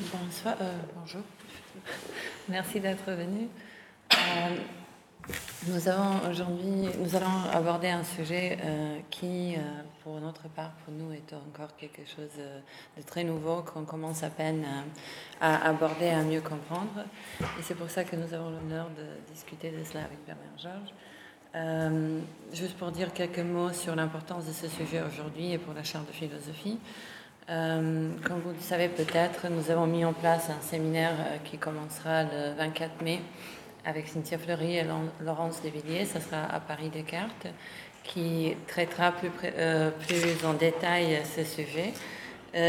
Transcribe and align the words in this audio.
Bonsoir, 0.00 0.56
euh, 0.62 0.72
bonjour. 0.98 1.20
Merci 2.48 2.80
d'être 2.80 3.12
venu. 3.12 3.46
Euh, 4.14 4.56
nous 5.66 5.86
avons 5.86 6.30
aujourd'hui, 6.30 6.88
nous 6.98 7.14
allons 7.14 7.50
aborder 7.52 7.88
un 7.88 8.02
sujet 8.02 8.56
euh, 8.64 8.98
qui, 9.10 9.54
pour 10.02 10.18
notre 10.18 10.48
part, 10.48 10.70
pour 10.84 10.94
nous, 10.94 11.12
est 11.12 11.34
encore 11.34 11.76
quelque 11.76 12.06
chose 12.06 12.30
de 12.96 13.02
très 13.02 13.22
nouveau 13.22 13.62
qu'on 13.62 13.84
commence 13.84 14.22
à 14.22 14.30
peine 14.30 14.64
à 15.42 15.68
aborder, 15.68 16.08
à 16.08 16.22
mieux 16.22 16.40
comprendre. 16.40 17.04
Et 17.58 17.62
c'est 17.62 17.74
pour 17.74 17.90
ça 17.90 18.02
que 18.04 18.16
nous 18.16 18.32
avons 18.32 18.48
l'honneur 18.48 18.88
de 18.96 19.32
discuter 19.32 19.70
de 19.70 19.84
cela 19.84 20.04
avec 20.04 20.18
Bernard 20.24 20.58
Georges. 20.58 22.54
juste 22.54 22.78
pour 22.78 22.92
dire 22.92 23.12
quelques 23.12 23.40
mots 23.40 23.72
sur 23.74 23.94
l'importance 23.94 24.46
de 24.46 24.52
ce 24.52 24.68
sujet 24.68 25.02
aujourd'hui 25.02 25.52
et 25.52 25.58
pour 25.58 25.74
la 25.74 25.84
chaire 25.84 26.02
de 26.02 26.12
philosophie. 26.12 26.78
Euh, 27.50 28.10
comme 28.24 28.40
vous 28.40 28.50
le 28.50 28.60
savez 28.60 28.88
peut-être, 28.88 29.48
nous 29.48 29.70
avons 29.70 29.86
mis 29.86 30.04
en 30.04 30.12
place 30.12 30.48
un 30.48 30.60
séminaire 30.60 31.14
euh, 31.18 31.36
qui 31.44 31.58
commencera 31.58 32.22
le 32.22 32.54
24 32.56 33.02
mai 33.02 33.20
avec 33.84 34.06
Cynthia 34.06 34.38
Fleury 34.38 34.76
et 34.76 34.84
Laurence 35.20 35.60
Desvilliers. 35.60 36.04
Ce 36.04 36.20
sera 36.20 36.44
à 36.44 36.60
Paris 36.60 36.88
Descartes, 36.90 37.48
qui 38.04 38.54
traitera 38.68 39.10
plus, 39.10 39.30
euh, 39.56 39.90
plus 39.90 40.46
en 40.46 40.54
détail 40.54 41.20
ce 41.24 41.42
sujet. 41.42 41.92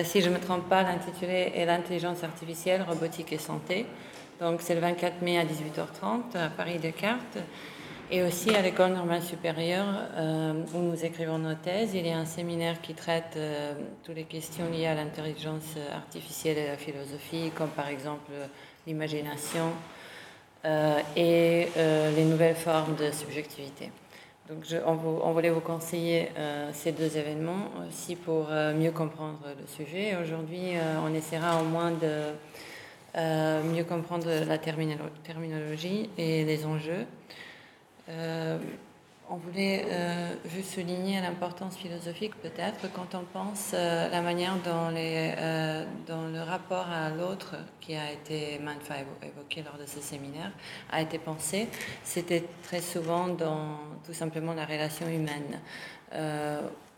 si 0.03 0.21
je 0.21 0.29
ne 0.29 0.35
me 0.35 0.39
trompe 0.39 0.67
pas, 0.67 0.81
l'intitulé 0.81 1.51
est 1.55 1.65
l'intelligence 1.65 2.23
artificielle, 2.23 2.81
robotique 2.81 3.31
et 3.31 3.37
santé. 3.37 3.85
Donc 4.39 4.61
c'est 4.61 4.73
le 4.73 4.81
24 4.81 5.21
mai 5.21 5.37
à 5.37 5.43
18h30 5.43 6.35
à 6.35 6.49
Paris 6.49 6.79
Descartes. 6.79 7.37
Et 8.15 8.21
aussi 8.21 8.55
à 8.55 8.61
l'école 8.61 8.91
normale 8.91 9.23
supérieure 9.23 9.87
euh, 10.15 10.53
où 10.75 10.77
nous 10.77 11.03
écrivons 11.03 11.39
nos 11.39 11.55
thèses, 11.55 11.95
il 11.95 12.05
y 12.05 12.11
a 12.11 12.17
un 12.19 12.25
séminaire 12.25 12.79
qui 12.79 12.93
traite 12.93 13.33
euh, 13.37 13.73
toutes 14.03 14.15
les 14.15 14.25
questions 14.25 14.69
liées 14.69 14.85
à 14.85 14.93
l'intelligence 14.93 15.77
artificielle 15.91 16.59
et 16.59 16.67
la 16.67 16.77
philosophie, 16.77 17.49
comme 17.55 17.71
par 17.71 17.87
exemple 17.87 18.31
l'imagination 18.85 19.71
euh, 20.65 20.99
et 21.15 21.69
les 21.75 22.25
nouvelles 22.25 22.55
formes 22.55 22.95
de 22.97 23.09
subjectivité. 23.09 23.89
Donc 24.47 24.59
je, 24.63 24.77
on, 24.85 24.91
on, 24.91 25.31
voulait 25.31 25.49
vous 25.49 25.59
conseiller 25.59 26.29
ces 26.71 26.91
deux 26.91 27.17
événements 27.17 27.71
aussi 27.87 28.15
pour 28.15 28.49
mieux 28.75 28.91
comprendre 28.91 29.39
le 29.59 29.65
sujet. 29.65 30.15
Aujourd'hui, 30.21 30.73
on 31.03 31.11
essaiera 31.15 31.59
au 31.59 31.65
moins 31.65 31.89
de 31.89 33.63
mieux 33.73 33.85
comprendre 33.85 34.27
la 34.47 34.59
terminologie 34.59 36.11
et 36.19 36.45
les 36.45 36.63
enjeux. 36.67 37.07
Euh, 38.09 38.57
on 39.29 39.37
voulait 39.37 39.85
euh, 39.87 40.33
juste 40.53 40.73
souligner 40.73 41.21
l'importance 41.21 41.77
philosophique 41.77 42.35
peut-être 42.41 42.91
quand 42.93 43.15
on 43.15 43.23
pense 43.23 43.71
euh, 43.73 44.09
la 44.09 44.21
manière 44.21 44.55
dont, 44.57 44.89
le 44.91 46.43
rapport 46.43 46.87
à 46.89 47.09
l'autre 47.09 47.55
qui 47.79 47.95
a 47.95 48.11
été 48.11 48.59
maintes 48.59 48.81
évoqué 49.23 49.63
lors 49.63 49.77
de 49.77 49.85
ce 49.85 50.01
séminaire 50.01 50.51
a 50.91 51.01
été 51.01 51.19
pensé. 51.19 51.69
C'était 52.03 52.43
très 52.63 52.81
souvent 52.81 53.29
dans 53.29 53.77
tout 54.05 54.13
simplement 54.13 54.53
la 54.53 54.65
relation 54.65 55.07
humaine 55.07 55.61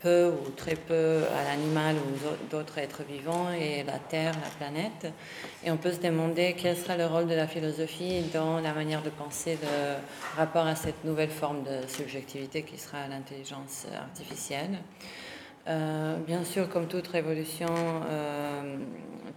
peu 0.06 0.28
ou 0.28 0.52
très 0.52 0.76
peu 0.76 1.24
à 1.36 1.44
l'animal 1.50 1.96
ou 1.96 2.52
d'autres 2.52 2.78
êtres 2.78 3.02
vivants 3.10 3.52
et 3.52 3.84
la 3.84 3.98
Terre, 3.98 4.34
la 4.34 4.52
planète. 4.60 5.12
Et 5.64 5.72
on 5.72 5.78
peut 5.78 5.92
se 5.92 6.00
demander 6.00 6.56
quel 6.56 6.78
sera 6.78 6.96
le 6.96 7.08
rôle 7.08 7.26
de 7.26 7.34
la 7.34 7.48
philosophie 7.48 8.22
dans 8.32 8.60
la 8.60 8.74
manière 8.74 9.02
de 9.02 9.10
penser 9.10 9.58
le 9.64 9.96
rapport 10.38 10.68
à 10.68 10.76
cette 10.76 11.04
nouvelle 11.04 11.32
forme 11.32 11.64
de 11.64 11.88
subjectivité 11.88 12.62
qui 12.62 12.78
sera 12.78 13.08
l'intelligence 13.08 13.88
artificielle. 14.00 14.78
Euh, 15.68 16.18
bien 16.18 16.44
sûr, 16.44 16.70
comme 16.70 16.88
toute 16.88 17.08
révolution 17.08 17.74
euh, 18.08 18.78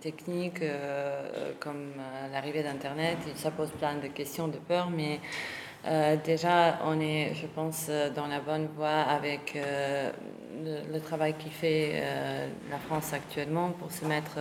technique, 0.02 0.60
euh, 0.60 1.52
comme 1.60 1.92
l'arrivée 2.30 2.62
d'Internet, 2.62 3.16
ça 3.36 3.50
pose 3.50 3.70
plein 3.70 3.94
de 3.94 4.08
questions, 4.08 4.48
de 4.48 4.58
peur, 4.58 4.90
mais 4.90 5.20
déjà, 6.24 6.80
on 6.84 7.00
est, 7.00 7.32
je 7.34 7.46
pense, 7.46 7.88
dans 8.14 8.26
la 8.26 8.40
bonne 8.40 8.68
voie 8.76 9.00
avec 9.08 9.56
euh, 10.66 10.82
le, 10.92 11.00
travail 11.00 11.34
qui 11.38 11.50
fait 11.50 12.02
la 12.70 12.78
France 12.78 13.12
actuellement 13.12 13.70
pour 13.70 13.90
se 13.90 14.04
mettre 14.04 14.38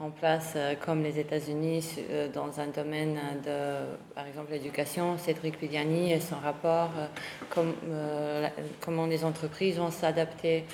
en 0.00 0.10
place, 0.10 0.56
comme 0.84 1.02
les 1.02 1.18
États-Unis, 1.18 1.96
dans 2.34 2.58
un 2.58 2.66
domaine 2.68 3.18
de, 3.44 4.14
par 4.14 4.26
exemple, 4.26 4.50
l'éducation. 4.50 5.16
Cédric 5.18 5.58
Pigliani 5.58 6.12
et 6.12 6.20
son 6.20 6.36
rapport, 6.36 6.90
comme, 7.50 7.74
comment 8.80 9.06
les 9.06 9.24
entreprises 9.24 9.78
vont 9.78 9.92
s'adapter. 9.92 10.64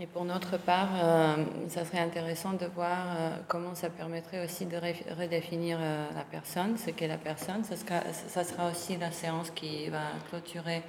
Et 0.00 0.06
pour 0.06 0.24
notre 0.24 0.56
part, 0.56 0.88
euh, 0.94 1.36
ça 1.68 1.84
serait 1.84 1.98
intéressant 1.98 2.54
de 2.54 2.64
voir 2.64 2.96
euh, 3.14 3.36
comment 3.46 3.74
ça 3.74 3.90
permettrait 3.90 4.42
aussi 4.42 4.64
de 4.64 4.78
redéfinir 5.18 5.76
euh, 5.78 6.06
la 6.14 6.24
personne, 6.24 6.78
ce 6.78 6.90
qu'est 6.90 7.08
la 7.08 7.18
personne. 7.18 7.62
Ça 7.62 7.76
ça 7.76 8.42
sera, 8.42 8.70
aussi 8.70 8.96
la 8.96 9.12
séance 9.12 9.50
qui 9.50 9.90
va 9.90 10.00
clôturer 10.30 10.82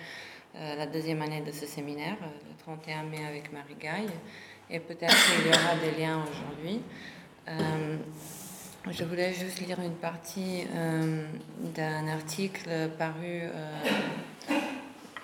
la 0.54 0.86
deuxième 0.86 1.22
année 1.22 1.42
de 1.42 1.52
ce 1.52 1.66
séminaire, 1.66 2.16
le 2.22 2.56
31 2.64 3.04
mai 3.04 3.26
avec 3.28 3.52
Marie 3.52 3.76
Gaille. 3.80 4.10
Et 4.70 4.80
peut-être 4.80 5.16
qu'il 5.26 5.46
y 5.46 5.50
aura 5.50 5.76
des 5.76 6.00
liens 6.00 6.24
aujourd'hui. 6.24 6.82
je 8.92 9.04
voulais 9.04 9.34
juste 9.34 9.60
lire 9.66 9.80
une 9.80 9.96
partie 9.96 10.66
d'un 11.76 12.08
article 12.08 12.70
paru 12.98 13.44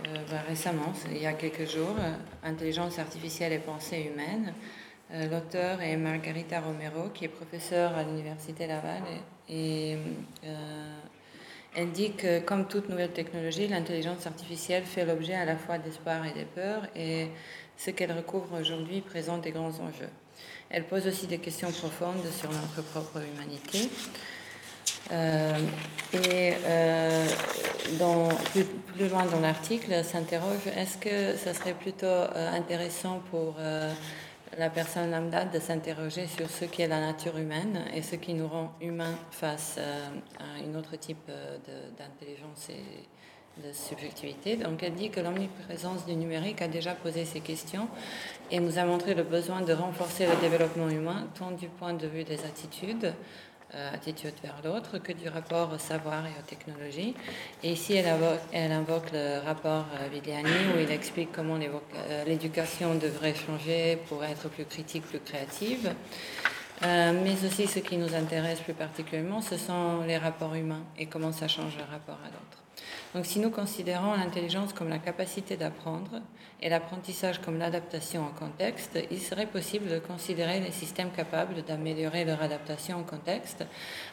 euh, 0.08 0.18
bah, 0.32 0.42
récemment, 0.48 0.94
il 1.12 1.22
y 1.22 1.26
a 1.26 1.34
quelques 1.34 1.70
jours, 1.70 1.96
euh, 2.00 2.14
Intelligence 2.44 3.00
artificielle 3.00 3.52
et 3.52 3.60
pensée 3.60 4.10
humaine. 4.12 4.54
Euh, 5.12 5.28
l'auteur 5.28 5.82
est 5.82 5.98
Margarita 5.98 6.62
Romero, 6.62 7.10
qui 7.14 7.26
est 7.26 7.30
professeure 7.30 7.96
à 7.96 8.04
l'Université 8.04 8.66
Laval. 8.66 9.02
Et, 9.50 9.98
dit 11.94 12.14
que, 12.14 12.40
comme 12.40 12.68
toute 12.68 12.90
nouvelle 12.90 13.12
technologie, 13.12 13.68
l'intelligence 13.68 14.26
artificielle 14.28 14.84
fait 14.84 15.06
l'objet 15.06 15.36
à 15.36 15.46
la 15.46 15.56
fois 15.56 15.78
d'espoir 15.78 16.26
et 16.26 16.38
de 16.38 16.44
peur, 16.44 16.88
et 16.96 17.28
ce 17.78 17.92
qu'elle 17.92 18.12
recouvre 18.12 18.60
aujourd'hui 18.60 19.02
présente 19.02 19.42
des 19.42 19.52
grands 19.52 19.68
enjeux. 19.80 20.10
Elle 20.70 20.86
pose 20.86 21.08
aussi 21.08 21.28
des 21.28 21.40
questions 21.40 21.72
profondes 21.72 22.26
sur 22.38 22.52
notre 22.52 22.84
propre 22.90 23.22
humanité. 23.22 23.90
Euh, 25.12 25.58
et 26.14 26.54
euh, 26.66 27.26
dans, 27.98 28.28
plus, 28.52 29.08
loin 29.08 29.26
dans 29.26 29.40
l'article, 29.40 30.04
s'interroge 30.04 30.68
est-ce 30.76 30.98
que 30.98 31.36
ça 31.38 31.54
serait 31.54 31.74
plutôt 31.74 32.06
euh, 32.06 32.52
intéressant 32.54 33.22
pour 33.32 33.56
la 34.60 34.70
personne 34.70 35.10
lambda 35.10 35.46
de 35.46 35.58
s'interroger 35.58 36.28
sur 36.28 36.50
ce 36.50 36.66
qu'est 36.66 36.88
la 36.88 37.00
nature 37.00 37.38
humaine 37.38 37.86
et 37.96 38.02
ce 38.02 38.16
qui 38.18 38.34
nous 38.34 38.48
rend 38.48 38.74
humains 38.82 39.16
face 39.32 39.80
à 39.80 40.62
une 40.62 40.76
autre 40.76 40.98
type 40.98 41.32
d'intelligence 41.98 42.70
et 42.70 43.64
de 43.66 43.72
subjectivité. 43.74 44.58
Donc 44.58 44.84
elle 44.84 44.94
dit 44.94 45.10
que 45.10 45.22
l'omniprésence 45.22 46.06
du 46.06 46.16
numérique 46.16 46.62
a 46.62 46.68
déjà 46.68 46.94
posé 46.94 47.24
ces 47.26 47.40
questions 47.40 47.88
et 48.52 48.60
nous 48.60 48.78
a 48.78 48.84
montré 48.84 49.14
le 49.14 49.24
besoin 49.24 49.62
de 49.62 49.74
renforcer 49.74 50.26
le 50.26 50.36
développement 50.42 50.90
humain, 50.90 51.28
tant 51.38 51.52
du 51.52 51.68
point 51.68 51.94
de 51.94 52.08
vue 52.08 52.24
des 52.24 52.44
attitudes, 52.46 53.06
euh, 53.06 53.12
attitude 53.94 54.34
vers 54.42 54.56
l'autre 54.64 54.98
que 54.98 55.12
du 55.12 55.28
rapport 55.30 55.72
au 55.74 55.78
savoir 55.78 56.26
et 56.26 56.32
aux 56.40 56.48
technologies. 56.48 57.14
Et 57.64 57.72
ici, 57.72 57.94
elle 57.94 58.08
invoque, 58.08 58.40
elle 58.52 58.72
invoque 58.72 59.12
le 59.12 59.40
rapport 59.46 59.86
euh, 59.96 60.08
Vigliani 60.12 60.50
où 60.76 60.80
il 60.80 60.92
explique 60.92 61.32
comment 61.32 61.58
euh, 61.58 62.24
l'éducation 62.26 62.96
devrait 62.96 63.36
changer 63.36 63.98
pour 64.08 64.24
être 64.24 64.50
plus 64.50 64.66
critique, 64.66 65.04
plus 65.04 65.20
créative. 65.20 65.94
mais 66.82 67.46
aussi 67.46 67.68
ce 67.68 67.80
qui 67.80 67.98
nous 67.98 68.14
intéresse 68.16 68.60
plus 68.62 68.74
particulièrement, 68.74 69.42
ce 69.42 69.58
sont 69.58 70.02
les 70.08 70.18
rapports 70.18 70.56
humains 70.56 70.84
et 70.98 71.06
comment 71.06 71.32
ça 71.32 71.48
change 71.48 71.76
le 71.78 71.84
rapport 71.84 72.20
à 72.26 72.28
l'autre. 72.28 72.59
Donc 73.16 73.26
si 73.26 73.40
nous 73.40 73.50
considérons 73.50 74.14
l'intelligence 74.14 74.72
comme 74.72 74.90
la 74.90 75.00
capacité 75.00 75.58
d'apprendre 75.58 76.22
et 76.62 76.70
l'apprentissage 76.70 77.40
comme 77.42 77.58
l'adaptation 77.58 78.28
au 78.28 78.40
contexte, 78.40 79.00
il 79.10 79.20
serait 79.20 79.48
possible 79.48 79.90
de 79.90 79.98
considérer 79.98 80.60
les 80.60 80.72
systèmes 80.72 81.12
capables 81.12 81.64
d'améliorer 81.64 82.24
leur 82.24 82.42
adaptation 82.44 83.00
au 83.00 83.04
contexte 83.04 83.66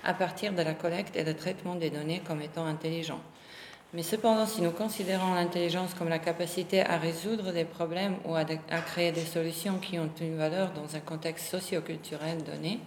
à 0.02 0.14
partir 0.14 0.54
de 0.54 0.62
la 0.62 0.72
collecte 0.72 1.14
et 1.14 1.24
le 1.24 1.34
traitement 1.34 1.74
des 1.74 1.90
données 1.90 2.22
comme 2.26 2.40
étant 2.40 2.64
intelligents. 2.64 3.20
Mais 3.92 4.02
cependant, 4.02 4.46
si 4.46 4.62
nous 4.62 4.72
considérons 4.72 5.34
l'intelligence 5.34 5.94
comme 5.94 6.08
la 6.08 6.18
capacité 6.18 6.80
à 6.80 6.98
résoudre 6.98 7.52
des 7.52 7.64
problèmes 7.64 8.16
ou 8.24 8.34
à, 8.34 8.44
créer 8.44 9.12
des 9.12 9.24
solutions 9.24 9.78
qui 9.78 9.98
ont 9.98 10.10
une 10.20 10.36
valeur 10.36 10.72
dans 10.72 10.96
un 10.96 11.00
contexte 11.00 11.50
socio-culturel 11.50 12.42
donné, 12.42 12.80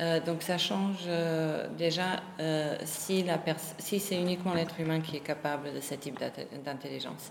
euh, 0.00 0.18
donc 0.20 0.42
ça 0.42 0.58
change 0.58 1.04
euh, 1.06 1.68
déjà 1.78 2.20
euh, 2.40 2.76
si, 2.84 3.24
c'est 4.00 4.16
uniquement 4.16 4.52
l'être 4.52 4.80
humain 4.80 5.00
qui 5.00 5.16
est 5.16 5.20
capable 5.20 5.72
de 5.72 5.80
ce 5.80 5.94
type 5.94 6.18
d'intelligence. 6.64 7.30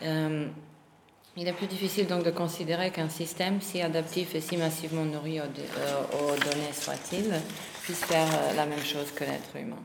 il 0.00 1.48
est 1.48 1.52
plus 1.52 1.66
difficile 1.66 2.06
donc 2.06 2.24
de 2.24 2.30
considérer 2.30 2.90
qu'un 2.90 3.08
système 3.08 3.60
si 3.60 3.82
adaptif 3.82 4.36
et 4.36 4.40
si 4.40 4.56
massivement 4.56 5.04
nourri 5.04 5.40
aux, 5.40 5.46
données 5.46 6.72
soit-il 6.72 7.32
puisse 7.82 8.04
faire 8.04 8.28
la 8.54 8.64
même 8.66 8.84
chose 8.84 9.10
que 9.12 9.24
l'être 9.24 9.56
humain. 9.56 9.82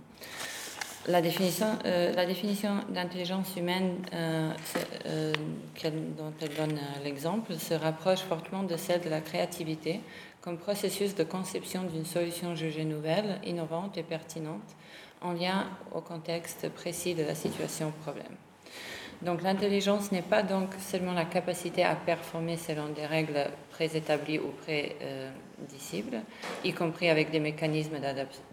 la 1.07 1.21
définition, 1.21 2.75
d'intelligence 2.89 3.55
humaine 3.57 3.95
dont 6.17 6.33
elle 6.41 6.55
donne 6.55 6.79
l'exemple 7.03 7.55
se 7.55 7.73
rapproche 7.73 8.19
fortement 8.19 8.61
de 8.61 8.77
celle 8.77 9.01
de 9.01 9.09
la 9.09 9.21
créativité 9.21 9.99
comme 10.43 10.57
processus 10.57 11.15
de 11.15 11.23
conception 11.23 11.83
d'une 11.83 12.05
solution 12.05 12.53
jugée 12.53 12.83
nouvelle, 12.83 13.39
innovante 13.45 13.97
et 13.97 14.03
pertinente 14.03 14.75
en 15.21 15.31
lien 15.31 15.69
au 15.95 16.01
contexte 16.01 16.67
précis 16.69 17.15
de 17.15 17.23
la 17.23 17.33
situation 17.33 17.93
problème. 18.03 18.35
Donc 19.21 19.41
l'intelligence 19.41 20.11
n'est 20.11 20.21
pas 20.21 20.43
donc 20.43 20.71
seulement 20.79 21.13
la 21.13 21.23
capacité 21.23 21.85
à 21.85 21.95
performer 21.95 22.57
selon 22.57 22.89
des 22.89 23.05
règles 23.05 23.47
préétablies 23.69 24.39
ou 24.39 24.49
prédicibles, 24.63 26.21
y 26.65 26.73
compris 26.73 27.07
avec 27.09 27.31
des 27.31 27.39
mécanismes 27.39 27.99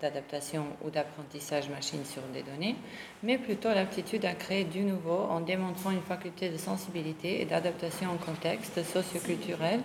d'adaptation 0.00 0.66
ou 0.84 0.90
d'apprentissage 0.90 1.68
machine 1.70 2.04
sur 2.04 2.22
des 2.32 2.44
données, 2.44 2.76
mais 3.24 3.36
plutôt 3.36 3.70
l'aptitude 3.70 4.24
à 4.26 4.34
créer 4.34 4.62
du 4.62 4.82
nouveau 4.82 5.26
en 5.28 5.40
démontrant 5.40 5.90
une 5.90 6.02
faculté 6.02 6.50
de 6.50 6.56
sensibilité 6.56 7.42
et 7.42 7.46
d'adaptation 7.46 8.12
au 8.14 8.24
contexte 8.24 8.80
socioculturel. 8.84 9.80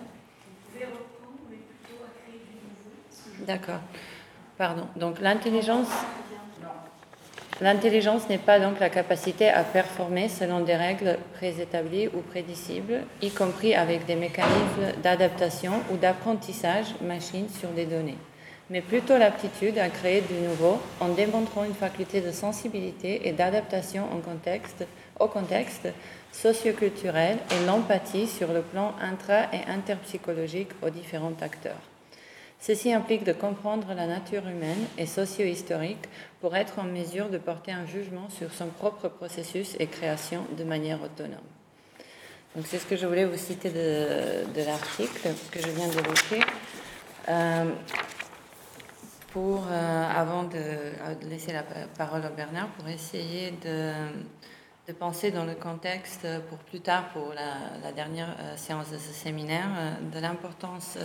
D'accord. 3.45 3.79
Pardon. 4.57 4.87
Donc 4.95 5.19
l'intelligence 5.19 5.89
n'est 8.29 8.37
pas 8.37 8.59
donc 8.59 8.79
la 8.79 8.89
capacité 8.89 9.49
à 9.49 9.63
performer 9.63 10.29
selon 10.29 10.61
des 10.61 10.75
règles 10.75 11.17
préétablies 11.35 12.07
ou 12.07 12.21
prédicibles, 12.21 13.03
y 13.21 13.29
compris 13.31 13.75
avec 13.75 14.05
des 14.05 14.15
mécanismes 14.15 14.93
d'adaptation 15.03 15.73
ou 15.91 15.97
d'apprentissage 15.97 16.95
machine 17.01 17.47
sur 17.49 17.69
des 17.69 17.85
données, 17.85 18.17
mais 18.69 18.81
plutôt 18.81 19.17
l'aptitude 19.17 19.77
à 19.77 19.89
créer 19.89 20.21
du 20.21 20.35
nouveau 20.35 20.79
en 20.99 21.09
démontrant 21.09 21.65
une 21.65 21.73
faculté 21.73 22.21
de 22.21 22.31
sensibilité 22.31 23.27
et 23.27 23.33
d'adaptation 23.33 24.05
au 24.13 24.19
contexte, 24.19 24.85
au 25.19 25.27
contexte 25.27 25.87
socioculturel 26.31 27.37
et 27.51 27.65
l'empathie 27.65 28.27
sur 28.27 28.51
le 28.51 28.61
plan 28.61 28.93
intra- 29.01 29.47
et 29.53 29.69
interpsychologique 29.69 30.71
aux 30.81 30.89
différents 30.89 31.35
acteurs. 31.41 31.79
Ceci 32.65 32.91
implique 32.91 33.23
de 33.23 33.31
comprendre 33.31 33.93
la 33.93 34.07
nature 34.07 34.47
humaine 34.47 34.87
et 34.97 35.05
socio-historique 35.05 36.09
pour 36.41 36.55
être 36.55 36.79
en 36.79 36.85
mesure 36.85 37.29
de 37.29 37.37
porter 37.37 37.71
un 37.71 37.85
jugement 37.85 38.27
sur 38.31 38.51
son 38.51 38.69
propre 38.69 39.07
processus 39.07 39.75
et 39.77 39.85
création 39.85 40.47
de 40.57 40.63
manière 40.63 40.99
autonome. 41.03 41.37
Donc 42.55 42.65
c'est 42.65 42.79
ce 42.79 42.87
que 42.87 42.95
je 42.95 43.05
voulais 43.05 43.25
vous 43.25 43.37
citer 43.37 43.69
de, 43.69 44.65
l'article 44.65 45.29
que 45.51 45.61
je 45.61 45.67
viens 45.67 45.87
d'évoquer. 45.89 46.43
Euh, 47.29 47.65
pour, 49.31 49.67
euh, 49.69 50.09
avant 50.09 50.45
de, 50.45 51.29
laisser 51.29 51.53
la 51.53 51.61
parole 51.95 52.25
à 52.25 52.29
Bernard, 52.29 52.69
pour 52.69 52.87
essayer 52.87 53.51
de, 53.63 54.93
penser 54.93 55.29
dans 55.29 55.45
le 55.45 55.53
contexte 55.53 56.27
pour 56.49 56.57
plus 56.59 56.79
tard, 56.79 57.09
pour 57.09 57.31
la, 57.35 57.91
dernière 57.91 58.35
euh, 58.39 58.57
séance 58.57 58.89
de 58.89 58.97
ce 58.97 59.13
séminaire, 59.13 59.69
de 60.11 60.19
l'importance 60.19 60.97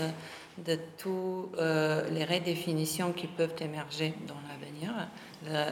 de 0.64 0.78
toutes 0.98 1.58
euh, 1.58 2.08
les 2.10 2.24
redéfinitions 2.24 3.12
qui 3.12 3.26
peuvent 3.26 3.54
émerger 3.60 4.14
dans 4.26 4.36
l'avenir, 4.48 5.08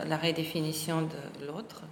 la, 0.06 0.16
redéfinition 0.16 1.02
de 1.02 1.46
l'autre, 1.46 1.82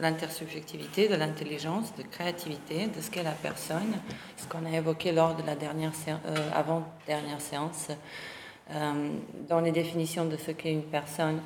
l'intersubjectivité, 0.00 1.08
de 1.08 1.14
l'intelligence, 1.16 1.94
de 1.96 2.02
créativité, 2.02 2.86
de 2.86 3.00
ce 3.00 3.10
qu'est 3.10 3.22
la 3.22 3.32
personne, 3.32 3.94
ce 4.36 4.46
qu'on 4.46 4.64
a 4.64 4.76
évoqué 4.76 5.12
lors 5.12 5.36
de 5.36 5.42
la 5.42 5.54
dernière 5.54 5.92
euh, 6.08 6.50
avant-dernière 6.54 7.40
séance, 7.40 7.88
euh, 8.70 9.10
dans 9.48 9.60
les 9.60 9.72
définitions 9.72 10.24
de 10.24 10.36
ce 10.36 10.50
qu'est 10.52 10.72
une 10.72 10.84
personne. 10.84 11.40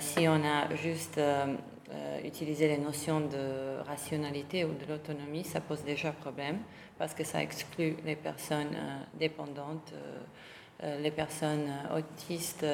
si 0.00 0.26
on 0.26 0.42
a 0.42 0.74
juste 0.74 1.20
utilisé 2.24 2.66
les 2.66 2.78
notions 2.78 3.20
de 3.20 3.78
rationalité 3.86 4.64
ou 4.64 4.72
de 4.72 4.86
l'autonomie, 4.90 5.44
ça 5.44 5.60
pose 5.60 5.84
déjà 5.84 6.12
problème 6.12 6.58
parce 6.98 7.14
que 7.14 7.24
ça 7.24 7.42
exclut 7.42 7.96
les 8.04 8.16
personnes 8.16 8.74
euh, 8.74 8.98
dépendantes, 9.14 9.92
euh, 9.92 10.18
euh, 10.82 10.98
les 11.00 11.10
personnes 11.10 11.70
autistes 11.96 12.66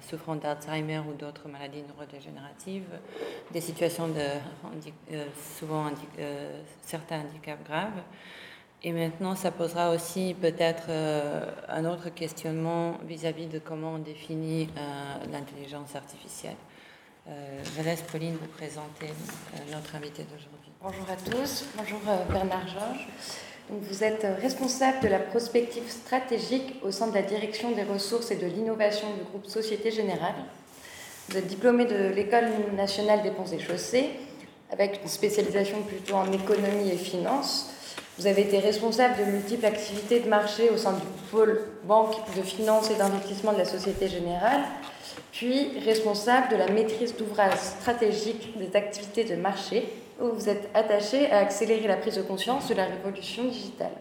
souffrant 0.00 0.36
d'Alzheimer 0.36 1.00
ou 1.00 1.12
d'autres 1.12 1.46
maladies 1.46 1.82
neurodégénératives, 1.82 2.88
des 3.50 3.60
situations 3.60 4.08
de 4.08 5.14
souvent 5.58 5.90
certains 6.80 7.20
handicaps 7.20 7.62
graves. 7.64 8.00
Et 8.82 8.92
maintenant, 8.92 9.34
ça 9.34 9.50
posera 9.50 9.90
aussi 9.90 10.34
peut-être 10.40 10.88
un 11.68 11.84
autre 11.84 12.08
questionnement 12.08 12.96
vis-à-vis 13.04 13.46
de 13.46 13.58
comment 13.58 13.92
on 13.96 13.98
définit 13.98 14.70
l'intelligence 15.30 15.94
artificielle. 15.94 16.56
Je 17.26 17.82
laisse 17.82 18.02
Pauline 18.02 18.36
vous 18.40 18.48
présenter 18.48 19.12
notre 19.70 19.94
invité 19.94 20.24
d'aujourd'hui. 20.24 20.72
Bonjour 20.82 21.06
à 21.10 21.16
tous, 21.16 21.64
bonjour 21.76 22.00
euh, 22.08 22.24
Bernard 22.32 22.66
Georges. 22.66 23.06
vous 23.70 24.02
êtes 24.02 24.26
responsable 24.40 25.00
de 25.00 25.08
la 25.08 25.20
prospective 25.20 25.88
stratégique 25.88 26.80
au 26.82 26.90
sein 26.90 27.06
de 27.06 27.14
la 27.14 27.22
direction 27.22 27.70
des 27.70 27.84
ressources 27.84 28.30
et 28.32 28.36
de 28.36 28.46
l'innovation 28.46 29.06
du 29.14 29.22
groupe 29.22 29.46
Société 29.46 29.92
Générale. 29.92 30.34
Vous 31.28 31.36
êtes 31.36 31.46
diplômé 31.46 31.84
de 31.84 32.08
l'École 32.08 32.48
nationale 32.74 33.22
des 33.22 33.30
ponts 33.30 33.46
et 33.46 33.60
chaussées, 33.60 34.10
avec 34.72 35.00
une 35.02 35.08
spécialisation 35.08 35.82
plutôt 35.82 36.14
en 36.14 36.32
économie 36.32 36.90
et 36.90 36.96
finance. 36.96 37.70
Vous 38.18 38.26
avez 38.26 38.42
été 38.42 38.58
responsable 38.58 39.16
de 39.18 39.30
multiples 39.30 39.64
activités 39.64 40.20
de 40.20 40.28
marché 40.28 40.68
au 40.70 40.76
sein 40.76 40.92
du 40.94 41.06
pôle 41.30 41.60
banque 41.84 42.16
de 42.36 42.42
finance 42.42 42.90
et 42.90 42.96
d'investissement 42.96 43.52
de 43.52 43.58
la 43.58 43.64
Société 43.64 44.08
Générale, 44.08 44.62
puis 45.32 45.78
responsable 45.84 46.50
de 46.50 46.56
la 46.56 46.68
maîtrise 46.68 47.16
d'ouvrage 47.16 47.56
stratégique 47.56 48.56
des 48.58 48.76
activités 48.76 49.24
de 49.24 49.34
marché 49.34 49.88
où 50.20 50.28
vous 50.28 50.48
êtes 50.48 50.68
attaché 50.74 51.30
à 51.30 51.38
accélérer 51.38 51.88
la 51.88 51.96
prise 51.96 52.16
de 52.16 52.22
conscience 52.22 52.68
de 52.68 52.74
la 52.74 52.84
révolution 52.84 53.44
digitale. 53.44 53.92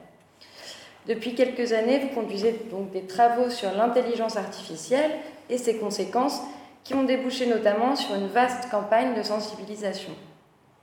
Depuis 1.07 1.33
quelques 1.33 1.71
années, 1.73 1.99
vous 1.99 2.09
conduisez 2.09 2.67
donc 2.69 2.91
des 2.91 3.07
travaux 3.07 3.49
sur 3.49 3.71
l'intelligence 3.71 4.37
artificielle 4.37 5.11
et 5.49 5.57
ses 5.57 5.77
conséquences 5.77 6.41
qui 6.83 6.93
ont 6.93 7.03
débouché 7.03 7.47
notamment 7.47 7.95
sur 7.95 8.13
une 8.13 8.27
vaste 8.27 8.69
campagne 8.69 9.15
de 9.15 9.23
sensibilisation. 9.23 10.11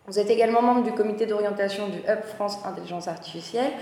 Vous 0.07 0.19
êtes 0.19 0.31
également 0.31 0.63
membre 0.63 0.85
du 0.85 0.93
comité 0.93 1.27
d'orientation 1.27 1.89
du 1.89 1.99
Hub 1.99 2.23
France 2.37 2.59
Intelligence 2.65 3.07
Artificielle 3.07 3.73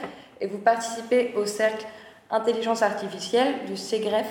et 0.41 0.49
vous 0.49 0.59
participez 0.59 1.33
au 1.37 1.47
cercle 1.47 1.87
Intelligence 2.31 2.83
Artificielle 2.83 3.55
du 3.67 3.77
CEGREF 3.77 4.27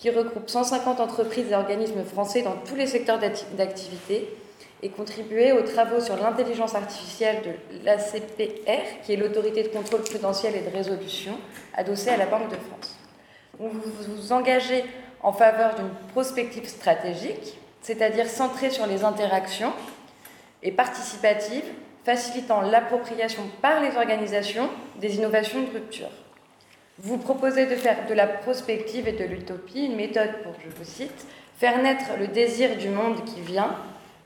qui 0.00 0.08
regroupe 0.08 0.48
150 0.48 0.98
entreprises 0.98 1.50
et 1.50 1.54
organismes 1.54 2.04
français 2.04 2.40
dans 2.40 2.56
tous 2.66 2.74
les 2.74 2.86
secteurs 2.86 3.18
d'activité 3.18 4.34
et 4.82 4.88
contribuer 4.88 5.52
aux 5.52 5.60
travaux 5.60 6.00
sur 6.00 6.16
l'intelligence 6.16 6.74
artificielle 6.74 7.42
de 7.42 7.84
l'ACPR, 7.84 9.02
qui 9.04 9.12
est 9.12 9.16
l'autorité 9.16 9.62
de 9.62 9.68
contrôle 9.68 10.00
prudentiel 10.00 10.56
et 10.56 10.62
de 10.62 10.74
résolution, 10.74 11.36
adossée 11.74 12.08
à 12.08 12.16
la 12.16 12.24
Banque 12.24 12.48
de 12.48 12.56
France. 12.56 12.98
vous 13.58 13.68
vous 13.68 14.32
engagez 14.32 14.84
en 15.22 15.34
faveur 15.34 15.74
d'une 15.74 15.90
prospective 16.12 16.66
stratégique, 16.66 17.58
c'est-à-dire 17.82 18.26
centrée 18.26 18.70
sur 18.70 18.86
les 18.86 19.04
interactions 19.04 19.74
et 20.62 20.72
participative, 20.72 21.64
facilitant 22.06 22.62
l'appropriation 22.62 23.42
par 23.60 23.82
les 23.82 23.94
organisations 23.98 24.70
des 24.98 25.16
innovations 25.16 25.60
de 25.60 25.70
rupture. 25.70 26.08
Vous 27.02 27.16
proposez 27.16 27.66
de 27.66 27.76
faire 27.76 28.06
de 28.08 28.14
la 28.14 28.26
prospective 28.26 29.08
et 29.08 29.12
de 29.12 29.24
l'utopie 29.24 29.86
une 29.86 29.96
méthode 29.96 30.42
pour, 30.42 30.52
je 30.62 30.68
vous 30.68 30.84
cite, 30.84 31.26
faire 31.58 31.80
naître 31.82 32.10
le 32.18 32.26
désir 32.26 32.76
du 32.76 32.88
monde 32.88 33.24
qui 33.24 33.40
vient 33.40 33.74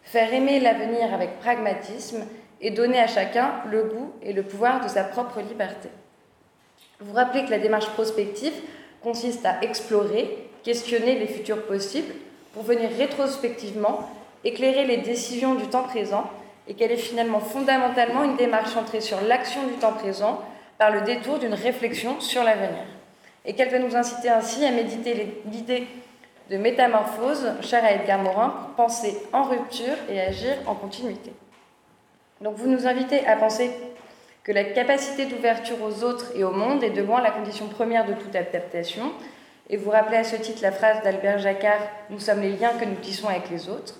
faire 0.02 0.34
aimer 0.34 0.60
l'avenir 0.60 1.14
avec 1.14 1.38
pragmatisme 1.40 2.24
et 2.60 2.70
donner 2.70 3.00
à 3.00 3.06
chacun 3.06 3.52
le 3.70 3.84
goût 3.84 4.12
et 4.22 4.32
le 4.32 4.42
pouvoir 4.42 4.82
de 4.82 4.88
sa 4.88 5.04
propre 5.04 5.40
liberté. 5.40 5.88
Vous 7.00 7.12
rappelez 7.14 7.44
que 7.44 7.50
la 7.50 7.58
démarche 7.58 7.88
prospective 7.90 8.52
consiste 9.02 9.46
à 9.46 9.62
explorer, 9.62 10.48
questionner 10.62 11.18
les 11.18 11.26
futurs 11.26 11.62
possibles 11.66 12.14
pour 12.52 12.64
venir 12.64 12.90
rétrospectivement 12.98 14.10
éclairer 14.44 14.84
les 14.84 14.98
décisions 14.98 15.54
du 15.54 15.66
temps 15.68 15.84
présent 15.84 16.30
et 16.68 16.74
qu'elle 16.74 16.92
est 16.92 16.96
finalement 16.96 17.40
fondamentalement 17.40 18.24
une 18.24 18.36
démarche 18.36 18.72
centrée 18.72 19.00
sur 19.00 19.20
l'action 19.22 19.66
du 19.66 19.74
temps 19.74 19.92
présent 19.92 20.40
par 20.78 20.90
le 20.90 21.02
détour 21.02 21.38
d'une 21.38 21.54
réflexion 21.54 22.20
sur 22.20 22.44
l'avenir. 22.44 22.84
Et 23.44 23.54
qu'elle 23.54 23.70
va 23.70 23.78
nous 23.78 23.94
inciter 23.94 24.30
ainsi 24.30 24.64
à 24.64 24.70
méditer 24.70 25.42
l'idée 25.50 25.86
de 26.50 26.56
métamorphose, 26.56 27.52
cher 27.62 27.84
à 27.84 27.92
Edgar 27.92 28.18
Morin, 28.18 28.50
pour 28.50 28.86
penser 28.86 29.16
en 29.32 29.44
rupture 29.44 29.96
et 30.10 30.20
agir 30.20 30.56
en 30.66 30.74
continuité. 30.74 31.32
Donc 32.40 32.56
vous 32.56 32.68
nous 32.68 32.86
invitez 32.86 33.26
à 33.26 33.36
penser 33.36 33.70
que 34.42 34.52
la 34.52 34.64
capacité 34.64 35.26
d'ouverture 35.26 35.82
aux 35.82 36.04
autres 36.04 36.32
et 36.34 36.44
au 36.44 36.50
monde 36.50 36.84
est 36.84 36.90
de 36.90 37.02
loin 37.02 37.22
la 37.22 37.30
condition 37.30 37.66
première 37.68 38.04
de 38.04 38.12
toute 38.12 38.36
adaptation, 38.36 39.12
et 39.70 39.78
vous 39.78 39.90
rappelez 39.90 40.18
à 40.18 40.24
ce 40.24 40.36
titre 40.36 40.60
la 40.62 40.72
phrase 40.72 41.02
d'Albert 41.02 41.38
Jacquard 41.38 41.80
Nous 42.10 42.18
sommes 42.18 42.42
les 42.42 42.52
liens 42.52 42.72
que 42.78 42.84
nous 42.84 42.96
tissons 42.96 43.28
avec 43.28 43.48
les 43.50 43.70
autres. 43.70 43.94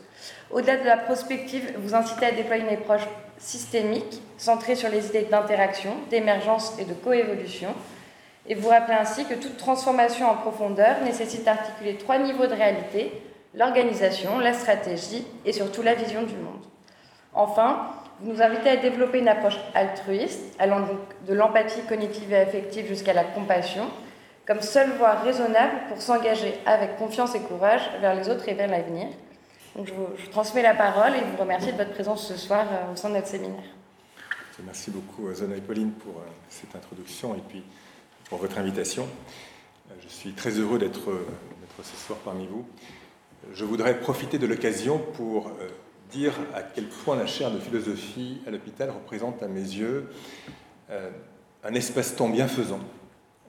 Au-delà 0.51 0.77
de 0.77 0.85
la 0.85 0.99
prospective, 0.99 1.73
vous 1.79 1.95
incitez 1.95 2.27
à 2.27 2.33
déployer 2.33 2.63
une 2.63 2.75
approche 2.75 3.07
systémique, 3.39 4.23
centrée 4.39 4.75
sur 4.75 4.89
les 4.89 5.07
idées 5.09 5.29
d'interaction, 5.31 5.97
d'émergence 6.11 6.75
et 6.79 6.85
de 6.85 6.95
coévolution, 6.95 7.75
et 8.47 8.55
vous 8.55 8.69
rappelez 8.69 8.97
ainsi 8.97 9.25
que 9.25 9.35
toute 9.35 9.57
transformation 9.57 10.29
en 10.29 10.35
profondeur 10.35 11.01
nécessite 11.03 11.45
d'articuler 11.45 11.97
trois 11.97 12.19
niveaux 12.19 12.47
de 12.47 12.55
réalité, 12.55 13.13
l'organisation, 13.55 14.39
la 14.39 14.53
stratégie 14.53 15.27
et 15.45 15.53
surtout 15.53 15.83
la 15.83 15.95
vision 15.95 16.23
du 16.23 16.35
monde. 16.35 16.63
Enfin, 17.33 17.91
vous 18.21 18.33
nous 18.33 18.43
invitez 18.43 18.71
à 18.71 18.77
développer 18.77 19.19
une 19.19 19.29
approche 19.29 19.59
altruiste, 19.75 20.55
allant 20.59 20.87
de 21.27 21.35
l'empathie 21.35 21.83
cognitive 21.89 22.33
et 22.33 22.39
affective 22.39 22.87
jusqu'à 22.87 23.13
la 23.13 23.25
compassion, 23.25 23.85
comme 24.47 24.61
seule 24.61 24.91
voie 24.99 25.13
raisonnable 25.13 25.75
pour 25.89 26.01
s'engager 26.03 26.55
avec 26.67 26.97
confiance 26.97 27.35
et 27.35 27.41
courage 27.41 27.83
vers 28.01 28.15
les 28.15 28.29
autres 28.29 28.49
et 28.49 28.55
vers 28.55 28.69
l'avenir. 28.69 29.09
Je 29.77 29.93
vous, 29.93 30.07
transmets 30.31 30.63
la 30.63 30.75
parole 30.75 31.15
et 31.17 31.21
vous 31.25 31.37
remercie 31.37 31.73
de 31.73 31.77
votre 31.77 31.91
présence 31.91 32.29
ce 32.29 32.37
soir 32.37 32.65
euh, 32.71 32.93
au 32.93 32.97
sein 32.97 33.09
de 33.09 33.15
notre 33.15 33.27
séminaire. 33.27 33.65
Merci 34.65 34.93
beaucoup 34.93 35.35
Zona 35.35 35.57
et 35.57 35.61
Pauline 35.61 35.91
pour 35.91 36.19
euh, 36.19 36.27
cette 36.49 36.77
introduction 36.77 37.35
et 37.35 37.41
puis 37.49 37.65
pour 38.29 38.39
votre 38.39 38.57
invitation. 38.59 39.09
Euh, 39.91 39.95
je 40.01 40.09
suis 40.09 40.33
très 40.33 40.51
heureux 40.51 40.79
d'être 40.79 41.11
ce 41.83 41.97
soir 41.97 42.21
parmi 42.21 42.47
vous. 42.47 42.65
Je 43.53 43.65
voudrais 43.65 43.99
profiter 43.99 44.39
de 44.39 44.47
l'occasion 44.47 44.99
pour 44.99 45.51
dire 46.11 46.33
à 46.55 46.63
quel 46.63 46.87
point 46.87 47.17
la 47.17 47.27
chaire 47.27 47.51
de 47.51 47.59
philosophie 47.59 48.41
à 48.47 48.51
l'hôpital 48.51 48.91
représente 48.91 49.43
à 49.43 49.49
mes 49.49 49.61
yeux 49.61 50.09
un 50.89 51.75
espace-temps 51.75 52.29
bienfaisant 52.31 52.81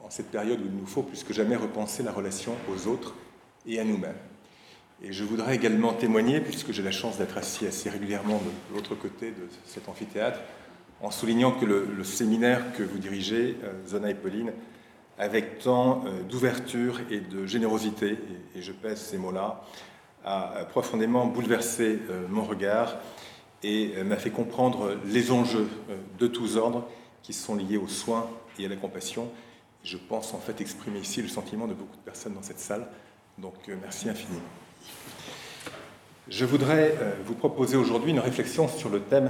en 0.04 0.10
cette 0.10 0.32
période 0.32 0.60
où 0.60 0.66
il 0.66 0.76
nous 0.76 0.88
faut 0.88 1.04
plus 1.04 1.24
que 1.24 1.34
jamais 1.34 1.56
repenser 1.56 2.04
la 2.04 2.12
relation 2.12 2.56
aux 2.68 2.88
autres 2.88 3.14
et 3.66 3.80
à 3.80 3.86
nous-mêmes. 3.86 4.18
Et 5.06 5.14
je 5.14 5.24
voudrais 5.24 5.56
également 5.56 5.94
témoigner, 5.94 6.42
puisque 6.42 6.72
j'ai 6.72 6.82
la 6.82 6.92
chance 6.92 7.20
d'être 7.20 7.38
assis 7.38 7.68
assez 7.68 7.90
régulièrement 7.90 8.38
de 8.38 8.76
l'autre 8.76 8.96
côté 8.96 9.30
de 9.30 9.48
cet 9.66 9.88
amphithéâtre, 9.88 10.40
en 11.00 11.12
soulignant 11.12 11.52
que 11.52 11.66
le, 11.66 12.04
séminaire 12.04 12.74
que 12.74 12.82
vous 12.82 12.98
dirigez, 12.98 13.56
euh, 13.64 13.74
Zona 13.88 14.10
et 14.10 14.16
Pauline, 14.16 14.52
avec 15.20 15.60
tant 15.60 16.04
euh, 16.06 16.24
d'ouverture 16.24 17.02
et 17.12 17.20
de 17.20 17.46
générosité, 17.46 18.18
et, 18.56 18.62
je 18.62 18.72
pèse 18.72 19.00
ces 19.00 19.18
mots-là, 19.18 19.62
a 20.24 20.66
profondément 20.72 21.28
bouleversé 21.28 22.00
euh, 22.10 22.26
mon 22.28 22.44
regard 22.44 22.98
et 23.62 24.04
m'a 24.04 24.18
fait 24.18 24.32
comprendre 24.32 24.96
les 25.06 25.32
enjeux 25.32 25.68
de 26.20 26.28
tous 26.28 26.56
ordres 26.56 26.88
qui 27.24 27.34
sont 27.34 27.56
liés 27.56 27.78
aux 27.78 27.88
soins 27.88 28.30
et 28.60 28.66
à 28.66 28.70
la 28.70 28.76
compassion, 28.76 29.32
je 29.84 29.98
pense 29.98 30.34
en 30.34 30.40
fait 30.40 30.62
exprimer 30.62 31.00
ici 31.00 31.22
le 31.22 31.28
sentiment 31.28 31.68
de 31.68 31.74
beaucoup 31.74 31.96
de 31.96 32.02
personnes 32.02 32.34
dans 32.34 32.42
cette 32.42 32.60
salle. 32.60 32.88
Donc 33.38 33.56
euh, 33.70 33.76
merci 33.82 34.10
infiniment. 34.10 34.42
Je 36.28 36.44
voudrais 36.44 36.96
euh, 37.00 37.12
vous 37.24 37.36
proposer 37.36 37.78
aujourd'hui 37.78 38.10
une 38.10 38.20
réflexion 38.20 38.68
sur 38.68 38.90
le 38.90 39.00
thème 39.00 39.30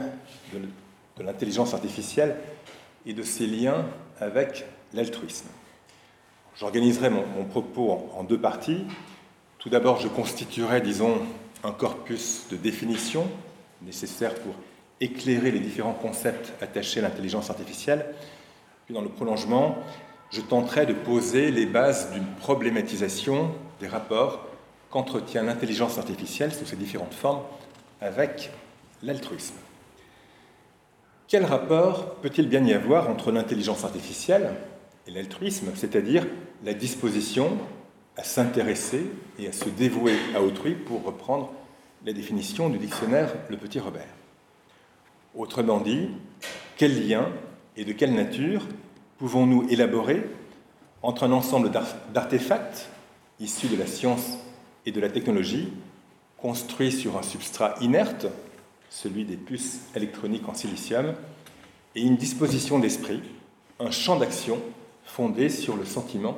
de 0.54 1.24
l'intelligence 1.24 1.74
artificielle 1.74 2.38
et 3.06 3.14
de 3.14 3.22
ses 3.22 3.48
liens 3.48 3.86
avec 4.22 4.66
l'altruisme. 4.94 5.48
J'organiserai 6.58 7.10
mon, 7.10 7.44
propos 7.44 8.10
en, 8.16 8.24
deux 8.24 8.40
parties. 8.40 8.86
Tout 9.60 9.68
d'abord, 9.68 10.00
je 10.00 10.08
constituerai, 10.08 10.80
disons, 10.80 11.18
un 11.66 11.72
corpus 11.72 12.46
de 12.50 12.56
définitions 12.56 13.28
nécessaires 13.82 14.36
pour 14.36 14.56
éclairer 15.02 15.52
les 15.52 15.60
différents 15.60 15.94
concepts 15.94 16.54
attachés 16.62 17.02
à 17.02 17.04
l'intelligence 17.04 17.50
artificielle. 17.50 18.06
Puis, 18.86 18.94
dans 18.94 19.02
le 19.02 19.10
prolongement, 19.10 19.78
je 20.32 20.40
tenterai 20.40 20.86
de 20.86 20.94
poser 20.94 21.52
les 21.52 21.66
bases 21.66 22.14
d'une 22.14 22.26
problématisation 22.40 23.52
des 23.82 23.88
rapports 23.88 24.48
qu'entretient 24.90 25.44
l'intelligence 25.44 25.98
artificielle 25.98 26.54
sous 26.54 26.66
ses 26.66 26.76
différentes 26.76 27.14
formes 27.14 27.44
avec 28.02 28.52
l'altruisme. 29.04 29.56
Quel 31.28 31.44
rapport 31.44 32.16
peut-il 32.16 32.48
bien 32.48 32.64
y 32.64 32.74
avoir 32.74 33.10
entre 33.10 33.32
l'intelligence 33.32 33.84
artificielle 33.84 34.54
et 35.08 35.12
l'altruisme, 35.12 35.72
c'est-à-dire 35.76 36.26
la 36.64 36.74
disposition 36.74 37.58
à 38.18 38.24
s'intéresser 38.24 39.06
et 39.40 39.48
à 39.48 39.52
se 39.52 39.70
dévouer 39.70 40.16
à 40.36 40.42
autrui, 40.42 40.74
pour 40.74 41.04
reprendre 41.04 41.52
la 42.06 42.14
définition 42.14 42.70
du 42.70 42.78
dictionnaire 42.78 43.34
Le 43.50 43.58
Petit 43.58 43.80
Robert? 43.80 44.08
Autrement 45.36 45.80
dit, 45.80 46.10
quel 46.78 47.08
lien 47.08 47.30
et 47.76 47.86
de 47.86 47.92
quelle 47.92 48.14
nature 48.14 48.66
pouvons-nous 49.18 49.68
élaborer 49.70 50.24
entre 51.02 51.24
un 51.24 51.32
ensemble 51.32 51.72
d'artefacts 52.14 52.90
issus 53.40 53.68
de 53.68 53.76
la 53.76 53.88
science 53.88 54.38
et 54.86 54.92
de 54.92 55.00
la 55.00 55.10
technologie, 55.10 55.72
construits 56.38 56.92
sur 56.92 57.18
un 57.18 57.24
substrat 57.24 57.76
inerte, 57.82 58.28
celui 58.90 59.26
des 59.26 59.38
puces 59.38 59.82
électroniques 59.96 60.48
en 60.48 60.54
silicium, 60.54 61.14
et 61.96 62.02
une 62.02 62.18
disposition 62.18 62.80
d'esprit, 62.80 63.22
un 63.80 63.92
champ 63.92 64.18
d'action 64.18 64.60
fondé 65.06 65.50
sur 65.50 65.76
le 65.76 65.86
sentiment 65.86 66.38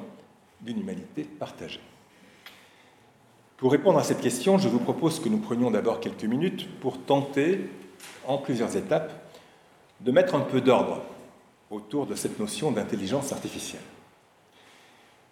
d'une 0.61 0.79
humanité 0.79 1.23
partagée. 1.23 1.81
Pour 3.57 3.71
répondre 3.71 3.97
à 3.97 4.03
cette 4.03 4.21
question, 4.21 4.57
je 4.57 4.69
vous 4.69 4.79
propose 4.79 5.19
que 5.19 5.29
nous 5.29 5.39
prenions 5.39 5.71
d'abord 5.71 5.99
quelques 5.99 6.25
minutes 6.25 6.69
pour 6.79 6.99
tenter, 6.99 7.69
en 8.27 8.37
plusieurs 8.37 8.77
étapes, 8.77 9.11
de 10.01 10.11
mettre 10.11 10.35
un 10.35 10.41
peu 10.41 10.61
d'ordre 10.61 11.01
autour 11.71 12.05
de 12.05 12.15
cette 12.15 12.39
notion 12.39 12.71
d'intelligence 12.71 13.31
artificielle. 13.33 13.81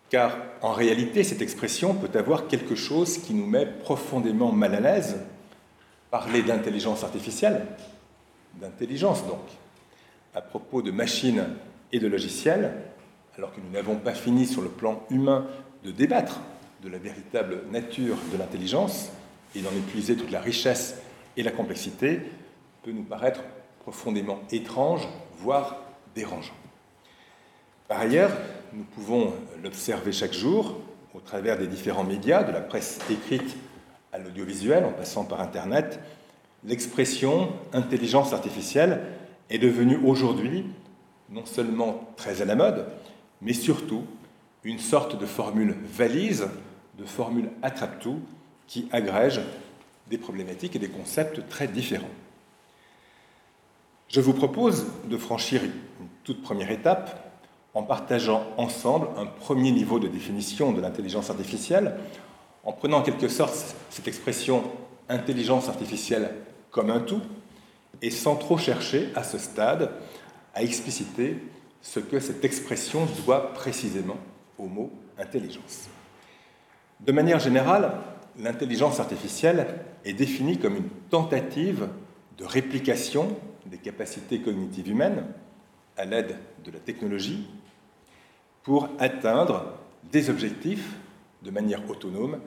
Car 0.09 0.37
en 0.61 0.71
réalité, 0.71 1.23
cette 1.23 1.41
expression 1.41 1.95
peut 1.95 2.17
avoir 2.17 2.47
quelque 2.47 2.75
chose 2.75 3.17
qui 3.17 3.33
nous 3.33 3.45
met 3.45 3.65
profondément 3.65 4.51
mal 4.51 4.75
à 4.75 4.79
l'aise. 4.79 5.17
Parler 6.11 6.43
d'intelligence 6.43 7.03
artificielle, 7.03 7.65
d'intelligence 8.61 9.25
donc, 9.25 9.41
à 10.33 10.41
propos 10.41 10.81
de 10.81 10.91
machines 10.91 11.45
et 11.91 11.99
de 11.99 12.07
logiciels, 12.07 12.73
alors 13.37 13.53
que 13.53 13.59
nous 13.59 13.71
n'avons 13.71 13.95
pas 13.95 14.13
fini 14.13 14.45
sur 14.45 14.61
le 14.61 14.69
plan 14.69 15.03
humain 15.09 15.47
de 15.83 15.91
débattre 15.91 16.39
de 16.83 16.89
la 16.89 16.97
véritable 16.97 17.63
nature 17.71 18.17
de 18.31 18.37
l'intelligence 18.37 19.09
et 19.55 19.61
d'en 19.61 19.71
épuiser 19.71 20.15
toute 20.15 20.31
la 20.31 20.39
richesse 20.39 21.01
et 21.35 21.43
la 21.43 21.51
complexité, 21.51 22.21
peut 22.83 22.91
nous 22.91 23.03
paraître 23.03 23.41
profondément 23.81 24.39
étrange, 24.51 25.07
voire 25.37 25.77
dérangeant. 26.13 26.53
Par 27.87 27.99
ailleurs, 27.99 28.31
nous 28.75 28.83
pouvons 28.83 29.33
l'observer 29.63 30.11
chaque 30.11 30.33
jour 30.33 30.77
au 31.13 31.21
travers 31.21 31.57
des 31.57 31.67
différents 31.67 32.03
médias, 32.03 32.43
de 32.43 32.51
la 32.51 32.59
presse 32.59 32.99
écrite 33.09 33.55
à 34.11 34.19
l'audiovisuel, 34.19 34.83
en 34.83 34.91
passant 34.91 35.23
par 35.23 35.39
Internet, 35.39 35.99
l'expression 36.65 37.53
intelligence 37.71 38.33
artificielle 38.33 39.01
est 39.49 39.59
devenue 39.59 39.97
aujourd'hui 40.03 40.65
non 41.29 41.45
seulement 41.45 42.09
très 42.17 42.41
à 42.41 42.45
la 42.45 42.55
mode, 42.55 42.85
mais 43.41 43.53
surtout 43.53 44.03
une 44.65 44.79
sorte 44.79 45.17
de 45.17 45.25
formule 45.25 45.75
valise, 45.85 46.47
de 46.97 47.05
formule 47.05 47.49
attrape-tout, 47.61 48.19
qui 48.67 48.89
agrège 48.91 49.39
des 50.09 50.17
problématiques 50.17 50.75
et 50.75 50.79
des 50.79 50.89
concepts 50.89 51.47
très 51.47 51.67
différents. 51.67 52.09
Je 54.09 54.21
vous 54.21 54.33
propose 54.33 54.85
de 55.09 55.17
franchir 55.17 55.63
une 55.63 56.07
toute 56.23 56.41
première 56.41 56.71
étape 56.71 57.24
en 57.75 57.83
partageant 57.83 58.47
ensemble 58.57 59.09
un 59.17 59.25
premier 59.25 59.71
niveau 59.71 59.99
de 59.99 60.07
définition 60.07 60.71
de 60.71 60.81
l'intelligence 60.81 61.29
artificielle, 61.29 61.95
en 62.63 62.71
prenant 62.71 62.99
en 62.99 63.03
quelque 63.03 63.27
sorte 63.27 63.75
cette 63.89 64.07
expression 64.07 64.63
intelligence 65.09 65.67
artificielle 65.67 66.31
comme 66.71 66.89
un 66.89 67.01
tout, 67.01 67.21
et 68.01 68.09
sans 68.09 68.37
trop 68.37 68.57
chercher 68.57 69.09
à 69.15 69.23
ce 69.23 69.37
stade 69.37 69.91
à 70.53 70.63
expliciter 70.63 71.37
ce 71.81 71.99
que 71.99 72.19
cette 72.19 72.43
expression 72.43 73.07
doit 73.25 73.53
précisément 73.53 74.17
au 74.57 74.65
mot 74.65 74.91
intelligence. 75.19 75.89
De 77.01 77.11
manière 77.11 77.39
générale, 77.39 77.91
l'intelligence 78.39 78.99
artificielle 78.99 79.67
est 80.05 80.13
définie 80.13 80.57
comme 80.57 80.77
une 80.77 80.89
tentative 81.09 81.89
de 82.37 82.45
réplication 82.45 83.27
des 83.65 83.77
capacités 83.77 84.39
cognitives 84.39 84.89
humaines 84.89 85.25
à 85.97 86.05
l'aide 86.05 86.37
de 86.63 86.71
la 86.71 86.79
technologie 86.79 87.47
pour 88.65 88.89
atteindre 88.97 89.63
des 90.11 90.29
objectifs 90.29 90.95
de 91.43 91.51
manière 91.51 91.87
autonome 91.89 92.39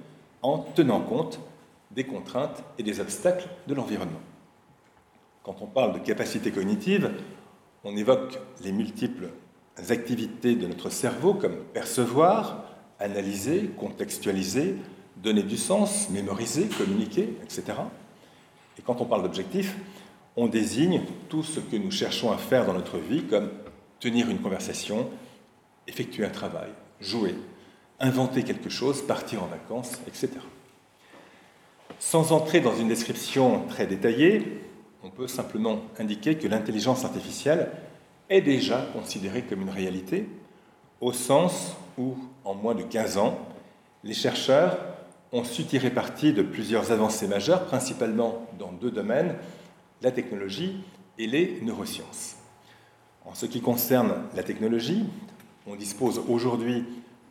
en 0.42 0.58
tenant 0.58 1.00
compte 1.00 1.40
des 1.92 2.04
contraintes 2.04 2.62
et 2.76 2.82
des 2.82 3.00
obstacles 3.00 3.48
de 3.68 3.74
l'environnement. 3.74 4.20
Quand 5.44 5.56
on 5.62 5.66
parle 5.66 5.94
de 5.94 6.00
capacité 6.00 6.50
cognitive, 6.50 7.12
on 7.84 7.96
évoque 7.96 8.38
les 8.62 8.72
multiples 8.72 9.30
activités 9.88 10.56
de 10.56 10.66
notre 10.66 10.90
cerveau 10.90 11.34
comme 11.34 11.56
percevoir, 11.72 12.64
analyser, 12.98 13.70
contextualiser, 13.78 14.74
donner 15.16 15.44
du 15.44 15.56
sens, 15.56 16.10
mémoriser, 16.10 16.66
communiquer, 16.66 17.36
etc. 17.44 17.62
Et 18.76 18.82
quand 18.82 19.00
on 19.00 19.04
parle 19.04 19.22
d'objectifs, 19.22 19.76
on 20.36 20.48
désigne 20.48 21.02
tout 21.28 21.44
ce 21.44 21.60
que 21.60 21.76
nous 21.76 21.92
cherchons 21.92 22.32
à 22.32 22.36
faire 22.38 22.66
dans 22.66 22.74
notre 22.74 22.98
vie, 22.98 23.22
comme 23.22 23.50
tenir 24.00 24.28
une 24.28 24.40
conversation, 24.40 25.08
effectuer 25.88 26.24
un 26.24 26.30
travail, 26.30 26.70
jouer, 27.00 27.34
inventer 27.98 28.44
quelque 28.44 28.70
chose, 28.70 29.02
partir 29.02 29.42
en 29.42 29.46
vacances, 29.46 29.94
etc. 30.06 30.30
Sans 31.98 32.30
entrer 32.30 32.60
dans 32.60 32.76
une 32.76 32.88
description 32.88 33.66
très 33.66 33.86
détaillée, 33.86 34.60
on 35.02 35.10
peut 35.10 35.26
simplement 35.26 35.80
indiquer 35.98 36.36
que 36.36 36.46
l'intelligence 36.46 37.04
artificielle 37.04 37.70
est 38.30 38.40
déjà 38.40 38.86
considérée 38.92 39.42
comme 39.42 39.62
une 39.62 39.70
réalité, 39.70 40.28
au 41.00 41.12
sens 41.12 41.76
où, 41.96 42.16
en 42.44 42.54
moins 42.54 42.74
de 42.74 42.82
15 42.82 43.18
ans, 43.18 43.38
les 44.04 44.14
chercheurs 44.14 44.78
ont 45.32 45.44
su 45.44 45.64
tirer 45.64 45.90
parti 45.90 46.32
de 46.32 46.42
plusieurs 46.42 46.92
avancées 46.92 47.26
majeures, 47.26 47.64
principalement 47.66 48.46
dans 48.58 48.72
deux 48.72 48.90
domaines, 48.90 49.34
la 50.02 50.10
technologie 50.10 50.80
et 51.18 51.26
les 51.26 51.60
neurosciences. 51.62 52.36
En 53.24 53.34
ce 53.34 53.46
qui 53.46 53.60
concerne 53.60 54.14
la 54.34 54.42
technologie, 54.42 55.04
on 55.68 55.76
dispose 55.76 56.20
aujourd'hui 56.28 56.84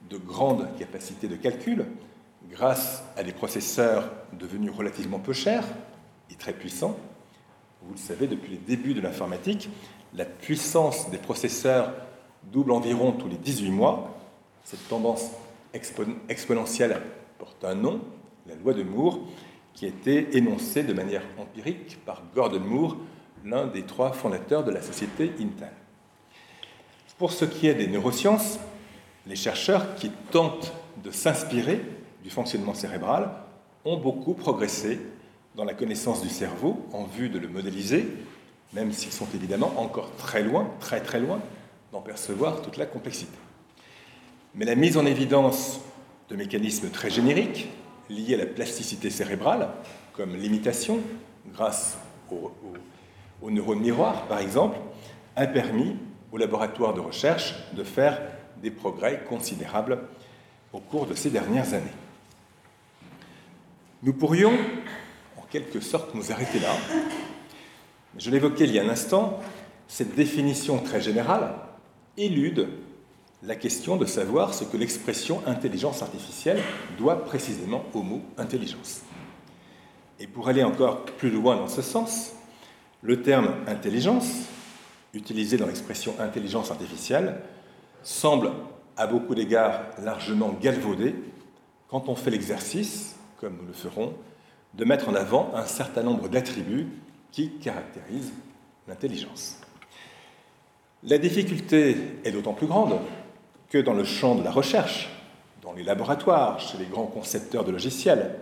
de 0.09 0.17
grandes 0.17 0.67
capacités 0.77 1.27
de 1.27 1.35
calcul 1.35 1.85
grâce 2.49 3.03
à 3.17 3.23
des 3.23 3.31
processeurs 3.31 4.09
devenus 4.33 4.71
relativement 4.71 5.19
peu 5.19 5.33
chers 5.33 5.65
et 6.31 6.35
très 6.35 6.53
puissants. 6.53 6.97
Vous 7.81 7.93
le 7.93 7.99
savez, 7.99 8.27
depuis 8.27 8.51
les 8.51 8.57
débuts 8.57 8.93
de 8.93 9.01
l'informatique, 9.01 9.69
la 10.13 10.25
puissance 10.25 11.09
des 11.09 11.17
processeurs 11.17 11.93
double 12.51 12.71
environ 12.71 13.11
tous 13.11 13.27
les 13.27 13.37
18 13.37 13.71
mois. 13.71 14.17
Cette 14.63 14.87
tendance 14.87 15.31
exponentielle 16.29 17.01
porte 17.39 17.63
un 17.63 17.75
nom, 17.75 18.01
la 18.47 18.55
loi 18.55 18.73
de 18.73 18.83
Moore, 18.83 19.19
qui 19.73 19.85
a 19.85 19.89
été 19.89 20.37
énoncée 20.37 20.83
de 20.83 20.93
manière 20.93 21.23
empirique 21.37 21.99
par 22.05 22.23
Gordon 22.33 22.61
Moore, 22.61 22.97
l'un 23.43 23.67
des 23.67 23.83
trois 23.83 24.11
fondateurs 24.11 24.63
de 24.63 24.71
la 24.71 24.81
société 24.81 25.31
Intel. 25.39 25.71
Pour 27.17 27.31
ce 27.31 27.45
qui 27.45 27.67
est 27.67 27.73
des 27.73 27.87
neurosciences, 27.87 28.59
les 29.25 29.35
chercheurs 29.35 29.95
qui 29.95 30.11
tentent 30.31 30.71
de 31.03 31.09
s'inspirer 31.09 31.81
du 32.23 32.29
fonctionnement 32.29 32.75
cérébral 32.75 33.31
ont 33.85 33.97
beaucoup 33.97 34.35
progressé 34.35 34.99
dans 35.55 35.63
la 35.63 35.73
connaissance 35.73 36.21
du 36.21 36.29
cerveau 36.29 36.85
en 36.93 37.05
vue 37.05 37.29
de 37.29 37.39
le 37.39 37.47
modéliser, 37.47 38.07
même 38.73 38.91
s'ils 38.91 39.11
sont 39.11 39.27
évidemment 39.33 39.73
encore 39.77 40.11
très 40.17 40.43
loin, 40.43 40.69
très 40.79 41.01
très 41.01 41.19
loin, 41.19 41.39
d'en 41.91 42.01
percevoir 42.01 42.61
toute 42.61 42.77
la 42.77 42.85
complexité. 42.85 43.35
Mais 44.53 44.65
la 44.65 44.75
mise 44.75 44.97
en 44.97 45.05
évidence 45.05 45.79
de 46.29 46.35
mécanismes 46.35 46.89
très 46.89 47.09
génériques 47.09 47.69
liés 48.11 48.35
à 48.35 48.37
la 48.37 48.45
plasticité 48.45 49.09
cérébrale, 49.09 49.69
comme 50.13 50.35
l'imitation, 50.35 50.99
grâce 51.51 51.97
aux, 52.31 53.49
neurones 53.49 53.79
miroirs 53.79 54.27
par 54.27 54.37
exemple, 54.37 54.77
a 55.35 55.47
permis 55.47 55.95
aux 56.31 56.37
laboratoires 56.37 56.93
de 56.93 56.99
recherche 56.99 57.55
de 57.73 57.83
faire 57.83 58.21
des 58.61 58.71
progrès 58.71 59.23
considérables 59.27 59.99
au 60.73 60.79
cours 60.79 61.05
de 61.05 61.13
ces 61.13 61.29
dernières 61.29 61.73
années. 61.73 61.85
Nous 64.03 64.13
pourrions, 64.13 64.53
en 65.37 65.43
quelque 65.49 65.79
sorte, 65.79 66.13
nous 66.13 66.31
arrêter 66.31 66.59
là. 66.59 66.73
Je 68.17 68.29
l'évoquais 68.29 68.65
il 68.65 68.73
y 68.73 68.79
a 68.79 68.83
un 68.83 68.89
instant, 68.89 69.39
cette 69.87 70.15
définition 70.15 70.79
très 70.79 71.01
générale 71.01 71.55
élude 72.17 72.67
la 73.43 73.55
question 73.55 73.95
de 73.95 74.05
savoir 74.05 74.53
ce 74.53 74.63
que 74.63 74.77
l'expression 74.77 75.41
intelligence 75.45 76.01
artificielle 76.01 76.59
doit 76.97 77.23
précisément 77.23 77.85
au 77.93 78.01
mot 78.01 78.21
intelligence. 78.37 79.01
Et 80.19 80.25
pour 80.25 80.47
aller 80.47 80.63
encore 80.63 81.05
plus 81.05 81.29
loin 81.29 81.55
dans 81.55 81.67
ce 81.67 81.83
sens, 81.83 82.33
le 83.03 83.21
terme 83.21 83.53
intelligence, 83.67 84.47
utilisé 85.17 85.57
dans 85.57 85.65
l'expression 85.65 86.13
intelligence 86.19 86.71
artificielle, 86.71 87.41
semble 88.03 88.51
à 88.95 89.07
beaucoup 89.07 89.35
d'égards 89.35 89.81
largement 90.01 90.55
galvaudé 90.61 91.15
quand 91.89 92.07
on 92.07 92.15
fait 92.15 92.31
l'exercice, 92.31 93.15
comme 93.39 93.57
nous 93.59 93.67
le 93.67 93.73
ferons, 93.73 94.13
de 94.73 94.85
mettre 94.85 95.09
en 95.09 95.15
avant 95.15 95.51
un 95.55 95.65
certain 95.65 96.03
nombre 96.03 96.29
d'attributs 96.29 96.87
qui 97.31 97.51
caractérisent 97.57 98.33
l'intelligence. 98.87 99.59
La 101.03 101.17
difficulté 101.17 101.97
est 102.23 102.31
d'autant 102.31 102.53
plus 102.53 102.67
grande 102.67 102.99
que 103.69 103.77
dans 103.77 103.93
le 103.93 104.03
champ 104.03 104.35
de 104.35 104.43
la 104.43 104.51
recherche, 104.51 105.09
dans 105.61 105.73
les 105.73 105.83
laboratoires, 105.83 106.59
chez 106.59 106.77
les 106.77 106.85
grands 106.85 107.07
concepteurs 107.07 107.65
de 107.65 107.71
logiciels, 107.71 108.35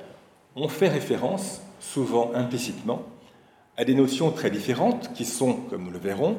on 0.56 0.68
fait 0.68 0.88
référence, 0.88 1.62
souvent 1.80 2.32
implicitement, 2.34 3.04
à 3.78 3.84
des 3.84 3.96
notions 3.96 4.32
très 4.32 4.50
différentes 4.50 5.12
qui 5.14 5.26
sont, 5.26 5.54
comme 5.70 5.84
nous 5.84 5.92
le 5.92 6.00
verrons, 6.00 6.38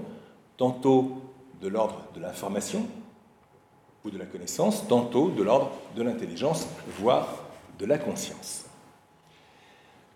tantôt 0.57 1.23
de 1.61 1.69
l'ordre 1.69 2.03
de 2.15 2.21
l'information 2.21 2.87
ou 4.05 4.11
de 4.11 4.19
la 4.19 4.27
connaissance, 4.27 4.87
tantôt 4.89 5.31
de 5.31 5.43
l'ordre 5.43 5.73
de 5.95 6.03
l'intelligence, 6.03 6.67
voire 6.99 7.29
de 7.79 7.87
la 7.87 7.99
conscience. 7.99 8.67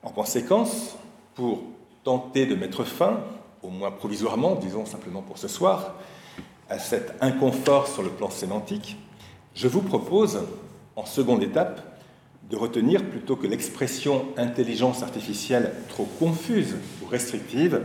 En 0.03 0.11
conséquence, 0.11 0.97
pour 1.35 1.63
tenter 2.05 2.47
de 2.47 2.55
mettre 2.55 2.85
fin 2.85 3.21
au 3.63 3.69
moins 3.69 3.91
provisoirement, 3.91 4.55
disons 4.55 4.87
simplement 4.87 5.23
pour 5.23 5.39
ce 5.39 5.49
soir, 5.49 5.95
à 6.69 6.79
cet 6.79 7.15
inconfort 7.21 7.89
sur 7.89 8.03
le 8.03 8.11
plan 8.11 8.31
sémantique, 8.31 8.97
je 9.55 9.69
vous 9.69 9.83
propose, 9.83 10.41
en 10.97 11.05
seconde 11.05 11.43
étape, 11.43 11.83
de 12.49 12.57
retenir 12.57 13.05
plutôt 13.05 13.37
que 13.37 13.47
l'expression 13.47 14.27
intelligence 14.37 15.03
artificielle 15.03 15.73
trop 15.89 16.09
confuse 16.19 16.77
ou 17.03 17.07
restrictive, 17.07 17.85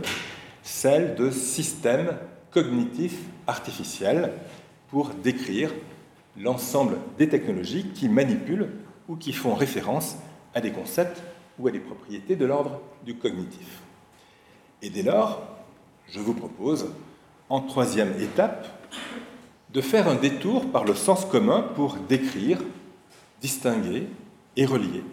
celle 0.62 1.14
de 1.14 1.30
système 1.30 2.16
cognitif 2.56 3.18
artificiel 3.46 4.32
pour 4.88 5.10
décrire 5.10 5.74
l'ensemble 6.38 6.96
des 7.18 7.28
technologies 7.28 7.88
qui 7.94 8.08
manipulent 8.08 8.70
ou 9.08 9.16
qui 9.16 9.34
font 9.34 9.54
référence 9.54 10.16
à 10.54 10.62
des 10.62 10.72
concepts 10.72 11.22
ou 11.58 11.68
à 11.68 11.70
des 11.70 11.80
propriétés 11.80 12.34
de 12.34 12.46
l'ordre 12.46 12.80
du 13.04 13.14
cognitif. 13.16 13.82
Et 14.80 14.88
dès 14.88 15.02
lors, 15.02 15.46
je 16.08 16.18
vous 16.18 16.32
propose, 16.32 16.94
en 17.50 17.60
troisième 17.60 18.18
étape, 18.18 18.66
de 19.74 19.82
faire 19.82 20.08
un 20.08 20.14
détour 20.14 20.70
par 20.70 20.84
le 20.84 20.94
sens 20.94 21.26
commun 21.26 21.60
pour 21.74 21.96
décrire, 22.08 22.62
distinguer 23.42 24.06
et 24.56 24.64
relier 24.64 25.04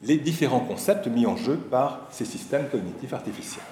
les 0.00 0.16
différents 0.16 0.60
concepts 0.60 1.08
mis 1.08 1.26
en 1.26 1.36
jeu 1.36 1.56
par 1.56 2.06
ces 2.12 2.24
systèmes 2.24 2.68
cognitifs 2.68 3.12
artificiels. 3.12 3.64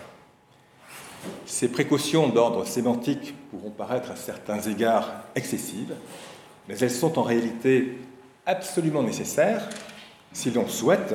Ces 1.47 1.69
précautions 1.69 2.29
d'ordre 2.29 2.67
sémantique 2.67 3.35
pourront 3.51 3.71
paraître 3.71 4.11
à 4.11 4.17
certains 4.17 4.61
égards 4.61 5.25
excessives, 5.35 5.95
mais 6.69 6.77
elles 6.79 6.91
sont 6.91 7.19
en 7.19 7.23
réalité 7.23 7.99
absolument 8.45 9.03
nécessaires 9.03 9.69
si 10.33 10.51
l'on 10.51 10.69
souhaite 10.69 11.15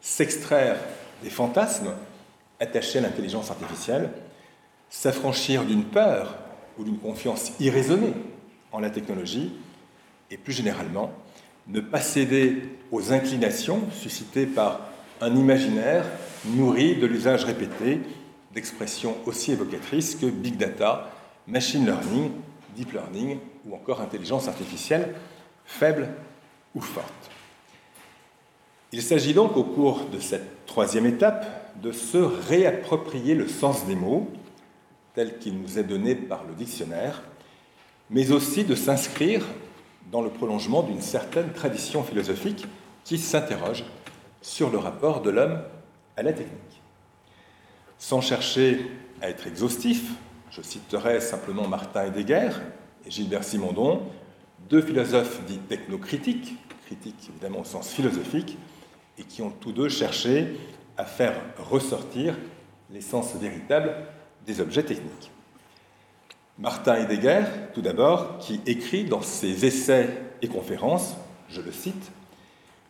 s'extraire 0.00 0.76
des 1.22 1.30
fantasmes 1.30 1.92
attachés 2.58 2.98
à 2.98 3.02
l'intelligence 3.02 3.50
artificielle 3.50 4.10
s'affranchir 4.90 5.64
d'une 5.64 5.84
peur 5.84 6.36
ou 6.78 6.84
d'une 6.84 6.98
confiance 6.98 7.52
irraisonnée 7.60 8.14
en 8.72 8.80
la 8.80 8.90
technologie 8.90 9.52
et 10.30 10.36
plus 10.36 10.52
généralement 10.52 11.12
ne 11.68 11.80
pas 11.80 12.00
céder 12.00 12.62
aux 12.90 13.12
inclinations 13.12 13.82
suscitées 13.92 14.46
par 14.46 14.80
un 15.20 15.36
imaginaire 15.36 16.04
nourri 16.46 16.96
de 16.96 17.06
l'usage 17.06 17.44
répété 17.44 18.00
d'expressions 18.52 19.16
aussi 19.26 19.52
évocatrices 19.52 20.14
que 20.16 20.26
big 20.26 20.56
data, 20.56 21.10
machine 21.46 21.84
learning, 21.84 22.32
deep 22.76 22.92
learning 22.92 23.38
ou 23.66 23.74
encore 23.74 24.00
intelligence 24.00 24.48
artificielle, 24.48 25.14
faible 25.64 26.08
ou 26.74 26.80
forte. 26.80 27.30
Il 28.92 29.02
s'agit 29.02 29.34
donc 29.34 29.56
au 29.56 29.62
cours 29.64 30.06
de 30.06 30.18
cette 30.18 30.66
troisième 30.66 31.06
étape 31.06 31.46
de 31.80 31.92
se 31.92 32.18
réapproprier 32.18 33.34
le 33.34 33.46
sens 33.46 33.86
des 33.86 33.94
mots 33.94 34.28
tel 35.14 35.38
qu'il 35.38 35.60
nous 35.60 35.78
est 35.78 35.84
donné 35.84 36.14
par 36.14 36.44
le 36.44 36.54
dictionnaire, 36.54 37.22
mais 38.10 38.32
aussi 38.32 38.64
de 38.64 38.74
s'inscrire 38.74 39.44
dans 40.10 40.22
le 40.22 40.30
prolongement 40.30 40.82
d'une 40.82 41.00
certaine 41.00 41.52
tradition 41.52 42.02
philosophique 42.02 42.66
qui 43.04 43.18
s'interroge 43.18 43.84
sur 44.42 44.70
le 44.70 44.78
rapport 44.78 45.22
de 45.22 45.30
l'homme 45.30 45.62
à 46.16 46.22
la 46.22 46.32
technique. 46.32 46.79
Sans 48.00 48.22
chercher 48.22 48.90
à 49.20 49.28
être 49.28 49.46
exhaustif, 49.46 50.12
je 50.50 50.62
citerai 50.62 51.20
simplement 51.20 51.68
Martin 51.68 52.06
Heidegger 52.06 52.48
et 53.04 53.10
Gilbert 53.10 53.44
Simondon, 53.44 54.00
deux 54.70 54.80
philosophes 54.80 55.44
dits 55.44 55.58
technocritiques, 55.58 56.56
critiques 56.86 57.28
évidemment 57.28 57.60
au 57.60 57.64
sens 57.64 57.90
philosophique, 57.90 58.56
et 59.18 59.24
qui 59.24 59.42
ont 59.42 59.50
tous 59.50 59.72
deux 59.72 59.90
cherché 59.90 60.46
à 60.96 61.04
faire 61.04 61.34
ressortir 61.58 62.38
l'essence 62.90 63.34
véritable 63.34 63.94
des 64.46 64.62
objets 64.62 64.82
techniques. 64.82 65.30
Martin 66.58 66.94
Heidegger, 66.94 67.42
tout 67.74 67.82
d'abord, 67.82 68.38
qui 68.38 68.62
écrit 68.64 69.04
dans 69.04 69.20
ses 69.20 69.66
essais 69.66 70.08
et 70.40 70.48
conférences, 70.48 71.16
je 71.50 71.60
le 71.60 71.70
cite, 71.70 72.12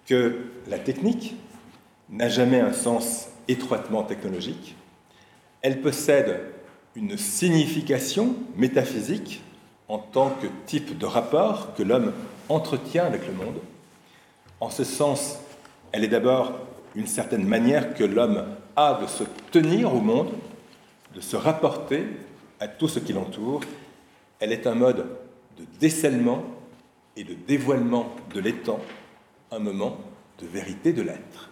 que 0.06 0.52
la 0.68 0.78
technique 0.78 1.34
n'a 2.10 2.28
jamais 2.28 2.60
un 2.60 2.72
sens 2.72 3.26
étroitement 3.48 4.04
technologique, 4.04 4.76
elle 5.62 5.80
possède 5.80 6.40
une 6.96 7.16
signification 7.16 8.34
métaphysique 8.56 9.42
en 9.88 9.98
tant 9.98 10.30
que 10.30 10.46
type 10.66 10.98
de 10.98 11.06
rapport 11.06 11.74
que 11.74 11.82
l'homme 11.82 12.12
entretient 12.48 13.04
avec 13.04 13.26
le 13.26 13.32
monde. 13.32 13.58
En 14.60 14.70
ce 14.70 14.84
sens, 14.84 15.38
elle 15.92 16.04
est 16.04 16.08
d'abord 16.08 16.52
une 16.94 17.06
certaine 17.06 17.46
manière 17.46 17.94
que 17.94 18.04
l'homme 18.04 18.44
a 18.76 19.00
de 19.00 19.06
se 19.06 19.24
tenir 19.50 19.94
au 19.94 20.00
monde, 20.00 20.32
de 21.14 21.20
se 21.20 21.36
rapporter 21.36 22.04
à 22.60 22.68
tout 22.68 22.88
ce 22.88 22.98
qui 22.98 23.12
l'entoure. 23.12 23.62
Elle 24.38 24.52
est 24.52 24.66
un 24.66 24.74
mode 24.74 25.06
de 25.58 25.64
décèlement 25.78 26.44
et 27.16 27.24
de 27.24 27.34
dévoilement 27.34 28.10
de 28.34 28.40
l'étang, 28.40 28.80
un 29.50 29.58
moment 29.58 29.98
de 30.40 30.46
vérité 30.46 30.92
de 30.92 31.02
l'être. 31.02 31.50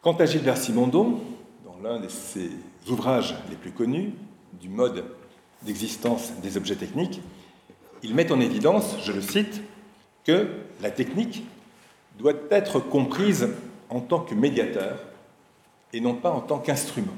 Quant 0.00 0.14
à 0.14 0.26
Gilbert 0.26 0.56
Simondon, 0.56 1.20
dans 1.64 1.76
l'un 1.82 2.00
de 2.00 2.08
ses 2.08 2.50
ouvrages 2.90 3.34
les 3.50 3.56
plus 3.56 3.72
connus, 3.72 4.12
du 4.60 4.68
mode 4.68 5.04
d'existence 5.62 6.32
des 6.42 6.56
objets 6.56 6.76
techniques, 6.76 7.20
il 8.02 8.14
met 8.14 8.30
en 8.30 8.40
évidence, 8.40 8.96
je 9.02 9.12
le 9.12 9.20
cite, 9.20 9.62
que 10.24 10.48
la 10.80 10.90
technique 10.90 11.44
doit 12.18 12.34
être 12.50 12.80
comprise 12.80 13.48
en 13.88 14.00
tant 14.00 14.20
que 14.20 14.34
médiateur 14.34 14.98
et 15.92 16.00
non 16.00 16.14
pas 16.14 16.30
en 16.30 16.40
tant 16.40 16.58
qu'instrument, 16.58 17.16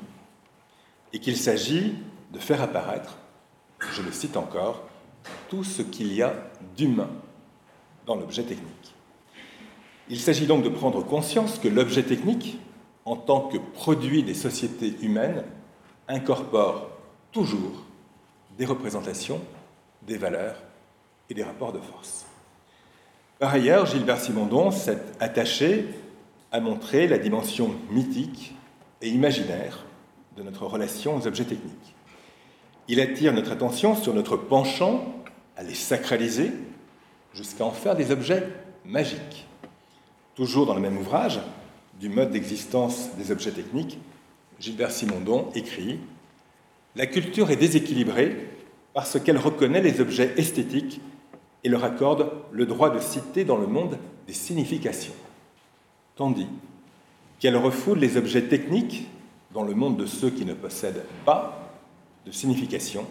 et 1.13 1.19
qu'il 1.19 1.37
s'agit 1.37 1.95
de 2.33 2.39
faire 2.39 2.63
apparaître, 2.63 3.17
je 3.93 4.03
le 4.03 4.13
cite 4.13 4.37
encore, 4.37 4.83
tout 5.49 5.65
ce 5.65 5.83
qu'il 5.83 6.13
y 6.13 6.23
a 6.23 6.35
d'humain 6.77 7.11
dans 8.07 8.15
l'objet 8.15 8.43
technique. 8.43 8.95
Il 10.11 10.21
s'agit 10.21 10.47
donc 10.47 10.63
de 10.63 10.69
prendre 10.69 11.05
conscience 11.05 11.59
que 11.59 11.69
l'objet 11.69 12.03
technique, 12.03 12.59
en 13.05 13.17
tant 13.17 13.41
que 13.41 13.59
produit 13.59 14.23
des 14.23 14.35
sociétés 14.35 14.95
humaines, 15.03 15.45
incorpore 16.09 16.91
toujours 17.33 17.85
des 18.57 18.65
représentations, 18.65 19.41
des 20.03 20.17
valeurs 20.17 20.57
et 21.31 21.35
des 21.35 21.45
rapports 21.45 21.73
de 21.73 21.79
force. 21.79 22.27
Par 23.39 23.53
ailleurs, 23.53 23.87
Gilbert 23.87 24.21
Simondon 24.21 24.71
s'est 24.71 24.99
attaché 25.21 25.87
à 26.51 26.61
montrer 26.61 27.07
la 27.07 27.19
dimension 27.19 27.75
mythique 27.91 28.55
et 29.01 29.09
imaginaire 29.09 29.85
de 30.37 30.43
notre 30.43 30.67
relation 30.67 31.17
aux 31.17 31.27
objets 31.27 31.45
techniques. 31.45 31.95
Il 32.89 33.01
attire 33.01 33.33
notre 33.33 33.53
attention 33.53 33.95
sur 33.95 34.15
notre 34.15 34.37
penchant 34.37 35.15
à 35.57 35.63
les 35.63 35.75
sacraliser 35.75 36.53
jusqu'à 37.35 37.65
en 37.65 37.71
faire 37.71 37.95
des 37.95 38.11
objets 38.11 38.49
magiques. 38.85 39.47
Toujours 40.35 40.67
dans 40.67 40.75
le 40.75 40.81
même 40.81 40.97
ouvrage, 40.97 41.41
du 42.01 42.09
mode 42.09 42.31
d'existence 42.31 43.11
des 43.17 43.31
objets 43.31 43.51
techniques, 43.51 43.99
Gilbert 44.61 44.91
Simondon 44.91 45.51
écrit 45.55 46.01
La 46.97 47.07
culture 47.07 47.51
est 47.51 47.57
déséquilibrée 47.57 48.49
parce 48.93 49.21
qu'elle 49.21 49.39
reconnaît 49.39 49.83
les 49.83 50.01
objets 50.01 50.35
esthétiques 50.37 51.01
et 51.65 51.69
leur 51.69 51.85
accorde 51.85 52.33
le 52.51 52.67
droit 52.67 52.91
de 52.91 52.99
citer 52.99 53.45
dans 53.45 53.57
le 53.57 53.67
monde 53.67 53.99
des 54.27 54.33
significations, 54.33 55.15
tandis 56.17 56.49
qu'elle 57.39 57.57
refoule 57.57 57.99
les 57.99 58.17
objets 58.17 58.43
techniques 58.43 59.07
dans 59.53 59.63
le 59.63 59.75
monde 59.75 59.97
de 59.97 60.07
ceux 60.07 60.31
qui 60.31 60.45
ne 60.45 60.55
possèdent 60.55 61.05
pas 61.25 61.71
de 62.27 62.33
signification, 62.33 63.07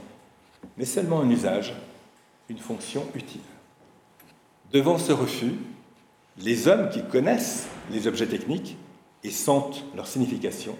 mais 0.77 0.85
seulement 0.85 1.21
un 1.21 1.29
usage, 1.29 1.73
une 2.49 2.57
fonction 2.57 3.05
utile. 3.15 3.41
Devant 4.71 4.97
ce 4.97 5.13
refus, 5.13 5.53
les 6.37 6.67
hommes 6.67 6.89
qui 6.89 7.03
connaissent 7.03 7.67
les 7.89 8.07
objets 8.07 8.27
techniques 8.27 8.77
et 9.23 9.31
sentent 9.31 9.83
leur 9.95 10.07
signification 10.07 10.75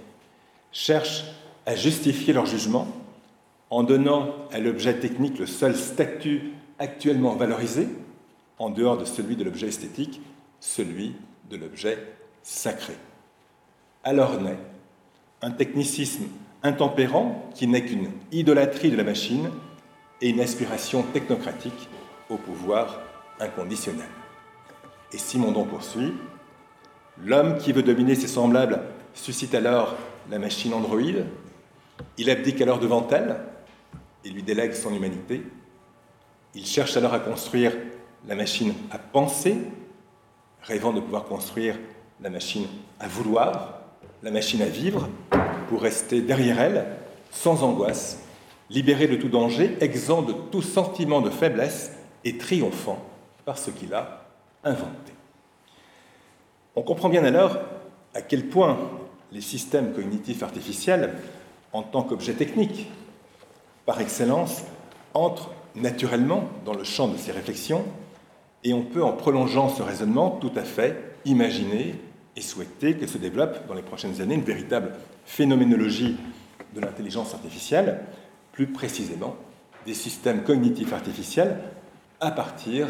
cherchent 0.72 1.26
à 1.66 1.76
justifier 1.76 2.34
leur 2.34 2.46
jugement 2.46 2.88
en 3.70 3.84
donnant 3.84 4.34
à 4.52 4.60
l'objet 4.60 5.00
technique 5.00 5.40
le 5.40 5.46
seul 5.46 5.76
statut 5.76 6.54
actuellement 6.80 7.36
valorisé, 7.36 7.88
en 8.60 8.70
dehors 8.70 8.98
de 8.98 9.06
celui 9.06 9.36
de 9.36 9.44
l'objet 9.44 9.68
esthétique, 9.68 10.22
celui 10.60 11.14
de 11.50 11.58
l'objet 11.58 11.98
sacré. 12.44 12.94
Alors 14.04 14.42
naît 14.42 14.58
un 15.42 15.52
technicisme 15.52 16.26
intempérant 16.64 17.50
qui 17.54 17.68
n'est 17.68 17.86
qu'une 17.86 18.10
idolâtrie 18.32 18.90
de 18.90 18.96
la 18.96 19.04
machine 19.04 19.50
et 20.22 20.30
une 20.30 20.40
aspiration 20.40 21.04
technocratique 21.04 21.90
au 22.30 22.38
pouvoir 22.38 23.02
inconditionnel. 23.40 24.08
Et 25.14 25.18
Simondon 25.18 25.66
poursuit, 25.66 26.14
l'homme 27.24 27.58
qui 27.58 27.72
veut 27.72 27.84
dominer 27.84 28.16
ses 28.16 28.28
semblables 28.28 28.82
suscite 29.14 29.54
alors 29.56 29.96
la 30.30 30.40
machine 30.40 30.74
androïde, 30.74 31.26
il 32.18 32.30
abdique 32.30 32.62
alors 32.62 32.80
devant 32.80 33.08
elle 33.10 33.38
et 34.26 34.30
lui 34.30 34.44
délègue 34.44 34.74
son 34.74 34.94
humanité, 34.94 35.44
il 36.56 36.66
cherche 36.66 36.98
alors 36.98 37.14
à 37.14 37.20
construire 37.20 37.74
la 38.28 38.36
machine 38.36 38.74
à 38.92 38.98
penser, 38.98 39.56
rêvant 40.62 40.92
de 40.92 41.00
pouvoir 41.00 41.26
construire 41.26 41.78
la 42.22 42.30
machine 42.30 42.68
à 43.00 43.08
vouloir, 43.08 43.82
la 44.24 44.32
machine 44.32 44.62
à 44.62 44.66
vivre, 44.66 45.08
pour 45.70 45.82
rester 45.82 46.22
derrière 46.22 46.60
elle, 46.60 46.86
sans 47.32 47.64
angoisse, 47.64 48.20
libéré 48.70 49.08
de 49.08 49.16
tout 49.16 49.30
danger, 49.30 49.78
exempt 49.82 50.24
de 50.24 50.34
tout 50.34 50.62
sentiment 50.62 51.22
de 51.22 51.30
faiblesse 51.30 51.92
et 52.24 52.38
triomphant 52.38 53.04
par 53.46 53.58
ce 53.58 53.70
qu'il 53.70 53.94
a 53.94 54.26
inventé. 54.64 55.14
On 56.76 56.82
comprend 56.82 57.10
bien 57.10 57.24
alors 57.24 57.60
à 58.14 58.22
quel 58.22 58.48
point 58.48 58.78
les 59.32 59.42
systèmes 59.42 59.94
cognitifs 59.94 60.44
artificiels, 60.44 61.16
en 61.74 61.84
tant 61.84 62.04
qu'objets 62.04 62.34
techniques, 62.34 62.90
par 63.86 64.00
excellence, 64.02 64.64
entrent 65.14 65.52
naturellement 65.76 66.50
dans 66.66 66.74
le 66.74 66.84
champ 66.84 67.08
de 67.08 67.18
ces 67.18 67.32
réflexions, 67.32 67.86
et 68.64 68.74
on 68.74 68.84
peut, 68.84 69.04
en 69.04 69.14
prolongeant 69.14 69.70
ce 69.70 69.82
raisonnement, 69.82 70.32
tout 70.32 70.52
à 70.56 70.64
fait 70.64 71.16
imaginer 71.26 71.96
et 72.36 72.42
souhaiter 72.42 72.96
que 72.96 73.08
se 73.08 73.18
développe 73.18 73.68
dans 73.68 73.74
les 73.74 73.82
prochaines 73.82 74.22
années 74.22 74.36
une 74.36 74.42
véritable 74.42 74.94
phénoménologie 75.26 76.18
de 76.74 76.82
l'intelligence 76.82 77.34
artificielle, 77.34 78.02
plus 78.52 78.68
précisément 78.68 79.36
des 79.86 79.94
systèmes 79.94 80.44
cognitifs 80.44 80.94
artificiels 80.94 81.58
à 82.20 82.32
partir 82.32 82.88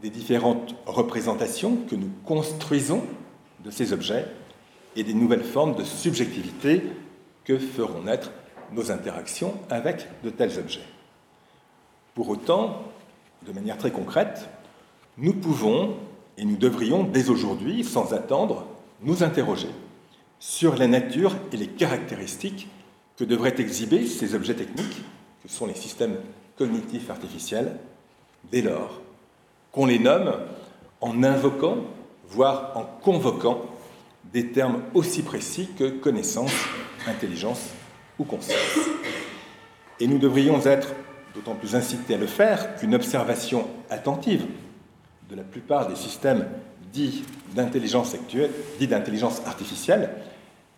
des 0.00 0.10
différentes 0.10 0.74
représentations 0.86 1.76
que 1.88 1.94
nous 1.94 2.10
construisons 2.24 3.04
de 3.64 3.70
ces 3.70 3.92
objets 3.92 4.26
et 4.96 5.04
des 5.04 5.14
nouvelles 5.14 5.44
formes 5.44 5.74
de 5.74 5.84
subjectivité 5.84 6.82
que 7.44 7.58
feront 7.58 8.02
naître 8.02 8.30
nos 8.72 8.90
interactions 8.90 9.54
avec 9.70 10.06
de 10.22 10.30
tels 10.30 10.58
objets. 10.58 10.84
Pour 12.14 12.28
autant, 12.28 12.82
de 13.46 13.52
manière 13.52 13.78
très 13.78 13.90
concrète, 13.90 14.48
nous 15.18 15.32
pouvons 15.32 15.96
et 16.38 16.44
nous 16.44 16.56
devrions 16.56 17.04
dès 17.04 17.30
aujourd'hui, 17.30 17.84
sans 17.84 18.12
attendre, 18.12 18.66
nous 19.02 19.22
interroger 19.22 19.68
sur 20.38 20.76
la 20.76 20.88
nature 20.88 21.36
et 21.52 21.56
les 21.56 21.68
caractéristiques 21.68 22.68
que 23.16 23.24
devraient 23.24 23.60
exhiber 23.60 24.06
ces 24.06 24.34
objets 24.34 24.54
techniques, 24.54 25.02
que 25.42 25.48
sont 25.48 25.66
les 25.66 25.74
systèmes 25.74 26.16
cognitifs 26.56 27.10
artificiels, 27.10 27.76
dès 28.50 28.62
lors 28.62 29.00
qu'on 29.70 29.86
les 29.86 29.98
nomme 29.98 30.34
en 31.00 31.22
invoquant, 31.22 31.78
voire 32.28 32.72
en 32.76 32.84
convoquant, 32.84 33.62
des 34.32 34.48
termes 34.48 34.82
aussi 34.94 35.22
précis 35.22 35.68
que 35.78 35.88
connaissance, 35.88 36.52
intelligence 37.06 37.70
ou 38.18 38.24
conscience. 38.24 38.60
Et 40.00 40.06
nous 40.06 40.18
devrions 40.18 40.64
être 40.64 40.88
d'autant 41.34 41.54
plus 41.54 41.74
incité 41.74 42.14
à 42.14 42.18
le 42.18 42.26
faire 42.26 42.76
qu'une 42.76 42.94
observation 42.94 43.66
attentive 43.90 44.46
de 45.28 45.36
la 45.36 45.42
plupart 45.42 45.88
des 45.88 45.96
systèmes 45.96 46.46
dits 46.92 47.24
d'intelligence 47.54 48.14
actuelle, 48.14 48.50
dits 48.78 48.86
d'intelligence 48.86 49.42
artificielle, 49.46 50.10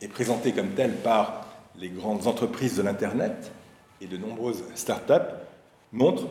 est 0.00 0.08
présentée 0.08 0.52
comme 0.52 0.70
telle 0.70 0.92
par 0.92 1.46
les 1.76 1.88
grandes 1.88 2.26
entreprises 2.26 2.76
de 2.76 2.82
l'Internet 2.82 3.52
et 4.00 4.06
de 4.06 4.16
nombreuses 4.16 4.64
start-up, 4.74 5.32
montre 5.92 6.26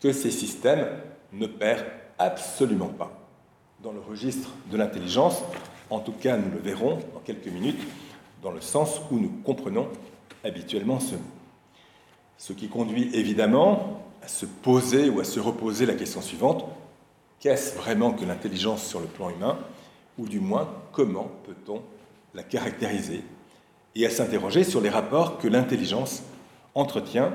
que 0.00 0.12
ces 0.12 0.30
systèmes 0.30 0.86
ne 1.32 1.46
perdent 1.46 1.86
absolument 2.18 2.88
pas 2.88 3.12
dans 3.82 3.92
le 3.92 4.00
registre 4.00 4.50
de 4.70 4.76
l'intelligence. 4.76 5.42
En 5.94 6.00
tout 6.00 6.10
cas, 6.10 6.36
nous 6.36 6.50
le 6.50 6.58
verrons 6.58 6.98
dans 7.14 7.20
quelques 7.20 7.46
minutes, 7.46 7.80
dans 8.42 8.50
le 8.50 8.60
sens 8.60 9.00
où 9.12 9.18
nous 9.20 9.30
comprenons 9.44 9.86
habituellement 10.42 10.98
ce 10.98 11.14
mot. 11.14 11.20
Ce 12.36 12.52
qui 12.52 12.66
conduit 12.66 13.14
évidemment 13.14 14.02
à 14.20 14.26
se 14.26 14.44
poser 14.44 15.08
ou 15.08 15.20
à 15.20 15.24
se 15.24 15.38
reposer 15.38 15.86
la 15.86 15.94
question 15.94 16.20
suivante, 16.20 16.64
qu'est-ce 17.38 17.76
vraiment 17.76 18.10
que 18.10 18.24
l'intelligence 18.24 18.84
sur 18.84 18.98
le 18.98 19.06
plan 19.06 19.30
humain? 19.30 19.56
Ou 20.18 20.26
du 20.26 20.40
moins, 20.40 20.68
comment 20.90 21.30
peut-on 21.46 21.80
la 22.34 22.42
caractériser? 22.42 23.22
Et 23.94 24.04
à 24.04 24.10
s'interroger 24.10 24.64
sur 24.64 24.80
les 24.80 24.90
rapports 24.90 25.38
que 25.38 25.46
l'intelligence 25.46 26.24
entretient 26.74 27.32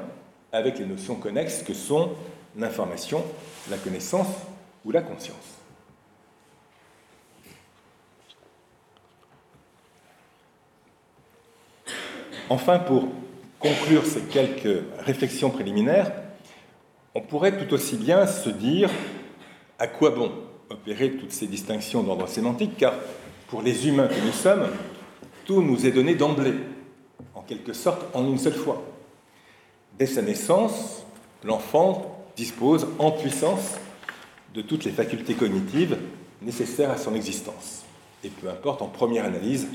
avec 0.51 0.79
les 0.79 0.85
notions 0.85 1.15
connexes 1.15 1.63
que 1.63 1.73
sont 1.73 2.09
l'information, 2.57 3.23
la 3.71 3.77
connaissance 3.77 4.27
ou 4.83 4.91
la 4.91 5.01
conscience. 5.01 5.58
Enfin, 12.49 12.79
pour 12.79 13.07
conclure 13.59 14.05
ces 14.05 14.21
quelques 14.21 14.83
réflexions 15.05 15.51
préliminaires, 15.51 16.11
on 17.13 17.21
pourrait 17.21 17.57
tout 17.57 17.71
aussi 17.73 17.95
bien 17.95 18.25
se 18.25 18.49
dire 18.49 18.89
à 19.77 19.87
quoi 19.87 20.09
bon 20.09 20.31
opérer 20.69 21.11
toutes 21.11 21.31
ces 21.31 21.45
distinctions 21.45 22.01
d'ordre 22.01 22.27
sémantique, 22.27 22.77
car 22.77 22.93
pour 23.49 23.61
les 23.61 23.87
humains 23.87 24.07
que 24.07 24.25
nous 24.25 24.31
sommes, 24.31 24.67
tout 25.45 25.61
nous 25.61 25.85
est 25.85 25.91
donné 25.91 26.15
d'emblée, 26.15 26.55
en 27.35 27.41
quelque 27.41 27.73
sorte 27.73 28.05
en 28.15 28.25
une 28.25 28.37
seule 28.37 28.53
fois. 28.53 28.83
Dès 29.99 30.07
sa 30.07 30.21
naissance, 30.23 31.03
l'enfant 31.43 32.25
dispose 32.35 32.87
en 32.97 33.11
puissance 33.11 33.77
de 34.55 34.61
toutes 34.61 34.85
les 34.85 34.91
facultés 34.91 35.35
cognitives 35.35 35.97
nécessaires 36.41 36.91
à 36.91 36.97
son 36.97 37.13
existence. 37.13 37.83
et 38.23 38.29
peu 38.29 38.49
importe 38.49 38.81
en 38.81 38.87
première 38.87 39.23
analyse 39.23 39.67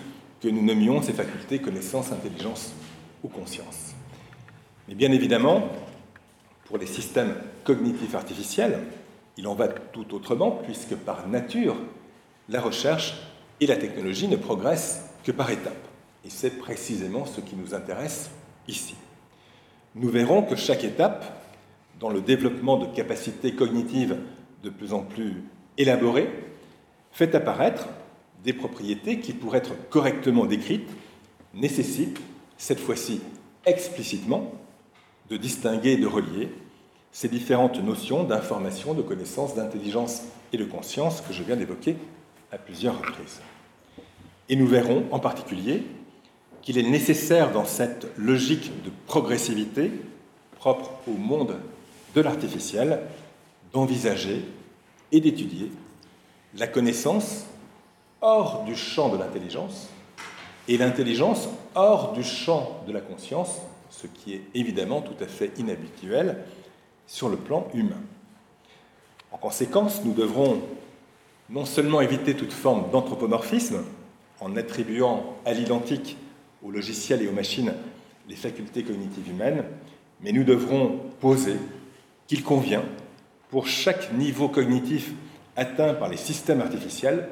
que 0.44 0.50
nous 0.50 0.62
nommions 0.62 1.00
ces 1.00 1.14
facultés 1.14 1.58
connaissance, 1.58 2.12
intelligence 2.12 2.74
ou 3.22 3.28
conscience. 3.28 3.94
Mais 4.86 4.94
bien 4.94 5.10
évidemment, 5.10 5.70
pour 6.66 6.76
les 6.76 6.84
systèmes 6.84 7.34
cognitifs 7.64 8.14
artificiels, 8.14 8.80
il 9.38 9.46
en 9.46 9.54
va 9.54 9.68
tout 9.68 10.14
autrement, 10.14 10.50
puisque 10.50 10.96
par 10.96 11.26
nature, 11.28 11.76
la 12.50 12.60
recherche 12.60 13.14
et 13.60 13.66
la 13.66 13.76
technologie 13.76 14.28
ne 14.28 14.36
progressent 14.36 15.08
que 15.24 15.32
par 15.32 15.50
étapes. 15.50 15.88
Et 16.26 16.28
c'est 16.30 16.58
précisément 16.58 17.24
ce 17.24 17.40
qui 17.40 17.56
nous 17.56 17.74
intéresse 17.74 18.30
ici. 18.68 18.96
Nous 19.94 20.10
verrons 20.10 20.42
que 20.42 20.56
chaque 20.56 20.84
étape, 20.84 21.24
dans 22.00 22.10
le 22.10 22.20
développement 22.20 22.76
de 22.76 22.94
capacités 22.94 23.54
cognitives 23.54 24.18
de 24.62 24.68
plus 24.68 24.92
en 24.92 25.04
plus 25.04 25.42
élaborées, 25.78 26.28
fait 27.12 27.34
apparaître 27.34 27.88
des 28.44 28.52
propriétés 28.52 29.20
qui, 29.20 29.32
pour 29.32 29.56
être 29.56 29.72
correctement 29.88 30.44
décrites, 30.44 30.88
nécessitent, 31.54 32.20
cette 32.58 32.78
fois-ci 32.78 33.20
explicitement, 33.66 34.52
de 35.30 35.36
distinguer 35.36 35.92
et 35.92 35.96
de 35.96 36.06
relier 36.06 36.50
ces 37.10 37.28
différentes 37.28 37.82
notions 37.82 38.24
d'information, 38.24 38.92
de 38.92 39.02
connaissance, 39.02 39.54
d'intelligence 39.54 40.22
et 40.52 40.58
de 40.58 40.64
conscience 40.64 41.20
que 41.20 41.32
je 41.32 41.42
viens 41.42 41.56
d'évoquer 41.56 41.96
à 42.52 42.58
plusieurs 42.58 42.98
reprises. 42.98 43.40
Et 44.48 44.56
nous 44.56 44.66
verrons 44.66 45.04
en 45.10 45.18
particulier 45.18 45.84
qu'il 46.60 46.78
est 46.78 46.88
nécessaire 46.88 47.52
dans 47.52 47.64
cette 47.64 48.06
logique 48.18 48.82
de 48.84 48.90
progressivité 49.06 49.90
propre 50.56 50.90
au 51.06 51.12
monde 51.12 51.56
de 52.14 52.20
l'artificiel 52.20 53.00
d'envisager 53.72 54.44
et 55.12 55.20
d'étudier 55.20 55.70
la 56.56 56.66
connaissance 56.66 57.46
hors 58.24 58.64
du 58.64 58.74
champ 58.74 59.10
de 59.10 59.18
l'intelligence 59.18 59.90
et 60.66 60.78
l'intelligence 60.78 61.50
hors 61.74 62.14
du 62.14 62.24
champ 62.24 62.82
de 62.86 62.92
la 62.92 63.02
conscience, 63.02 63.60
ce 63.90 64.06
qui 64.06 64.32
est 64.32 64.42
évidemment 64.54 65.02
tout 65.02 65.22
à 65.22 65.26
fait 65.26 65.52
inhabituel 65.58 66.38
sur 67.06 67.28
le 67.28 67.36
plan 67.36 67.68
humain. 67.74 68.00
En 69.30 69.36
conséquence, 69.36 70.00
nous 70.04 70.14
devrons 70.14 70.62
non 71.50 71.66
seulement 71.66 72.00
éviter 72.00 72.34
toute 72.34 72.54
forme 72.54 72.90
d'anthropomorphisme 72.90 73.84
en 74.40 74.56
attribuant 74.56 75.36
à 75.44 75.52
l'identique 75.52 76.16
aux 76.64 76.70
logiciels 76.70 77.20
et 77.20 77.28
aux 77.28 77.32
machines 77.32 77.74
les 78.26 78.36
facultés 78.36 78.84
cognitives 78.84 79.28
humaines, 79.28 79.64
mais 80.22 80.32
nous 80.32 80.44
devrons 80.44 80.98
poser 81.20 81.56
qu'il 82.26 82.42
convient, 82.42 82.84
pour 83.50 83.66
chaque 83.66 84.14
niveau 84.14 84.48
cognitif 84.48 85.12
atteint 85.56 85.92
par 85.92 86.08
les 86.08 86.16
systèmes 86.16 86.62
artificiels, 86.62 87.28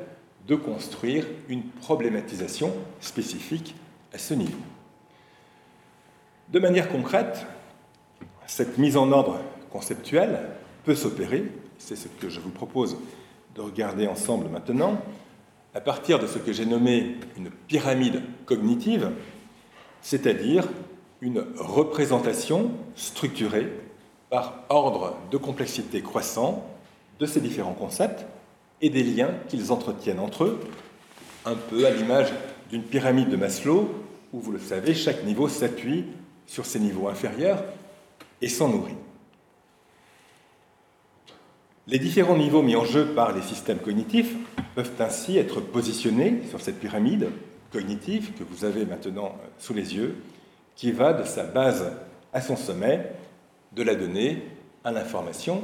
de 0.47 0.57
construire 0.57 1.27
une 1.49 1.63
problématisation 1.63 2.73
spécifique 3.01 3.75
à 4.13 4.19
ce 4.19 4.35
niveau. 4.35 4.59
De 6.49 6.59
manière 6.59 6.89
concrète, 6.89 7.47
cette 8.47 8.77
mise 8.79 8.97
en 8.97 9.13
ordre 9.13 9.41
conceptuelle 9.71 10.41
peut 10.85 10.95
s'opérer, 10.95 11.45
c'est 11.79 11.97
ce 11.97 12.09
que 12.09 12.29
je 12.29 12.41
vous 12.41 12.51
propose 12.51 12.97
de 13.55 13.61
regarder 13.61 14.07
ensemble 14.07 14.49
maintenant, 14.49 15.01
à 15.75 15.81
partir 15.81 16.19
de 16.19 16.27
ce 16.27 16.39
que 16.39 16.53
j'ai 16.53 16.67
nommé 16.67 17.17
une 17.37 17.51
pyramide 17.51 18.23
cognitive, 18.45 19.11
c'est-à-dire 20.03 20.69
une 21.21 21.45
représentation 21.57 22.73
structurée 22.95 23.73
par 24.29 24.65
ordre 24.69 25.17
de 25.31 25.37
complexité 25.37 26.03
croissant 26.03 26.67
de 27.21 27.27
ces 27.27 27.41
différents 27.41 27.75
concepts 27.75 28.27
et 28.83 28.91
des 28.91 29.05
liens 29.05 29.31
qu'ils 29.49 29.73
entretiennent 29.73 30.19
entre 30.19 30.45
eux, 30.45 30.61
un 31.47 31.55
peu 31.55 31.87
à 31.87 31.91
l'image 31.91 32.33
d'une 32.69 32.83
pyramide 32.83 33.31
de 33.31 33.37
Maslow, 33.37 33.89
où 34.33 34.41
vous 34.41 34.53
le 34.53 34.59
savez, 34.59 34.95
chaque 34.95 35.25
niveau 35.25 35.49
s'appuie 35.49 36.05
sur 36.47 36.67
ses 36.67 36.81
niveaux 36.81 37.09
inférieurs 37.09 37.63
et 38.41 38.49
s'en 38.49 38.69
nourrit. 38.69 38.97
Les 41.87 41.99
différents 41.99 42.37
niveaux 42.37 42.63
mis 42.63 42.77
en 42.77 42.85
jeu 42.85 43.07
par 43.07 43.33
les 43.33 43.43
systèmes 43.43 43.79
cognitifs 43.79 44.35
peuvent 44.75 44.93
ainsi 45.01 45.37
être 45.37 45.61
positionnés 45.61 46.41
sur 46.49 46.61
cette 46.61 46.79
pyramide 46.79 47.29
cognitive 47.73 48.33
que 48.35 48.45
vous 48.45 48.65
avez 48.65 48.85
maintenant 48.85 49.37
sous 49.59 49.75
les 49.75 49.95
yeux, 49.95 50.17
qui 50.77 50.93
va 50.93 51.13
de 51.13 51.25
sa 51.25 51.45
base 51.45 51.93
à 52.33 52.41
son 52.41 52.57
sommet, 52.57 53.13
de 53.73 53.83
la 53.83 53.95
donnée 53.95 54.43
à 54.85 54.93
l'information, 54.93 55.63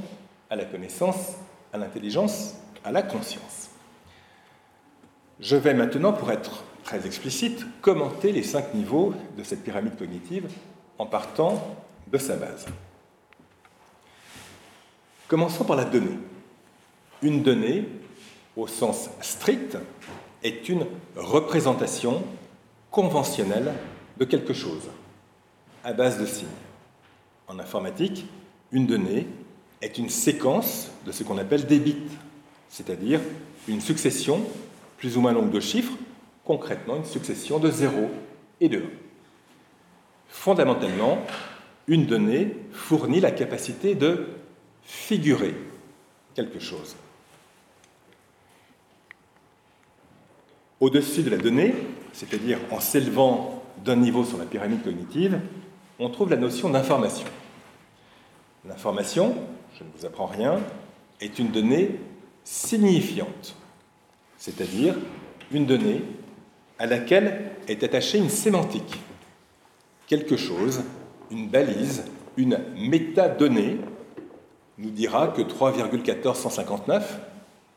à 0.51 0.57
la 0.57 0.65
connaissance, 0.65 1.35
à 1.73 1.79
l'intelligence, 1.79 2.55
à 2.89 2.91
la 2.91 3.03
conscience. 3.03 3.69
Je 5.41 5.57
vais 5.57 5.75
maintenant, 5.75 6.15
pour 6.15 6.33
être 6.33 6.65
très 6.85 7.07
explicite, 7.07 7.67
commenter 7.83 8.33
les 8.33 8.43
cinq 8.43 8.73
niveaux 8.73 9.13
de 9.37 9.43
cette 9.43 9.63
pyramide 9.63 9.99
cognitive 9.99 10.49
en 10.97 11.05
partant 11.05 11.77
de 12.11 12.17
sa 12.17 12.37
base. 12.37 12.65
Commençons 15.29 15.65
par 15.65 15.77
la 15.77 15.85
donnée. 15.85 16.19
Une 17.21 17.43
donnée, 17.43 17.87
au 18.57 18.67
sens 18.67 19.11
strict, 19.21 19.77
est 20.43 20.67
une 20.71 20.87
représentation 21.15 22.23
conventionnelle 22.91 23.75
de 24.17 24.25
quelque 24.25 24.55
chose, 24.55 24.89
à 25.85 25.93
base 25.93 26.19
de 26.19 26.25
signes. 26.25 26.49
En 27.49 27.59
informatique, 27.59 28.25
une 28.73 28.87
donnée 28.87 29.27
est 29.83 29.99
une 29.99 30.09
séquence 30.09 30.91
de 31.05 31.13
ce 31.13 31.23
qu'on 31.23 31.37
appelle 31.37 31.67
des 31.67 31.81
bits, 31.81 32.09
c'est-à-dire 32.69 33.21
une 33.67 33.81
succession 33.81 34.45
plus 34.99 35.17
ou 35.17 35.21
moins 35.21 35.33
longue 35.33 35.51
de 35.51 35.61
chiffres, 35.61 35.95
concrètement 36.45 36.97
une 36.97 37.05
succession 37.05 37.59
de 37.59 37.71
0 37.71 38.11
et 38.61 38.69
de 38.69 38.79
1. 38.79 38.83
Fondamentalement, 40.29 41.19
une 41.87 42.07
donnée 42.07 42.55
fournit 42.73 43.21
la 43.21 43.31
capacité 43.31 43.95
de 43.95 44.27
figurer 44.83 45.55
quelque 46.35 46.61
chose. 46.61 46.97
Au-dessus 50.81 51.23
de 51.23 51.31
la 51.31 51.39
donnée, 51.39 51.75
c'est-à-dire 52.13 52.59
en 52.71 52.81
s'élevant 52.81 53.63
d'un 53.85 53.97
niveau 53.97 54.25
sur 54.25 54.39
la 54.39 54.45
pyramide 54.45 54.83
cognitive, 54.83 55.41
on 55.99 56.09
trouve 56.09 56.31
la 56.31 56.37
notion 56.37 56.71
d'information. 56.71 57.27
L'information, 58.65 59.35
je 59.77 59.85
ne 59.85 59.89
vous 59.97 60.07
apprends 60.07 60.27
rien, 60.27 60.61
est 61.21 61.39
une 61.39 61.51
donnée 61.51 61.99
signifiante, 62.51 63.55
c'est-à-dire 64.39 64.95
une 65.53 65.67
donnée 65.67 66.03
à 66.79 66.87
laquelle 66.87 67.53
est 67.69 67.85
attachée 67.85 68.17
une 68.17 68.31
sémantique, 68.31 68.99
quelque 70.07 70.39
chose, 70.39 70.83
une 71.31 71.49
balise, 71.49 72.05
une 72.39 72.59
métadonnée 72.75 73.77
nous 74.79 74.89
dira 74.89 75.29
que 75.29 75.43
3,1459 75.43 77.03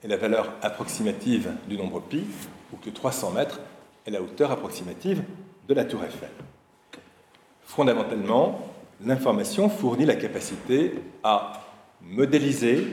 est 0.06 0.08
la 0.08 0.16
valeur 0.16 0.54
approximative 0.62 1.52
du 1.68 1.76
nombre 1.76 2.00
pi, 2.00 2.24
ou 2.72 2.78
que 2.78 2.90
300 2.90 3.32
mètres 3.32 3.60
est 4.08 4.12
la 4.12 4.22
hauteur 4.22 4.52
approximative 4.52 5.22
de 5.68 5.74
la 5.74 5.84
tour 5.84 6.02
Eiffel. 6.02 6.30
Fondamentalement, 7.64 8.70
l'information 9.04 9.68
fournit 9.68 10.06
la 10.06 10.16
capacité 10.16 10.94
à 11.24 11.62
modéliser 12.02 12.88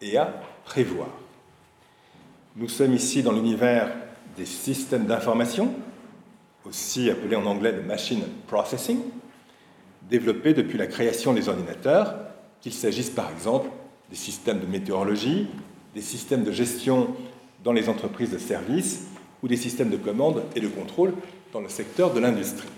et 0.00 0.16
à 0.16 0.32
prévoir. 0.64 1.08
Nous 2.56 2.68
sommes 2.68 2.94
ici 2.94 3.22
dans 3.22 3.32
l'univers 3.32 3.90
des 4.36 4.44
systèmes 4.44 5.06
d'information, 5.06 5.74
aussi 6.66 7.10
appelés 7.10 7.36
en 7.36 7.46
anglais 7.46 7.72
de 7.72 7.80
machine 7.80 8.22
processing, 8.46 9.00
développés 10.10 10.54
depuis 10.54 10.78
la 10.78 10.86
création 10.86 11.32
des 11.32 11.48
ordinateurs 11.48 12.14
qu'il 12.60 12.72
s'agisse 12.72 13.10
par 13.10 13.30
exemple 13.30 13.68
des 14.10 14.16
systèmes 14.16 14.60
de 14.60 14.66
météorologie, 14.66 15.48
des 15.94 16.02
systèmes 16.02 16.44
de 16.44 16.52
gestion 16.52 17.08
dans 17.64 17.72
les 17.72 17.88
entreprises 17.88 18.30
de 18.30 18.38
services 18.38 19.06
ou 19.42 19.48
des 19.48 19.56
systèmes 19.56 19.90
de 19.90 19.96
commande 19.96 20.42
et 20.54 20.60
de 20.60 20.68
contrôle 20.68 21.14
dans 21.52 21.60
le 21.60 21.68
secteur 21.68 22.12
de 22.12 22.20
l'industrie. 22.20 22.68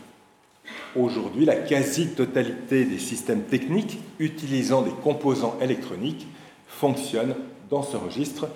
Aujourd'hui, 0.97 1.45
la 1.45 1.57
quasi-totalité 1.57 2.85
des 2.85 2.99
systèmes 2.99 3.43
techniques 3.43 3.99
utilisant 4.19 4.83
des 4.83 4.93
composants 5.03 5.59
électroniques 5.61 6.27
fonctionnent 6.69 7.35
dans 7.71 7.83
ce 7.83 7.97
registre 7.97 8.49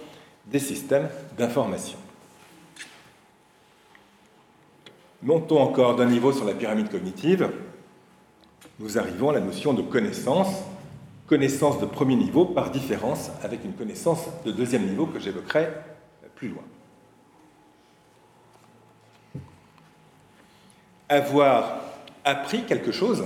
des 0.46 0.58
systèmes 0.58 1.08
d'information. 1.36 1.98
Montons 5.22 5.60
encore 5.60 5.96
d'un 5.96 6.06
niveau 6.06 6.32
sur 6.32 6.44
la 6.44 6.54
pyramide 6.54 6.90
cognitive. 6.90 7.50
Nous 8.78 8.98
arrivons 8.98 9.30
à 9.30 9.32
la 9.32 9.40
notion 9.40 9.74
de 9.74 9.82
connaissance 9.82 10.62
connaissance 11.28 11.78
de 11.78 11.84
premier 11.84 12.16
niveau 12.16 12.46
par 12.46 12.70
différence 12.70 13.30
avec 13.42 13.64
une 13.64 13.74
connaissance 13.74 14.24
de 14.44 14.50
deuxième 14.50 14.86
niveau 14.86 15.06
que 15.06 15.20
j'évoquerai 15.20 15.68
plus 16.34 16.48
loin. 16.48 16.62
Avoir 21.10 21.80
appris 22.24 22.64
quelque 22.64 22.92
chose, 22.92 23.24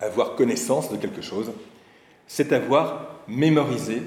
avoir 0.00 0.36
connaissance 0.36 0.90
de 0.90 0.96
quelque 0.96 1.22
chose, 1.22 1.50
c'est 2.26 2.52
avoir 2.52 3.06
mémorisé 3.26 4.02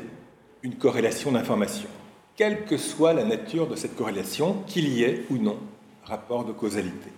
une 0.63 0.75
corrélation 0.75 1.31
d'informations. 1.31 1.89
quelle 2.35 2.65
que 2.65 2.77
soit 2.77 3.13
la 3.13 3.25
nature 3.25 3.67
de 3.67 3.75
cette 3.75 3.95
corrélation, 3.95 4.63
qu'il 4.65 4.87
y 4.87 5.03
ait 5.03 5.25
ou 5.29 5.37
non 5.37 5.59
rapport 6.05 6.45
de 6.45 6.51
causalité. 6.51 7.11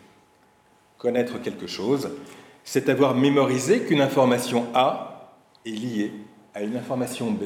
Connaître 0.98 1.42
quelque 1.42 1.68
chose, 1.68 2.10
c'est 2.64 2.90
avoir 2.90 3.16
mémorisé 3.16 3.82
qu'une 3.82 4.02
information 4.02 4.66
A 4.74 5.32
est 5.66 5.70
liée 5.70 6.12
à 6.54 6.62
une 6.62 6.76
information 6.76 7.32
B 7.32 7.46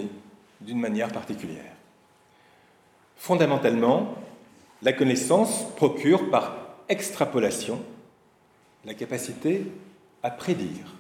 d'une 0.62 0.80
manière 0.80 1.12
particulière. 1.12 1.74
Fondamentalement, 3.18 4.16
la 4.82 4.94
connaissance 4.94 5.66
procure 5.76 6.30
par 6.30 6.56
extrapolation 6.88 7.82
la 8.86 8.94
capacité 8.94 9.66
à 10.24 10.32
prédire. 10.32 10.96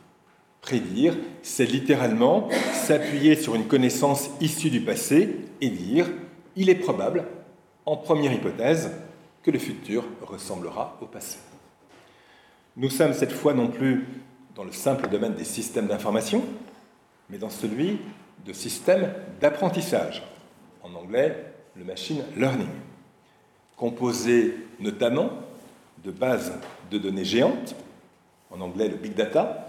Prédire, 0.61 1.15
c'est 1.41 1.65
littéralement 1.65 2.49
s'appuyer 2.73 3.35
sur 3.35 3.55
une 3.55 3.67
connaissance 3.67 4.29
issue 4.41 4.69
du 4.69 4.81
passé 4.81 5.37
et 5.61 5.69
dire 5.69 6.07
il 6.55 6.69
est 6.69 6.75
probable, 6.75 7.25
en 7.85 7.95
première 7.95 8.33
hypothèse, 8.33 8.91
que 9.43 9.51
le 9.51 9.59
futur 9.59 10.03
ressemblera 10.21 10.97
au 11.01 11.05
passé. 11.05 11.37
Nous 12.75 12.89
sommes 12.89 13.13
cette 13.13 13.31
fois 13.31 13.53
non 13.53 13.67
plus 13.67 14.05
dans 14.55 14.63
le 14.63 14.71
simple 14.71 15.07
domaine 15.07 15.35
des 15.35 15.45
systèmes 15.45 15.87
d'information, 15.87 16.43
mais 17.29 17.37
dans 17.37 17.49
celui 17.49 17.99
de 18.45 18.53
systèmes 18.53 19.13
d'apprentissage, 19.39 20.23
en 20.83 20.93
anglais 20.95 21.53
le 21.75 21.85
machine 21.85 22.23
learning, 22.35 22.67
composé 23.77 24.55
notamment 24.79 25.29
de 26.03 26.11
bases 26.11 26.53
de 26.91 26.97
données 26.97 27.25
géantes, 27.25 27.75
en 28.51 28.59
anglais 28.61 28.89
le 28.89 28.95
big 28.95 29.13
data, 29.13 29.68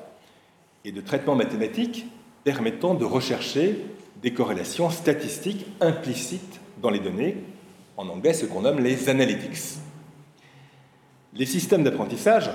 et 0.85 0.93
de 0.93 1.01
traitements 1.01 1.35
mathématiques 1.35 2.07
permettant 2.45 2.95
de 2.95 3.05
rechercher 3.05 3.85
des 4.23 4.33
corrélations 4.33 4.91
statistiques 4.91 5.67
implicites 5.81 6.61
dans 6.81 6.91
les 6.91 7.01
données, 7.01 7.37
en 7.97 8.09
anglais 8.09 8.33
ce 8.33 8.47
qu'on 8.47 8.63
nomme 8.63 8.81
les 8.81 9.09
analytics. 9.09 9.79
Les 11.35 11.47
systèmes 11.47 11.85
d'apprentissage, 11.85 12.51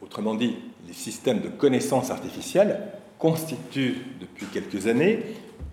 autrement 0.00 0.34
dit 0.34 0.56
les 0.86 0.92
systèmes 0.92 1.40
de 1.40 1.48
connaissance 1.48 2.10
artificielle, 2.10 2.80
constituent 3.18 3.98
depuis 4.20 4.46
quelques 4.46 4.86
années 4.86 5.20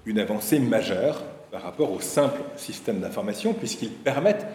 une 0.06 0.20
avancée 0.20 0.60
majeure 0.60 1.24
par 1.52 1.64
rapport 1.64 1.92
aux 1.92 2.00
simples 2.00 2.42
systèmes 2.56 3.00
d'information, 3.00 3.54
puisqu'ils 3.54 3.92
permettent 3.92 4.46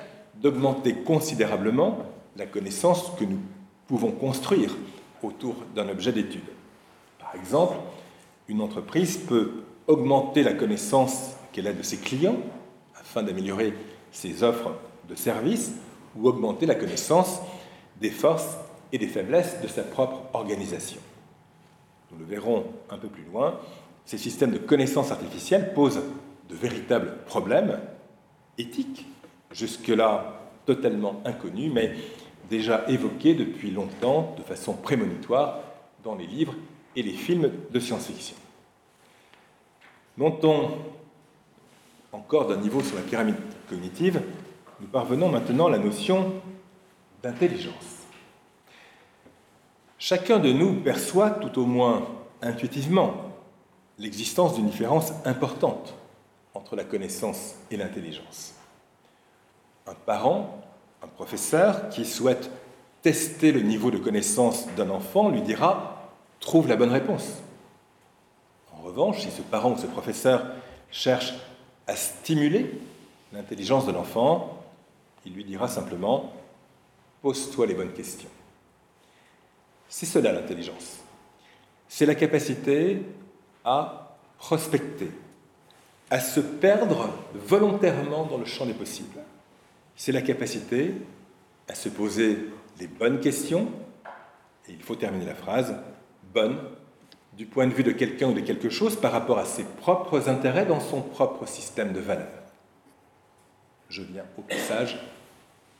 d'augmenter 0.40 0.94
considérablement 0.94 1.98
la 2.36 2.46
connaissance 2.46 3.12
que 3.18 3.24
nous 3.24 3.38
pouvons 3.86 4.10
construire 4.10 4.76
autour 5.22 5.56
d'un 5.74 5.88
objet 5.88 6.12
d'étude. 6.12 6.42
Par 7.34 7.42
exemple, 7.42 7.76
une 8.46 8.60
entreprise 8.60 9.16
peut 9.16 9.64
augmenter 9.88 10.44
la 10.44 10.52
connaissance 10.52 11.32
qu'elle 11.52 11.66
a 11.66 11.72
de 11.72 11.82
ses 11.82 11.96
clients 11.96 12.36
afin 12.94 13.24
d'améliorer 13.24 13.74
ses 14.12 14.44
offres 14.44 14.70
de 15.08 15.16
services 15.16 15.72
ou 16.14 16.28
augmenter 16.28 16.64
la 16.64 16.76
connaissance 16.76 17.40
des 18.00 18.10
forces 18.10 18.56
et 18.92 18.98
des 18.98 19.08
faiblesses 19.08 19.60
de 19.60 19.66
sa 19.66 19.82
propre 19.82 20.20
organisation. 20.32 21.00
Nous 22.12 22.20
le 22.20 22.24
verrons 22.24 22.66
un 22.88 22.98
peu 22.98 23.08
plus 23.08 23.24
loin, 23.24 23.58
ces 24.04 24.18
systèmes 24.18 24.52
de 24.52 24.58
connaissance 24.58 25.10
artificielle 25.10 25.74
posent 25.74 26.02
de 26.48 26.54
véritables 26.54 27.16
problèmes 27.26 27.80
éthiques, 28.58 29.06
jusque-là 29.50 30.40
totalement 30.66 31.20
inconnus, 31.24 31.72
mais 31.74 31.94
déjà 32.48 32.84
évoqués 32.88 33.34
depuis 33.34 33.72
longtemps 33.72 34.36
de 34.38 34.42
façon 34.44 34.74
prémonitoire 34.74 35.58
dans 36.04 36.14
les 36.14 36.28
livres 36.28 36.54
et 36.96 37.02
les 37.02 37.12
films 37.12 37.50
de 37.70 37.80
science-fiction. 37.80 38.36
Montons 40.16 40.70
encore 42.12 42.46
d'un 42.46 42.56
niveau 42.56 42.80
sur 42.82 42.96
la 42.96 43.02
pyramide 43.02 43.36
cognitive, 43.68 44.22
nous 44.80 44.86
parvenons 44.86 45.28
maintenant 45.28 45.66
à 45.66 45.70
la 45.70 45.78
notion 45.78 46.32
d'intelligence. 47.22 48.04
Chacun 49.98 50.38
de 50.38 50.52
nous 50.52 50.74
perçoit, 50.74 51.30
tout 51.30 51.58
au 51.60 51.66
moins 51.66 52.06
intuitivement, 52.42 53.14
l'existence 53.98 54.54
d'une 54.54 54.68
différence 54.68 55.12
importante 55.24 55.94
entre 56.52 56.76
la 56.76 56.84
connaissance 56.84 57.56
et 57.70 57.76
l'intelligence. 57.76 58.54
Un 59.86 59.94
parent, 59.94 60.60
un 61.02 61.08
professeur 61.08 61.88
qui 61.88 62.04
souhaite 62.04 62.50
tester 63.02 63.52
le 63.52 63.60
niveau 63.60 63.90
de 63.90 63.98
connaissance 63.98 64.66
d'un 64.76 64.90
enfant 64.90 65.28
lui 65.28 65.42
dira 65.42 65.93
trouve 66.44 66.68
la 66.68 66.76
bonne 66.76 66.92
réponse. 66.92 67.42
En 68.72 68.82
revanche, 68.82 69.20
si 69.20 69.30
ce 69.30 69.42
parent 69.42 69.72
ou 69.72 69.78
ce 69.78 69.86
professeur 69.86 70.46
cherche 70.90 71.34
à 71.86 71.96
stimuler 71.96 72.70
l'intelligence 73.32 73.86
de 73.86 73.92
l'enfant, 73.92 74.62
il 75.24 75.34
lui 75.34 75.44
dira 75.44 75.68
simplement 75.68 76.32
pose-toi 77.22 77.66
les 77.66 77.74
bonnes 77.74 77.92
questions. 77.92 78.28
C'est 79.88 80.06
cela 80.06 80.32
l'intelligence. 80.32 80.98
C'est 81.88 82.06
la 82.06 82.14
capacité 82.14 83.02
à 83.64 84.16
prospecter, 84.38 85.10
à 86.10 86.20
se 86.20 86.40
perdre 86.40 87.08
volontairement 87.34 88.26
dans 88.26 88.36
le 88.36 88.44
champ 88.44 88.66
des 88.66 88.74
possibles. 88.74 89.20
C'est 89.96 90.12
la 90.12 90.20
capacité 90.20 90.94
à 91.68 91.74
se 91.74 91.88
poser 91.88 92.50
les 92.78 92.88
bonnes 92.88 93.20
questions, 93.20 93.68
et 94.68 94.72
il 94.72 94.82
faut 94.82 94.96
terminer 94.96 95.24
la 95.24 95.34
phrase, 95.34 95.76
bonne 96.34 96.58
du 97.38 97.46
point 97.46 97.66
de 97.66 97.72
vue 97.72 97.82
de 97.82 97.92
quelqu'un 97.92 98.28
ou 98.28 98.34
de 98.34 98.40
quelque 98.40 98.68
chose 98.68 98.96
par 98.96 99.12
rapport 99.12 99.38
à 99.38 99.44
ses 99.44 99.64
propres 99.64 100.28
intérêts 100.28 100.66
dans 100.66 100.80
son 100.80 101.00
propre 101.00 101.46
système 101.46 101.92
de 101.92 102.00
valeurs. 102.00 102.26
Je 103.88 104.02
viens 104.02 104.24
au 104.36 104.42
passage 104.42 104.98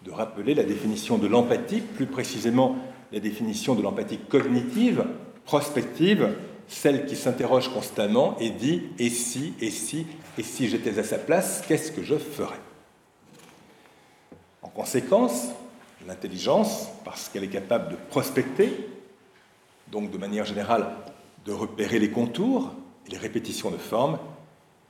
de 0.04 0.10
rappeler 0.10 0.54
la 0.54 0.64
définition 0.64 1.18
de 1.18 1.26
l'empathie, 1.26 1.80
plus 1.80 2.06
précisément 2.06 2.76
la 3.12 3.20
définition 3.20 3.74
de 3.74 3.82
l'empathie 3.82 4.18
cognitive, 4.18 5.04
prospective, 5.44 6.28
celle 6.66 7.06
qui 7.06 7.16
s'interroge 7.16 7.72
constamment 7.72 8.36
et 8.38 8.50
dit 8.50 8.82
et 8.98 9.10
si, 9.10 9.54
et 9.60 9.70
si, 9.70 10.06
et 10.38 10.42
si 10.42 10.68
j'étais 10.68 10.98
à 10.98 11.04
sa 11.04 11.18
place, 11.18 11.62
qu'est-ce 11.66 11.92
que 11.92 12.02
je 12.02 12.16
ferais? 12.16 12.60
En 14.62 14.68
conséquence, 14.68 15.48
l'intelligence, 16.06 16.88
parce 17.04 17.28
qu'elle 17.28 17.44
est 17.44 17.48
capable 17.48 17.92
de 17.92 17.96
prospecter, 18.10 18.88
donc 19.94 20.10
de 20.10 20.18
manière 20.18 20.44
générale 20.44 20.88
de 21.46 21.52
repérer 21.52 22.00
les 22.00 22.10
contours 22.10 22.72
et 23.06 23.12
les 23.12 23.16
répétitions 23.16 23.70
de 23.70 23.76
formes, 23.76 24.18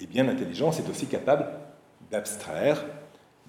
eh 0.01 0.07
bien 0.07 0.25
l'intelligence 0.25 0.79
est 0.79 0.89
aussi 0.89 1.07
capable 1.07 1.47
d'abstraire, 2.11 2.83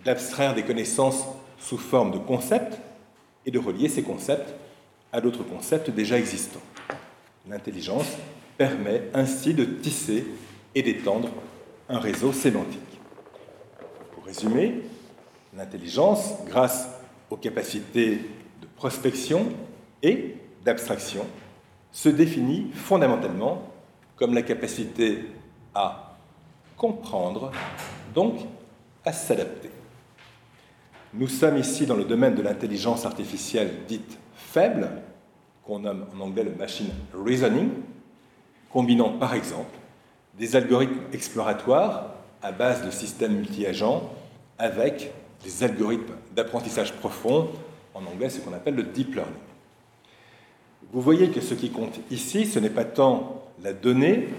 d'abstraire 0.03 0.53
des 0.53 0.63
connaissances 0.63 1.25
sous 1.57 1.77
forme 1.77 2.11
de 2.11 2.17
concepts 2.17 2.77
et 3.45 3.51
de 3.51 3.59
relier 3.59 3.87
ces 3.87 4.03
concepts 4.03 4.53
à 5.13 5.21
d'autres 5.21 5.43
concepts 5.43 5.89
déjà 5.89 6.19
existants. 6.19 6.59
L'intelligence 7.47 8.17
permet 8.57 9.03
ainsi 9.13 9.53
de 9.53 9.63
tisser 9.63 10.27
et 10.75 10.83
d'étendre 10.83 11.29
un 11.87 11.99
réseau 11.99 12.33
sémantique. 12.33 12.81
Pour 14.11 14.25
résumer, 14.25 14.81
l'intelligence, 15.55 16.33
grâce 16.47 16.89
aux 17.29 17.37
capacités 17.37 18.19
de 18.61 18.67
prospection 18.75 19.47
et 20.03 20.35
d'abstraction, 20.65 21.25
se 21.95 22.09
définit 22.09 22.67
fondamentalement 22.73 23.71
comme 24.17 24.33
la 24.33 24.41
capacité 24.41 25.27
à 25.73 26.17
comprendre, 26.75 27.51
donc 28.13 28.35
à 29.05 29.13
s'adapter. 29.13 29.71
Nous 31.13 31.29
sommes 31.29 31.57
ici 31.57 31.85
dans 31.85 31.95
le 31.95 32.03
domaine 32.03 32.35
de 32.35 32.41
l'intelligence 32.41 33.05
artificielle 33.05 33.85
dite 33.87 34.19
faible, 34.35 34.89
qu'on 35.63 35.79
nomme 35.79 36.05
en 36.13 36.25
anglais 36.25 36.43
le 36.43 36.53
machine 36.53 36.89
reasoning, 37.13 37.69
combinant 38.69 39.17
par 39.17 39.33
exemple 39.33 39.77
des 40.37 40.57
algorithmes 40.57 40.99
exploratoires 41.13 42.07
à 42.41 42.51
base 42.51 42.85
de 42.85 42.91
systèmes 42.91 43.37
multi-agents 43.37 44.11
avec 44.57 45.13
des 45.45 45.63
algorithmes 45.63 46.15
d'apprentissage 46.35 46.91
profond, 46.91 47.47
en 47.93 48.05
anglais 48.05 48.29
ce 48.29 48.41
qu'on 48.41 48.53
appelle 48.53 48.75
le 48.75 48.83
deep 48.83 49.15
learning. 49.15 49.54
Vous 50.91 51.01
voyez 51.01 51.29
que 51.29 51.41
ce 51.41 51.53
qui 51.53 51.71
compte 51.71 51.99
ici, 52.11 52.45
ce 52.45 52.59
n'est 52.59 52.69
pas 52.69 52.85
tant 52.85 53.43
la 53.63 53.73
donnée, 53.73 54.29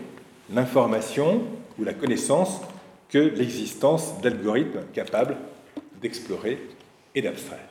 l'information 0.53 1.43
ou 1.79 1.85
la 1.85 1.95
connaissance 1.95 2.61
que 3.09 3.19
l'existence 3.19 4.21
d'algorithmes 4.21 4.83
capables 4.93 5.37
d'explorer 6.01 6.61
et 7.15 7.23
d'abstraire. 7.23 7.69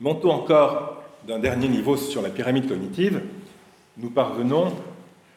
Montons 0.00 0.30
encore 0.30 1.02
d'un 1.26 1.38
dernier 1.38 1.68
niveau 1.68 1.96
sur 1.96 2.20
la 2.20 2.28
pyramide 2.28 2.68
cognitive, 2.68 3.22
nous 3.96 4.10
parvenons 4.10 4.72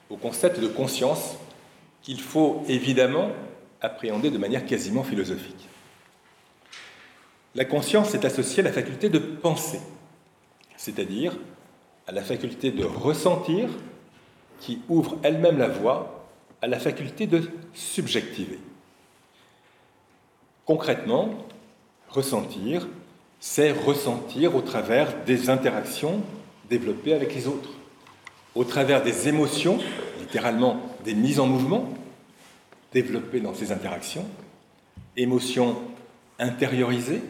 au 0.10 0.18
concept 0.18 0.60
de 0.60 0.68
conscience 0.68 1.38
qu'il 2.02 2.20
faut 2.20 2.64
évidemment 2.68 3.32
appréhender 3.82 4.32
de 4.32 4.38
manière 4.38 4.66
quasiment 4.66 5.04
philosophique. 5.04 5.69
La 7.56 7.66
conscience 7.66 8.14
est 8.14 8.26
associée 8.26 8.62
à 8.62 8.66
la 8.66 8.72
faculté 8.72 9.10
de 9.10 9.20
penser, 9.20 9.80
c'est-à-dire 10.78 11.38
à 12.08 12.12
la 12.12 12.22
faculté 12.22 12.72
de 12.72 12.86
ressentir 12.86 13.70
qui 14.60 14.82
ouvre 14.88 15.18
elle-même 15.24 15.58
la 15.58 15.68
voie 15.68 16.28
à 16.62 16.68
la 16.68 16.80
faculté 16.80 17.26
de 17.28 17.50
subjectiver. 17.74 18.60
Concrètement, 20.66 21.30
ressentir, 22.10 22.88
c'est 23.40 23.72
ressentir 23.72 24.56
au 24.56 24.62
travers 24.62 25.24
des 25.24 25.50
interactions 25.50 26.22
développées 26.70 27.14
avec 27.14 27.34
les 27.34 27.48
autres, 27.48 27.70
au 28.54 28.64
travers 28.64 29.02
des 29.02 29.28
émotions, 29.28 29.80
littéralement 30.20 30.80
des 31.06 31.14
mises 31.14 31.40
en 31.40 31.48
mouvement 31.48 31.90
développées 32.92 33.40
dans 33.40 33.54
ces 33.54 33.72
interactions, 33.72 34.26
émotions 35.16 35.78
intériorisées, 36.38 37.22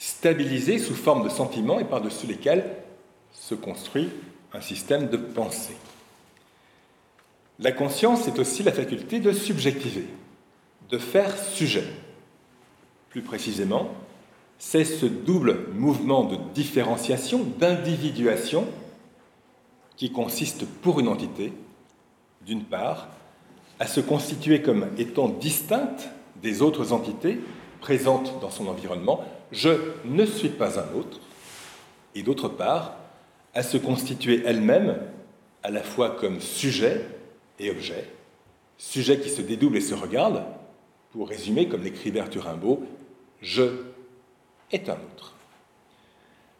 stabilisées 0.00 0.78
sous 0.78 0.94
forme 0.94 1.22
de 1.22 1.28
sentiments 1.28 1.78
et 1.78 1.84
par-dessus 1.84 2.26
lesquels 2.26 2.64
se 3.32 3.54
construit 3.54 4.08
un 4.54 4.62
système 4.62 5.08
de 5.08 5.18
pensée. 5.18 5.76
La 7.58 7.70
conscience 7.70 8.26
est 8.26 8.38
aussi 8.38 8.62
la 8.62 8.72
faculté 8.72 9.20
de 9.20 9.30
subjectiver, 9.30 10.06
de 10.88 10.96
faire 10.96 11.36
sujet. 11.38 11.84
Plus 13.10 13.20
précisément, 13.20 13.90
c'est 14.58 14.86
ce 14.86 15.04
double 15.04 15.68
mouvement 15.74 16.24
de 16.24 16.38
différenciation, 16.54 17.44
d'individuation, 17.58 18.66
qui 19.96 20.10
consiste 20.10 20.64
pour 20.64 20.98
une 20.98 21.08
entité, 21.08 21.52
d'une 22.46 22.64
part, 22.64 23.08
à 23.78 23.86
se 23.86 24.00
constituer 24.00 24.62
comme 24.62 24.86
étant 24.96 25.28
distincte 25.28 26.08
des 26.42 26.62
autres 26.62 26.94
entités 26.94 27.38
présentes 27.82 28.40
dans 28.40 28.50
son 28.50 28.66
environnement, 28.66 29.22
je 29.52 29.70
ne 30.04 30.24
suis 30.24 30.48
pas 30.48 30.78
un 30.78 30.94
autre, 30.94 31.20
et 32.14 32.22
d'autre 32.22 32.48
part, 32.48 32.96
à 33.54 33.62
se 33.62 33.76
constituer 33.76 34.42
elle-même 34.44 34.98
à 35.62 35.70
la 35.70 35.82
fois 35.82 36.10
comme 36.10 36.40
sujet 36.40 37.04
et 37.58 37.70
objet, 37.70 38.08
sujet 38.78 39.18
qui 39.20 39.28
se 39.28 39.42
dédouble 39.42 39.76
et 39.76 39.82
se 39.82 39.94
regarde, 39.94 40.44
pour 41.12 41.28
résumer, 41.28 41.68
comme 41.68 41.82
l'écrivait 41.82 42.20
Arthur 42.20 42.46
je 43.42 43.64
est 44.70 44.88
un 44.88 44.94
autre. 44.94 45.34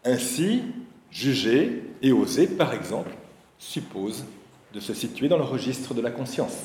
Ainsi, 0.05 0.62
juger 1.11 1.84
et 2.03 2.12
oser, 2.12 2.47
par 2.49 2.74
exemple, 2.74 3.11
suppose 3.59 4.24
de 4.72 4.80
se 4.80 4.95
situer 4.95 5.28
dans 5.28 5.36
le 5.36 5.45
registre 5.45 5.95
de 5.95 6.01
la 6.01 6.11
conscience. 6.11 6.57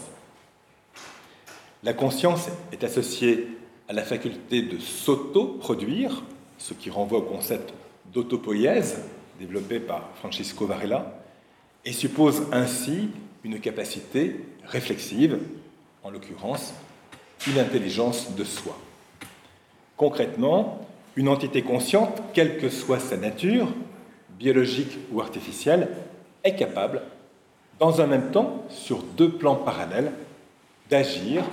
La 1.83 1.93
conscience 1.93 2.47
est 2.71 2.83
associée 2.83 3.47
à 3.87 3.93
la 3.93 4.03
faculté 4.03 4.61
de 4.61 4.79
s'auto-produire, 4.79 6.23
ce 6.57 6.73
qui 6.73 6.89
renvoie 6.89 7.19
au 7.19 7.23
concept 7.23 7.73
d'autopoïèse 8.13 8.99
développé 9.39 9.79
par 9.79 10.09
Francisco 10.15 10.65
Varela, 10.65 11.21
et 11.83 11.91
suppose 11.91 12.43
ainsi 12.51 13.09
une 13.43 13.59
capacité 13.59 14.41
réflexive, 14.65 15.39
en 16.03 16.09
l'occurrence 16.09 16.73
une 17.47 17.59
intelligence 17.59 18.35
de 18.35 18.43
soi. 18.43 18.77
Concrètement, 19.97 20.87
une 21.15 21.27
entité 21.27 21.61
consciente, 21.61 22.21
quelle 22.33 22.57
que 22.57 22.69
soit 22.69 22.99
sa 22.99 23.17
nature, 23.17 23.67
biologique 24.39 24.97
ou 25.11 25.21
artificielle, 25.21 25.89
est 26.43 26.55
capable, 26.55 27.01
dans 27.79 28.01
un 28.01 28.07
même 28.07 28.31
temps, 28.31 28.63
sur 28.69 29.03
deux 29.03 29.29
plans 29.29 29.55
parallèles, 29.55 30.11
d'agir 30.89 31.43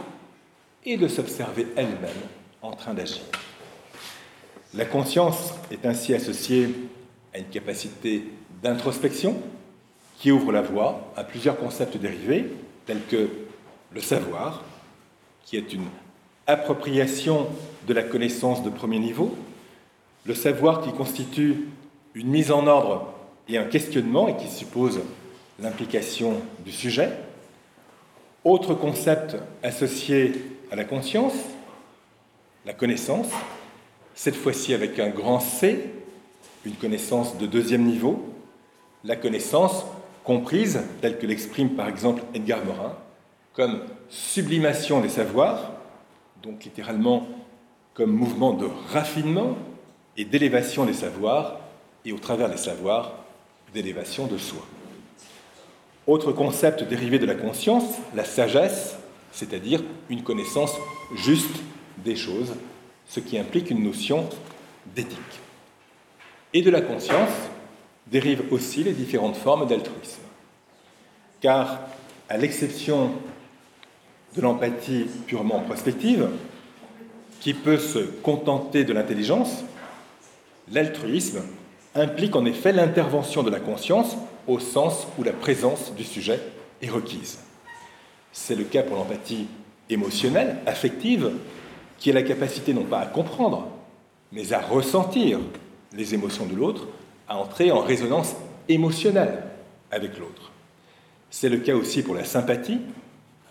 et 0.85 0.97
de 0.97 1.09
s'observer 1.09 1.67
elle-même 1.77 2.11
en 2.61 2.73
train 2.73 2.95
d'agir. 2.95 3.23
La 4.75 4.85
conscience 4.85 5.53
est 5.71 5.85
ainsi 5.85 6.15
associée 6.15 6.75
à 7.35 7.39
une 7.39 7.49
capacité 7.49 8.25
d'introspection 8.63 9.37
qui 10.19 10.31
ouvre 10.31 10.53
la 10.53 10.63
voie 10.63 11.13
à 11.17 11.25
plusieurs 11.25 11.59
concepts 11.59 11.97
dérivés, 11.97 12.47
tels 12.87 13.05
que 13.09 13.29
le 13.93 14.01
savoir, 14.01 14.65
qui 15.45 15.57
est 15.57 15.73
une 15.73 15.87
appropriation 16.47 17.49
de 17.87 17.95
la 17.95 18.03
connaissance 18.03 18.63
de 18.63 18.71
premier 18.71 18.99
niveau, 18.99 19.37
le 20.25 20.35
savoir 20.35 20.83
qui 20.83 20.93
constitue 20.93 21.69
une 22.15 22.29
mise 22.29 22.51
en 22.53 22.67
ordre 22.67 23.13
et 23.49 23.59
un 23.59 23.65
questionnement 23.65 24.29
et 24.29 24.37
qui 24.37 24.49
suppose 24.49 25.01
l'implication 25.61 26.41
du 26.65 26.73
sujet. 26.73 27.11
Autre 28.45 28.75
concept 28.75 29.37
associé 29.63 30.33
à 30.73 30.75
la 30.75 30.85
conscience, 30.85 31.35
la 32.65 32.73
connaissance, 32.73 33.27
cette 34.15 34.35
fois-ci 34.35 34.73
avec 34.73 34.99
un 34.99 35.11
grand 35.11 35.39
C, 35.39 35.93
une 36.65 36.77
connaissance 36.77 37.37
de 37.37 37.45
deuxième 37.45 37.85
niveau, 37.85 38.27
la 39.05 39.17
connaissance 39.17 39.85
comprise, 40.25 40.81
telle 41.03 41.19
que 41.19 41.27
l'exprime 41.27 41.75
par 41.75 41.89
exemple 41.89 42.23
Edgar 42.33 42.65
Morin, 42.65 42.97
comme 43.53 43.83
sublimation 44.09 45.03
des 45.03 45.11
savoirs, 45.11 45.73
donc 46.43 46.65
littéralement 46.65 47.29
comme 47.93 48.13
mouvement 48.13 48.55
de 48.55 48.67
raffinement 48.95 49.59
et 50.17 50.25
d'élévation 50.25 50.87
des 50.87 50.95
savoirs, 50.95 51.61
et 52.07 52.13
au 52.13 52.19
travers 52.19 52.49
des 52.49 52.57
savoirs, 52.57 53.13
d'élévation 53.75 54.27
de 54.27 54.39
soi. 54.39 54.63
Autre 56.07 56.33
concept 56.33 56.83
dérivé 56.83 57.19
de 57.19 57.27
la 57.27 57.35
conscience, 57.35 57.85
la 58.15 58.25
sagesse, 58.25 58.97
c'est-à-dire 59.33 59.83
une 60.09 60.23
connaissance 60.23 60.77
juste 61.15 61.57
des 61.99 62.17
choses, 62.17 62.55
ce 63.09 63.21
qui 63.21 63.39
implique 63.39 63.71
une 63.71 63.83
notion 63.83 64.29
d'éthique. 64.95 65.41
Et 66.55 66.63
de 66.63 66.71
la 66.71 66.81
conscience 66.81 67.31
dérivent 68.07 68.45
aussi 68.51 68.85
les 68.85 68.93
différentes 68.93 69.37
formes 69.37 69.67
d'altruisme. 69.67 70.21
Car, 71.41 71.81
à 72.29 72.37
l'exception 72.37 73.13
de 74.37 74.41
l'empathie 74.41 75.07
purement 75.27 75.61
prospective, 75.61 76.29
qui 77.41 77.55
peut 77.55 77.79
se 77.79 77.99
contenter 77.99 78.85
de 78.85 78.93
l'intelligence, 78.93 79.65
L'altruisme 80.71 81.43
implique 81.95 82.37
en 82.37 82.45
effet 82.45 82.73
l'intervention 82.73 83.43
de 83.43 83.51
la 83.51 83.61
conscience 83.61 84.17
au 84.47 84.59
sens 84.59 85.07
où 85.19 85.23
la 85.23 85.33
présence 85.33 85.93
du 85.95 86.05
sujet 86.05 86.41
est 86.81 86.89
requise. 86.89 87.39
C'est 88.33 88.55
le 88.55 88.65
cas 88.65 88.83
pour 88.83 88.97
l'empathie 88.97 89.47
émotionnelle, 89.89 90.59
affective, 90.67 91.33
qui 91.99 92.11
a 92.11 92.15
la 92.15 92.23
capacité 92.23 92.75
non 92.75 92.85
pas 92.85 93.01
à 93.01 93.07
comprendre, 93.07 93.69
mais 94.33 94.53
à 94.53 94.61
ressentir 94.61 95.39
les 95.93 96.15
émotions 96.15 96.47
de 96.47 96.55
l'autre, 96.55 96.89
à 97.29 97.37
entrer 97.37 97.71
en 97.71 97.81
résonance 97.81 98.35
émotionnelle 98.69 99.45
avec 99.91 100.19
l'autre. 100.19 100.51
C'est 101.31 101.49
le 101.49 101.59
cas 101.59 101.75
aussi 101.75 102.03
pour 102.03 102.15
la 102.15 102.25
sympathie, 102.25 102.81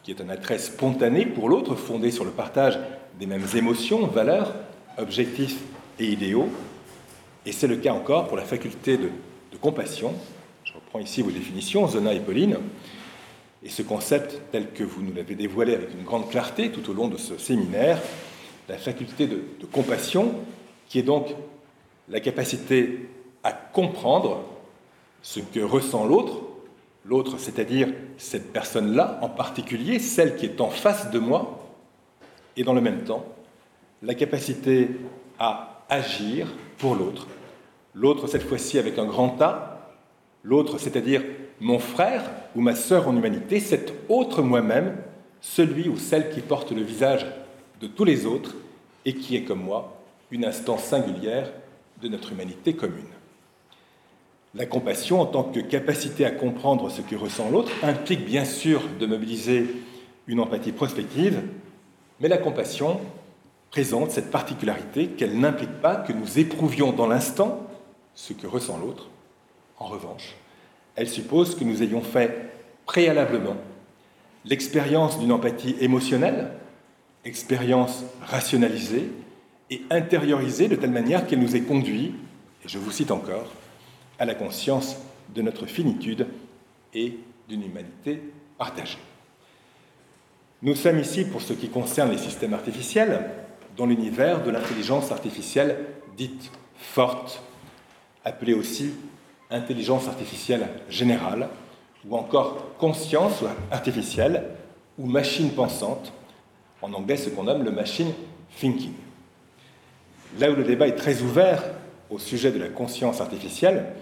qui 0.04 0.12
est 0.12 0.22
un 0.22 0.30
attrait 0.30 0.58
spontané 0.58 1.26
pour 1.26 1.48
l'autre, 1.48 1.76
fondé 1.76 2.12
sur 2.12 2.26
le 2.26 2.32
partage 2.32 2.80
des 3.20 3.28
mêmes 3.28 3.46
émotions, 3.56 4.08
valeurs, 4.08 4.54
objectifs 4.98 5.60
et 6.00 6.08
idéaux, 6.08 6.50
et 7.46 7.52
c'est 7.52 7.68
le 7.68 7.76
cas 7.78 7.94
encore 7.94 8.28
pour 8.28 8.38
la 8.38 8.44
faculté 8.44 8.98
de, 8.98 9.10
compassion. 9.60 10.14
Je 10.64 10.74
reprends 10.74 11.00
ici 11.00 11.22
vos 11.22 11.30
définitions, 11.30 11.88
Zona 11.88 12.14
et 12.14 12.20
Pauline. 12.20 12.58
Et 13.64 13.70
ce 13.70 13.84
concept, 13.84 14.42
tel 14.52 14.72
que 14.72 14.84
vous 14.84 15.02
nous 15.04 15.14
l'avez 15.14 15.36
dévoilé 15.36 15.76
avec 15.76 15.94
une 15.94 16.04
grande 16.04 16.30
clarté 16.30 16.72
tout 16.72 16.90
au 16.90 16.94
long 16.94 17.08
de 17.08 17.18
ce 17.18 17.38
séminaire, 17.38 18.02
la 18.68 18.78
faculté 18.78 19.28
de, 19.28 19.44
compassion, 19.72 20.34
qui 20.88 21.00
est 21.00 21.04
donc 21.04 21.36
la 22.10 22.20
capacité 22.20 23.10
à 23.44 23.52
comprendre 23.52 24.44
ce 25.22 25.40
que 25.40 25.60
ressent 25.60 26.06
l'autre, 26.06 26.42
l'autre, 27.06 27.38
c'est-à-dire 27.38 27.90
cette 28.18 28.52
personne-là 28.52 29.20
en 29.22 29.30
particulier, 29.30 30.00
celle 30.00 30.36
qui 30.36 30.46
est 30.46 30.62
en 30.62 30.70
face 30.70 31.12
de 31.12 31.20
moi, 31.20 31.60
et 32.58 32.64
dans 32.64 32.74
le 32.74 32.82
même 32.82 33.04
temps, 33.04 33.26
la 34.02 34.16
capacité 34.16 34.90
à 35.38 35.84
agir 35.90 36.48
pour 36.80 36.96
l'autre. 36.96 37.28
L'autre, 37.94 38.28
cette 38.28 38.44
fois-ci, 38.44 38.80
avec 38.80 38.98
un 38.98 39.06
grand 39.06 39.40
A. 39.42 39.92
L'autre, 40.44 40.78
c'est-à-dire 40.80 41.24
mon 41.62 41.78
frère 41.78 42.24
ou 42.56 42.62
ma 42.62 42.76
sœur 42.76 43.08
en 43.08 43.16
humanité, 43.16 43.60
cet 43.60 43.94
autre 44.10 44.42
moi-même, 44.42 44.98
celui 45.42 45.88
ou 45.88 45.98
celle 45.98 46.32
qui 46.32 46.42
porte 46.42 46.72
le 46.72 46.82
visage 46.82 47.26
de 47.80 47.88
tous 47.88 48.04
les 48.04 48.26
autres 48.26 48.56
et 49.06 49.14
qui 49.14 49.36
est 49.36 49.44
comme 49.44 49.64
moi 49.64 50.02
une 50.32 50.44
instance 50.44 50.84
singulière 50.84 51.52
de 52.02 52.08
notre 52.08 52.32
humanité 52.32 52.76
commune. 52.76 53.06
La 54.56 54.66
compassion, 54.66 55.22
en 55.22 55.26
tant 55.28 55.44
que 55.44 55.60
capacité 55.60 56.26
à 56.26 56.32
comprendre 56.32 56.90
ce 56.90 57.02
que 57.02 57.16
ressent 57.16 57.50
l'autre, 57.50 57.72
implique 57.84 58.26
bien 58.26 58.44
sûr 58.44 58.82
de 59.00 59.06
mobiliser 59.06 59.68
une 60.28 60.40
empathie 60.40 60.72
prospective, 60.72 61.42
mais 62.20 62.28
la 62.28 62.38
compassion 62.38 63.00
présente 63.70 64.12
cette 64.12 64.32
particularité 64.32 65.08
qu'elle 65.08 65.40
n'implique 65.40 65.80
pas 65.80 65.96
que 65.96 66.12
nous 66.12 66.40
éprouvions 66.40 66.92
dans 66.92 67.08
l'instant 67.08 67.68
ce 68.16 68.34
que 68.34 68.48
ressent 68.48 68.78
l'autre. 68.78 69.10
En 69.78 69.86
revanche, 69.86 70.36
elle 70.96 71.10
suppose 71.10 71.56
que 71.56 71.64
nous 71.64 71.84
ayons 71.84 72.02
fait 72.02 72.52
préalablement 72.86 73.56
l'expérience 74.46 75.20
d'une 75.20 75.32
empathie 75.32 75.76
émotionnelle, 75.80 76.52
expérience 77.26 78.04
rationalisée 78.22 79.10
et 79.70 79.82
intériorisée 79.90 80.68
de 80.68 80.76
telle 80.76 80.92
manière 80.92 81.28
qu'elle 81.28 81.40
nous 81.40 81.56
ait 81.56 81.62
conduit, 81.62 82.16
et 82.66 82.68
je 82.68 82.78
vous 82.78 82.92
cite 82.92 83.12
encore, 83.12 83.52
à 84.20 84.26
la 84.26 84.36
conscience 84.36 84.98
de 85.34 85.42
notre 85.42 85.66
finitude 85.66 86.28
et 86.94 87.18
d'une 87.48 87.64
humanité 87.64 88.22
partagée. 88.58 88.98
Nous 90.62 90.76
sommes 90.76 91.00
ici 91.00 91.26
pour 91.26 91.42
ce 91.42 91.54
qui 91.54 91.70
concerne 91.70 92.12
les 92.12 92.18
systèmes 92.18 92.54
artificiels, 92.54 93.30
dans 93.78 93.86
l'univers 93.86 94.44
de 94.44 94.52
l'intelligence 94.52 95.12
artificielle 95.12 95.78
dite 96.18 96.52
forte, 96.76 97.42
appelée 98.26 98.54
aussi 98.54 98.92
intelligence 99.52 100.08
artificielle 100.08 100.68
générale, 100.90 101.50
ou 102.08 102.16
encore 102.16 102.76
conscience 102.78 103.44
artificielle, 103.70 104.46
ou 104.98 105.06
machine 105.06 105.52
pensante, 105.52 106.12
en 106.82 106.94
anglais 106.94 107.18
ce 107.18 107.30
qu'on 107.30 107.44
nomme 107.44 107.64
le 107.64 107.72
machine 107.72 108.12
thinking. 108.58 108.94
Là 110.40 110.50
où 110.50 110.56
le 110.56 110.64
débat 110.64 110.88
est 110.88 110.96
très 110.96 111.22
ouvert 111.22 111.64
au 112.10 112.18
sujet 112.18 112.52
de 112.52 112.60
la 112.60 112.70
conscience 112.70 113.22
artificielle, 113.22 113.94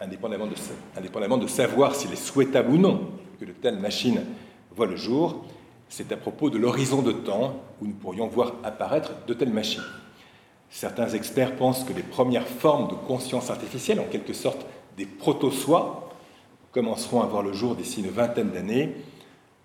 indépendamment 0.00 0.46
de, 0.46 1.46
savoir 1.46 1.94
s'il 1.94 2.12
est 2.12 2.16
souhaitable 2.16 2.70
ou 2.70 2.78
non 2.78 3.08
que 3.40 3.44
de 3.44 3.52
telles 3.52 3.78
machines 3.78 4.24
voient 4.74 4.86
le 4.86 4.96
jour, 4.96 5.44
c'est 5.88 6.12
à 6.12 6.16
propos 6.16 6.50
de 6.50 6.58
l'horizon 6.58 7.02
de 7.02 7.12
temps 7.12 7.60
où 7.80 7.86
nous 7.86 7.94
pourrions 7.94 8.26
voir 8.26 8.54
apparaître 8.62 9.12
de 9.26 9.34
telles 9.34 9.52
machines. 9.52 9.82
Certains 10.70 11.08
experts 11.08 11.56
pensent 11.56 11.84
que 11.84 11.94
les 11.94 12.02
premières 12.02 12.46
formes 12.46 12.88
de 12.88 12.94
conscience 12.94 13.50
artificielle, 13.50 14.00
en 14.00 14.04
quelque 14.04 14.34
sorte 14.34 14.66
des 14.98 15.06
proto-soi, 15.06 16.10
commenceront 16.72 17.22
à 17.22 17.26
voir 17.26 17.42
le 17.42 17.52
jour 17.52 17.76
d'ici 17.76 18.00
une 18.00 18.10
vingtaine 18.10 18.50
d'années, 18.50 18.94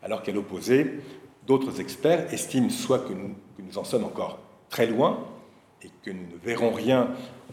alors 0.04 0.22
qu'à 0.22 0.32
l'opposé, 0.32 1.00
d'autres 1.46 1.82
experts 1.82 2.32
estiment 2.32 2.70
soit 2.70 3.00
que 3.00 3.14
nous, 3.14 3.36
que 3.58 3.62
nous, 3.62 3.78
en 3.78 3.84
sommes 3.84 4.06
encore 4.06 4.40
très 4.70 4.86
loin 4.86 5.20
et 5.82 5.90
que 6.04 6.12
nous 6.12 6.28
ne 6.32 6.38
verrons 6.42 6.72
rien, 6.72 7.10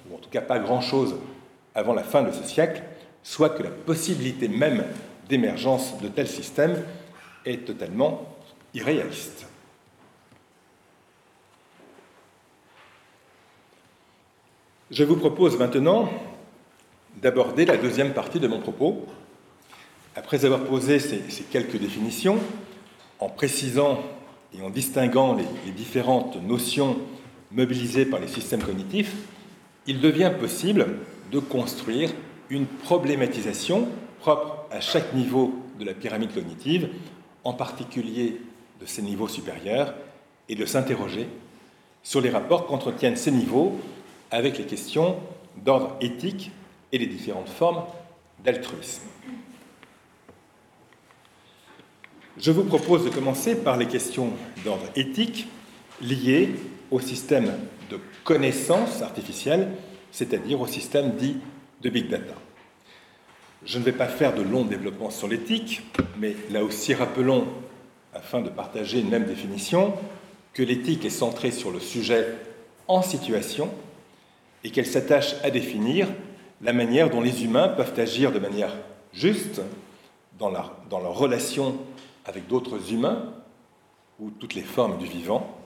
ou 0.08 0.14
en 0.14 0.18
tout 0.18 0.30
cas 0.30 0.42
pas 0.42 0.58
grand-chose, 0.58 1.16
avant 1.74 1.94
la 1.94 2.04
fin 2.04 2.22
de 2.22 2.30
ce 2.30 2.44
siècle, 2.44 2.82
soit 3.22 3.50
que 3.50 3.62
la 3.62 3.70
possibilité 3.70 4.46
même 4.46 4.84
d'émergence 5.28 5.98
de 6.00 6.08
tels 6.08 6.28
systèmes 6.28 6.84
est 7.46 7.64
totalement 7.64 8.36
irréaliste. 8.74 9.46
Je 14.90 15.04
vous 15.04 15.16
propose 15.16 15.56
maintenant 15.56 16.08
d'aborder 17.20 17.64
la 17.64 17.76
deuxième 17.76 18.12
partie 18.12 18.40
de 18.40 18.48
mon 18.48 18.60
propos. 18.60 19.06
Après 20.16 20.44
avoir 20.44 20.64
posé 20.64 20.98
ces, 20.98 21.20
quelques 21.50 21.78
définitions, 21.78 22.38
en 23.18 23.28
précisant 23.28 24.00
et 24.56 24.62
en 24.62 24.70
distinguant 24.70 25.34
les, 25.34 25.44
les, 25.66 25.72
différentes 25.72 26.42
notions 26.42 26.96
mobilisées 27.52 28.06
par 28.06 28.20
les 28.20 28.28
systèmes 28.28 28.62
cognitifs, 28.62 29.14
il 29.86 30.00
devient 30.00 30.32
possible 30.38 30.86
de 31.30 31.38
construire 31.38 32.10
une 32.48 32.66
problématisation 32.66 33.88
propre 34.20 34.66
à 34.70 34.80
chaque 34.80 35.14
niveau 35.14 35.54
de 35.78 35.84
la 35.84 35.94
pyramide 35.94 36.34
cognitive, 36.34 36.88
en 37.44 37.52
particulier 37.52 38.40
de 38.80 38.86
ces 38.86 39.02
niveaux 39.02 39.28
supérieurs 39.28 39.94
et 40.48 40.54
de 40.54 40.66
s'interroger 40.66 41.28
sur 42.02 42.20
les 42.20 42.30
rapports 42.30 42.66
qu'entretiennent 42.66 43.16
ces 43.16 43.30
niveaux 43.30 43.78
avec 44.30 44.58
les 44.58 44.64
questions 44.64 45.16
d'ordre 45.64 45.96
éthique 46.00 46.50
et 46.92 46.98
les 46.98 47.06
différentes 47.06 47.48
formes 47.48 47.84
d'altruisme. 48.44 49.02
Je 52.38 52.52
vous 52.52 52.64
propose 52.64 53.04
de 53.04 53.10
commencer 53.10 53.56
par 53.56 53.76
les 53.76 53.86
questions 53.86 54.30
d'ordre 54.64 54.86
éthique 54.96 55.48
liées 56.00 56.54
au 56.90 57.00
système 57.00 57.52
de 57.90 58.00
connaissance 58.24 59.02
artificielle, 59.02 59.68
c'est-à-dire 60.10 60.60
au 60.60 60.66
système 60.66 61.16
dit 61.16 61.36
de 61.82 61.90
big 61.90 62.08
data. 62.08 62.34
Je 63.64 63.78
ne 63.78 63.84
vais 63.84 63.92
pas 63.92 64.06
faire 64.06 64.34
de 64.34 64.42
long 64.42 64.64
développement 64.64 65.10
sur 65.10 65.28
l'éthique, 65.28 65.82
mais 66.18 66.34
là 66.50 66.64
aussi 66.64 66.94
rappelons 66.94 67.46
afin 68.14 68.40
de 68.40 68.48
partager 68.48 69.00
une 69.00 69.10
même 69.10 69.24
définition, 69.24 69.94
que 70.52 70.62
l'éthique 70.62 71.04
est 71.04 71.10
centrée 71.10 71.50
sur 71.50 71.70
le 71.70 71.78
sujet 71.78 72.26
en 72.88 73.02
situation 73.02 73.70
et 74.64 74.70
qu'elle 74.70 74.86
s'attache 74.86 75.36
à 75.44 75.50
définir 75.50 76.08
la 76.60 76.72
manière 76.72 77.10
dont 77.10 77.20
les 77.20 77.44
humains 77.44 77.68
peuvent 77.68 77.98
agir 77.98 78.32
de 78.32 78.38
manière 78.38 78.74
juste 79.12 79.60
dans, 80.38 80.50
la, 80.50 80.70
dans 80.88 81.00
leur 81.00 81.14
relation 81.14 81.78
avec 82.24 82.46
d'autres 82.46 82.92
humains 82.92 83.32
ou 84.18 84.30
toutes 84.30 84.54
les 84.54 84.62
formes 84.62 84.98
du 84.98 85.06
vivant, 85.06 85.58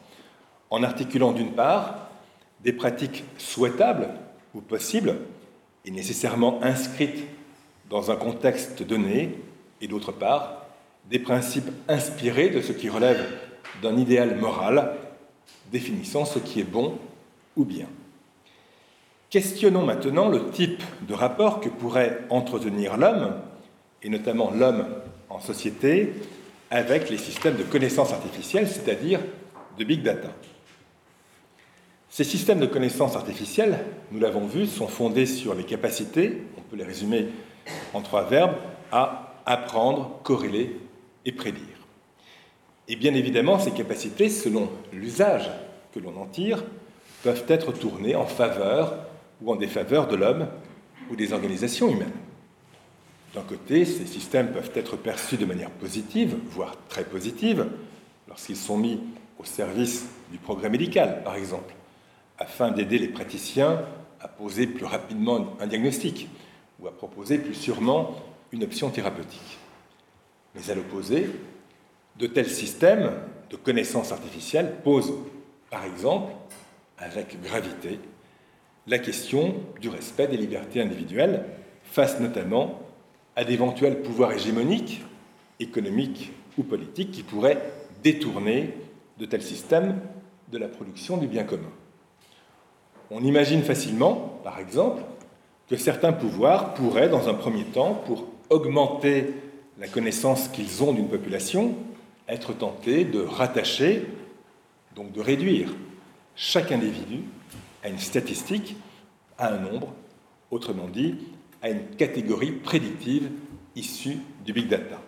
en 0.70 0.82
articulant 0.82 1.32
d'une 1.32 1.53
part 1.53 2.09
des 2.61 2.72
pratiques 2.72 3.24
souhaitables 3.38 4.09
ou 4.55 4.61
possibles 4.61 5.16
et 5.84 5.90
nécessairement 5.90 6.62
inscrites 6.62 7.24
dans 7.90 8.11
un 8.11 8.16
contexte 8.16 8.82
donné, 8.82 9.38
et 9.80 9.88
d'autre 9.88 10.12
part 10.12 10.64
des 11.11 11.18
principes 11.18 11.70
inspirés 11.88 12.49
de 12.49 12.62
ce 12.62 12.72
qui 12.72 12.88
relève 12.88 13.22
d'un 13.82 13.97
idéal 13.99 14.36
moral 14.36 14.95
définissant 15.70 16.24
ce 16.24 16.38
qui 16.38 16.61
est 16.61 16.70
bon 16.70 16.99
ou 17.57 17.64
bien. 17.64 17.86
Questionnons 19.35 19.85
maintenant 19.85 20.28
le 20.28 20.49
type 20.51 20.80
de 21.09 21.12
rapport 21.12 21.59
que 21.59 21.68
pourrait 21.68 22.20
entretenir 22.30 22.97
l'homme, 22.97 23.32
et 24.01 24.09
notamment 24.09 24.53
l'homme 24.53 24.87
en 25.28 25.41
société, 25.41 26.12
avec 26.70 27.11
les 27.11 27.18
systèmes 27.18 27.57
de 27.57 27.64
connaissance 27.64 28.12
artificielle, 28.12 28.68
c'est-à-dire 28.68 29.18
de 29.76 29.82
big 29.82 30.05
data. 30.05 30.28
Ces 32.09 32.22
systèmes 32.22 32.61
de 32.61 32.66
connaissance 32.66 33.16
artificielle, 33.16 33.80
nous 34.12 34.20
l'avons 34.20 34.47
vu, 34.47 34.68
sont 34.68 34.87
fondés 34.87 35.26
sur 35.26 35.57
les 35.57 35.64
capacités, 35.64 36.45
on 36.57 36.61
peut 36.61 36.76
les 36.76 36.85
résumer 36.85 37.26
en 37.93 38.03
trois 38.03 38.22
verbes, 38.22 38.55
à 38.93 39.35
apprendre, 39.47 40.20
corréler 40.22 40.76
et 41.24 41.32
prédire. 41.32 41.89
Et 42.87 42.95
bien 42.95 43.14
évidemment, 43.14 43.59
ces 43.59 43.72
capacités, 43.72 44.28
selon 44.28 44.70
l'usage 44.93 45.51
que 45.93 45.99
l'on 45.99 46.16
en 46.18 46.26
tire, 46.26 46.62
peuvent 47.24 47.47
être 47.49 47.72
tournées 47.72 48.14
en 48.14 48.26
faveur 48.26 49.09
ou 49.45 49.53
en 49.53 49.57
défaveur 49.57 50.09
de 50.09 50.16
l'homme 50.16 50.49
ou 51.11 51.16
des 51.16 51.32
organisations 51.32 51.90
humaines. 51.90 52.12
D'un 53.34 53.42
côté, 53.42 53.84
ces 53.84 54.07
systèmes 54.07 54.53
peuvent 54.53 54.70
être 54.74 54.97
perçus 54.97 55.36
de 55.36 55.45
manière 55.45 55.70
positive, 55.70 56.36
voire 56.47 56.76
très 56.88 57.05
positive, 57.05 57.66
lorsqu'ils 58.28 58.57
sont 58.57 58.78
mis 58.78 59.01
au 59.38 59.45
service 59.45 60.07
du 60.30 60.38
progrès 60.38 60.70
médical, 60.70 61.22
par 61.24 61.34
exemple, 61.34 61.74
afin 62.38 62.70
d'aider 62.70 62.99
les 62.99 63.09
praticiens 63.09 63.84
à 64.20 64.28
poser 64.28 64.66
plus 64.66 64.86
rapidement 64.86 65.57
un 65.61 65.66
diagnostic 65.66 66.28
ou 66.80 66.86
à 66.86 66.92
proposer 66.92 67.38
plus 67.38 67.55
sûrement 67.55 68.14
une 68.53 68.64
option 68.64 68.90
thérapeutique. 68.90 69.59
Mais 70.55 70.70
à 70.70 70.74
l'opposé, 70.74 71.28
de 72.16 72.26
tels 72.26 72.49
systèmes 72.49 73.12
de 73.51 73.57
connaissance 73.57 74.12
artificielle 74.12 74.76
posent, 74.84 75.12
par 75.70 75.84
exemple, 75.84 76.32
avec 76.99 77.40
gravité, 77.42 77.99
la 78.87 78.99
question 78.99 79.55
du 79.80 79.89
respect 79.89 80.26
des 80.26 80.37
libertés 80.37 80.80
individuelles 80.80 81.45
face 81.85 82.20
notamment 82.20 82.80
à 83.37 83.45
d'éventuels 83.45 84.03
pouvoirs 84.03 84.32
hégémoniques, 84.32 85.03
économiques 85.61 86.32
ou 86.59 86.62
politiques 86.62 87.11
qui 87.11 87.22
pourraient 87.22 87.62
détourner 88.03 88.74
de 89.18 89.26
tels 89.26 89.43
systèmes 89.43 90.01
de 90.53 90.59
la 90.59 90.68
production 90.68 91.16
du 91.16 91.26
bien 91.26 91.45
commun. 91.45 91.70
On 93.11 93.22
imagine 93.22 93.62
facilement, 93.62 94.41
par 94.45 94.59
exemple, 94.59 95.03
que 95.68 95.76
certains 95.76 96.12
pouvoirs 96.12 96.74
pourraient, 96.74 97.09
dans 97.09 97.28
un 97.28 97.35
premier 97.35 97.64
temps, 97.64 97.95
pour 98.07 98.26
augmenter 98.51 99.35
la 99.78 99.89
connaissance 99.89 100.49
qu'ils 100.49 100.82
ont 100.82 100.93
d'une 100.93 101.09
population, 101.09 101.74
être 102.28 102.53
tentés 102.53 103.05
de 103.05 103.20
rattacher, 103.20 104.07
donc 104.95 105.12
de 105.12 105.20
réduire 105.20 105.74
chaque 106.37 106.72
individu 106.72 107.20
à 107.85 107.89
une 107.91 107.99
statistique, 107.99 108.76
à 109.39 109.53
un 109.53 109.59
nombre, 109.59 109.93
autrement 110.51 110.89
dit, 110.89 111.16
à 111.62 111.70
une 111.70 111.87
catégorie 111.97 112.53
prédictive 112.53 113.30
issue 113.76 114.18
du 114.45 114.53
big 114.53 114.68
data. 114.68 115.01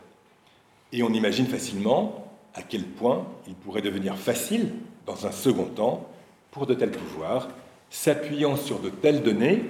Et 0.93 1.03
on 1.03 1.13
imagine 1.13 1.47
facilement 1.47 2.27
à 2.55 2.63
quel 2.63 2.85
point 2.85 3.27
il 3.49 3.55
pourrait 3.55 3.83
devenir 3.83 4.17
facile, 4.17 4.73
dans 5.07 5.27
un 5.27 5.33
second 5.33 5.65
temps, 5.65 6.09
pour 6.51 6.67
de 6.67 6.75
tels 6.75 6.91
pouvoirs, 6.91 7.49
s'appuyant 7.91 8.57
sur 8.57 8.79
de 8.81 8.91
telles 8.91 9.23
données, 9.23 9.63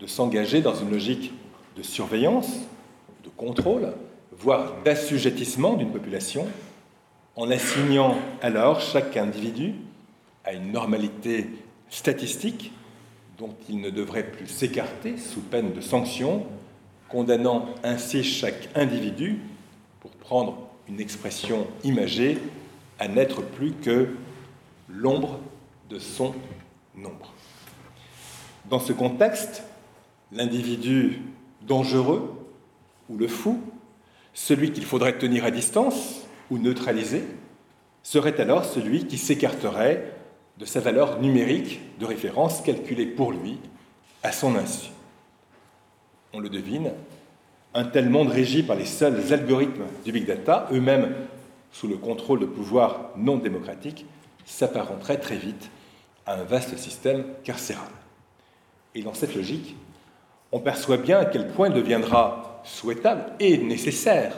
de 0.00 0.06
s'engager 0.06 0.60
dans 0.60 0.74
une 0.74 0.90
logique 0.90 1.32
de 1.76 1.82
surveillance, 1.82 2.58
de 3.24 3.28
contrôle, 3.30 3.94
voire 4.32 4.74
d'assujettissement 4.84 5.74
d'une 5.74 5.92
population, 5.92 6.46
en 7.36 7.50
assignant 7.50 8.16
alors 8.42 8.80
chaque 8.80 9.16
individu 9.16 9.74
à 10.44 10.52
une 10.52 10.72
normalité 10.72 11.48
statistique 11.92 12.72
dont 13.38 13.54
il 13.68 13.80
ne 13.80 13.90
devrait 13.90 14.28
plus 14.30 14.46
s'écarter 14.46 15.16
sous 15.18 15.40
peine 15.40 15.72
de 15.72 15.80
sanction, 15.80 16.46
condamnant 17.08 17.66
ainsi 17.84 18.24
chaque 18.24 18.68
individu, 18.74 19.40
pour 20.00 20.10
prendre 20.12 20.58
une 20.88 21.00
expression 21.00 21.66
imagée, 21.84 22.38
à 22.98 23.08
n'être 23.08 23.42
plus 23.42 23.72
que 23.72 24.08
l'ombre 24.88 25.38
de 25.90 25.98
son 25.98 26.34
nombre. 26.96 27.32
Dans 28.68 28.80
ce 28.80 28.92
contexte, 28.92 29.62
l'individu 30.32 31.20
dangereux 31.62 32.48
ou 33.08 33.16
le 33.16 33.28
fou 33.28 33.60
celui 34.34 34.72
qu'il 34.72 34.84
faudrait 34.84 35.18
tenir 35.18 35.44
à 35.44 35.50
distance 35.50 36.22
ou 36.50 36.58
neutraliser 36.58 37.24
serait 38.02 38.40
alors 38.40 38.64
celui 38.64 39.06
qui 39.06 39.18
s'écarterait 39.18 40.14
de 40.62 40.66
sa 40.66 40.78
valeur 40.78 41.18
numérique 41.18 41.80
de 41.98 42.06
référence 42.06 42.60
calculée 42.60 43.06
pour 43.06 43.32
lui 43.32 43.58
à 44.22 44.30
son 44.30 44.54
insu. 44.54 44.90
On 46.32 46.38
le 46.38 46.48
devine, 46.48 46.92
un 47.74 47.82
tel 47.82 48.08
monde 48.08 48.28
régi 48.28 48.62
par 48.62 48.76
les 48.76 48.84
seuls 48.84 49.32
algorithmes 49.32 49.86
du 50.04 50.12
big 50.12 50.24
data, 50.24 50.68
eux-mêmes 50.70 51.16
sous 51.72 51.88
le 51.88 51.96
contrôle 51.96 52.38
de 52.38 52.46
pouvoirs 52.46 53.10
non 53.16 53.38
démocratiques, 53.38 54.06
s'apparenterait 54.44 55.18
très 55.18 55.34
vite 55.34 55.68
à 56.26 56.34
un 56.34 56.44
vaste 56.44 56.78
système 56.78 57.24
carcéral. 57.42 57.90
Et 58.94 59.02
dans 59.02 59.14
cette 59.14 59.34
logique, 59.34 59.74
on 60.52 60.60
perçoit 60.60 60.98
bien 60.98 61.18
à 61.18 61.24
quel 61.24 61.48
point 61.48 61.70
il 61.70 61.74
deviendra 61.74 62.62
souhaitable 62.62 63.32
et 63.40 63.58
nécessaire 63.58 64.36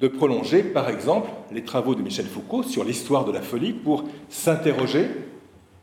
de 0.00 0.08
prolonger, 0.08 0.62
par 0.62 0.90
exemple, 0.90 1.30
les 1.50 1.64
travaux 1.64 1.94
de 1.94 2.02
Michel 2.02 2.26
Foucault 2.26 2.62
sur 2.62 2.84
l'histoire 2.84 3.24
de 3.24 3.32
la 3.32 3.40
folie 3.40 3.72
pour 3.72 4.04
s'interroger 4.28 5.29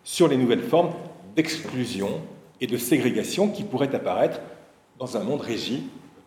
sur 0.08 0.30
les 0.30 0.38
nouvelles 0.38 0.64
formes 0.64 0.94
d'exclusion 1.36 2.22
et 2.62 2.66
de 2.66 2.78
ségrégation 2.78 3.50
qui 3.50 3.66
pourraient 3.66 3.94
apparaître 3.94 4.40
dans 4.98 5.18
un 5.18 5.24
monde 5.24 5.42
régi 5.42 5.84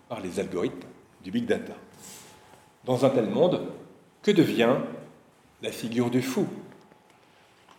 par 0.07 0.21
les 0.21 0.39
algorithmes 0.39 0.87
du 1.25 1.31
big 1.31 1.47
data. 1.47 1.73
Dans 2.85 3.07
un 3.07 3.09
tel 3.09 3.31
monde, 3.31 3.63
que 4.23 4.33
devient 4.33 4.75
la 5.63 5.73
figure 5.73 6.11
du 6.11 6.21
fou? 6.21 6.47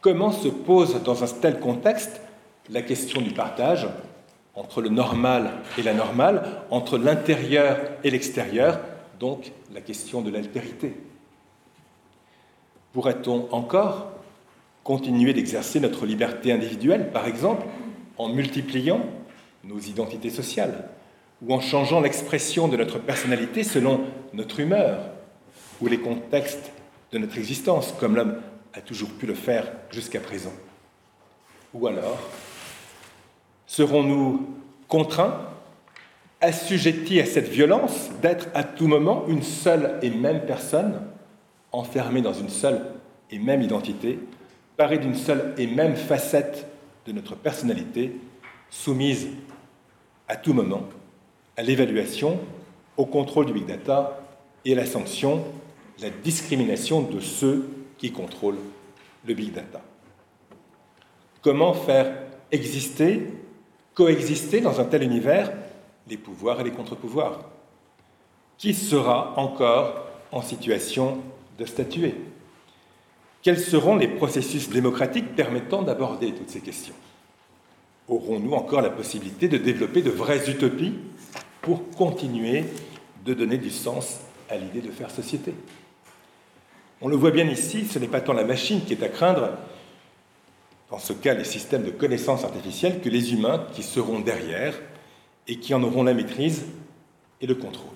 Comment 0.01 0.31
se 0.31 0.47
pose 0.47 1.03
dans 1.03 1.23
un 1.23 1.27
tel 1.27 1.59
contexte 1.59 2.19
la 2.71 2.81
question 2.81 3.21
du 3.21 3.29
partage 3.29 3.87
entre 4.55 4.81
le 4.81 4.89
normal 4.89 5.51
et 5.77 5.83
la 5.83 5.93
normale, 5.93 6.63
entre 6.71 6.97
l'intérieur 6.97 7.79
et 8.03 8.09
l'extérieur, 8.09 8.79
donc 9.19 9.51
la 9.71 9.81
question 9.81 10.23
de 10.23 10.31
l'altérité? 10.31 10.95
Pourrait-on 12.91 13.47
encore 13.51 14.07
continuer 14.91 15.31
d'exercer 15.31 15.79
notre 15.79 16.05
liberté 16.05 16.51
individuelle, 16.51 17.11
par 17.13 17.25
exemple, 17.25 17.65
en 18.17 18.27
multipliant 18.27 19.05
nos 19.63 19.79
identités 19.79 20.29
sociales, 20.29 20.89
ou 21.41 21.53
en 21.53 21.61
changeant 21.61 22.01
l'expression 22.01 22.67
de 22.67 22.75
notre 22.75 22.99
personnalité 22.99 23.63
selon 23.63 24.01
notre 24.33 24.59
humeur, 24.59 25.11
ou 25.79 25.87
les 25.87 25.99
contextes 25.99 26.73
de 27.13 27.19
notre 27.19 27.37
existence, 27.37 27.93
comme 28.01 28.17
l'homme 28.17 28.35
a 28.73 28.81
toujours 28.81 29.11
pu 29.11 29.25
le 29.25 29.33
faire 29.33 29.71
jusqu'à 29.91 30.19
présent. 30.19 30.51
Ou 31.73 31.87
alors, 31.87 32.19
serons-nous 33.67 34.45
contraints 34.89 35.39
assujetti 36.41 37.21
à 37.21 37.25
cette 37.25 37.47
violence 37.47 38.09
d'être 38.21 38.49
à 38.53 38.65
tout 38.65 38.87
moment 38.87 39.23
une 39.29 39.43
seule 39.43 39.99
et 40.01 40.09
même 40.09 40.41
personne, 40.45 41.01
enfermée 41.71 42.21
dans 42.21 42.33
une 42.33 42.49
seule 42.49 42.81
et 43.29 43.39
même 43.39 43.61
identité, 43.61 44.19
d'une 44.89 45.15
seule 45.15 45.53
et 45.57 45.67
même 45.67 45.95
facette 45.95 46.67
de 47.05 47.11
notre 47.11 47.35
personnalité, 47.35 48.19
soumise 48.69 49.27
à 50.27 50.35
tout 50.35 50.53
moment 50.53 50.83
à 51.57 51.61
l'évaluation, 51.61 52.39
au 52.97 53.05
contrôle 53.05 53.45
du 53.45 53.53
big 53.53 53.65
data 53.65 54.19
et 54.65 54.73
à 54.73 54.75
la 54.75 54.85
sanction, 54.85 55.43
la 56.01 56.09
discrimination 56.09 57.01
de 57.01 57.19
ceux 57.19 57.69
qui 57.97 58.11
contrôlent 58.11 58.59
le 59.25 59.33
big 59.33 59.53
data. 59.53 59.81
Comment 61.41 61.73
faire 61.73 62.13
exister, 62.51 63.27
coexister 63.93 64.61
dans 64.61 64.79
un 64.79 64.85
tel 64.85 65.03
univers 65.03 65.51
les 66.07 66.17
pouvoirs 66.17 66.61
et 66.61 66.63
les 66.63 66.71
contre-pouvoirs? 66.71 67.41
Qui 68.57 68.73
sera 68.73 69.33
encore 69.37 70.07
en 70.31 70.41
situation 70.41 71.19
de 71.57 71.65
statuer? 71.65 72.15
Quels 73.41 73.59
seront 73.59 73.95
les 73.95 74.07
processus 74.07 74.69
démocratiques 74.69 75.35
permettant 75.35 75.81
d'aborder 75.81 76.33
toutes 76.33 76.49
ces 76.49 76.61
questions? 76.61 76.93
Aurons-nous 78.07 78.53
encore 78.53 78.81
la 78.81 78.89
possibilité 78.89 79.47
de 79.47 79.57
développer 79.57 80.01
de 80.01 80.11
vraies 80.11 80.49
utopies 80.49 80.93
pour 81.61 81.89
continuer 81.91 82.65
de 83.25 83.33
donner 83.33 83.57
du 83.57 83.71
sens 83.71 84.19
à 84.49 84.57
l'idée 84.57 84.81
de 84.81 84.91
faire 84.91 85.09
société? 85.09 85.53
On 87.01 87.07
le 87.07 87.15
voit 87.15 87.31
bien 87.31 87.47
ici, 87.47 87.85
ce 87.85 87.97
n'est 87.97 88.07
pas 88.07 88.21
tant 88.21 88.33
la 88.33 88.43
machine 88.43 88.81
qui 88.85 88.93
est 88.93 89.03
à 89.03 89.09
craindre, 89.09 89.49
dans 90.91 90.99
ce 90.99 91.13
cas 91.13 91.33
les 91.33 91.45
systèmes 91.45 91.83
de 91.83 91.89
connaissances 91.89 92.43
artificielles, 92.43 93.01
que 93.01 93.09
les 93.09 93.33
humains 93.33 93.65
qui 93.73 93.81
seront 93.81 94.19
derrière 94.19 94.79
et 95.47 95.57
qui 95.57 95.73
en 95.73 95.81
auront 95.81 96.03
la 96.03 96.13
maîtrise 96.13 96.65
et 97.39 97.47
le 97.47 97.55
contrôle. 97.55 97.89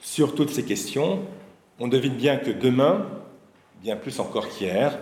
Sur 0.00 0.34
toutes 0.34 0.50
ces 0.50 0.64
questions, 0.64 1.20
on 1.78 1.88
devine 1.88 2.14
bien 2.14 2.38
que 2.38 2.50
demain, 2.50 3.06
bien 3.82 3.96
plus 3.96 4.20
encore 4.20 4.48
qu'hier, 4.48 4.98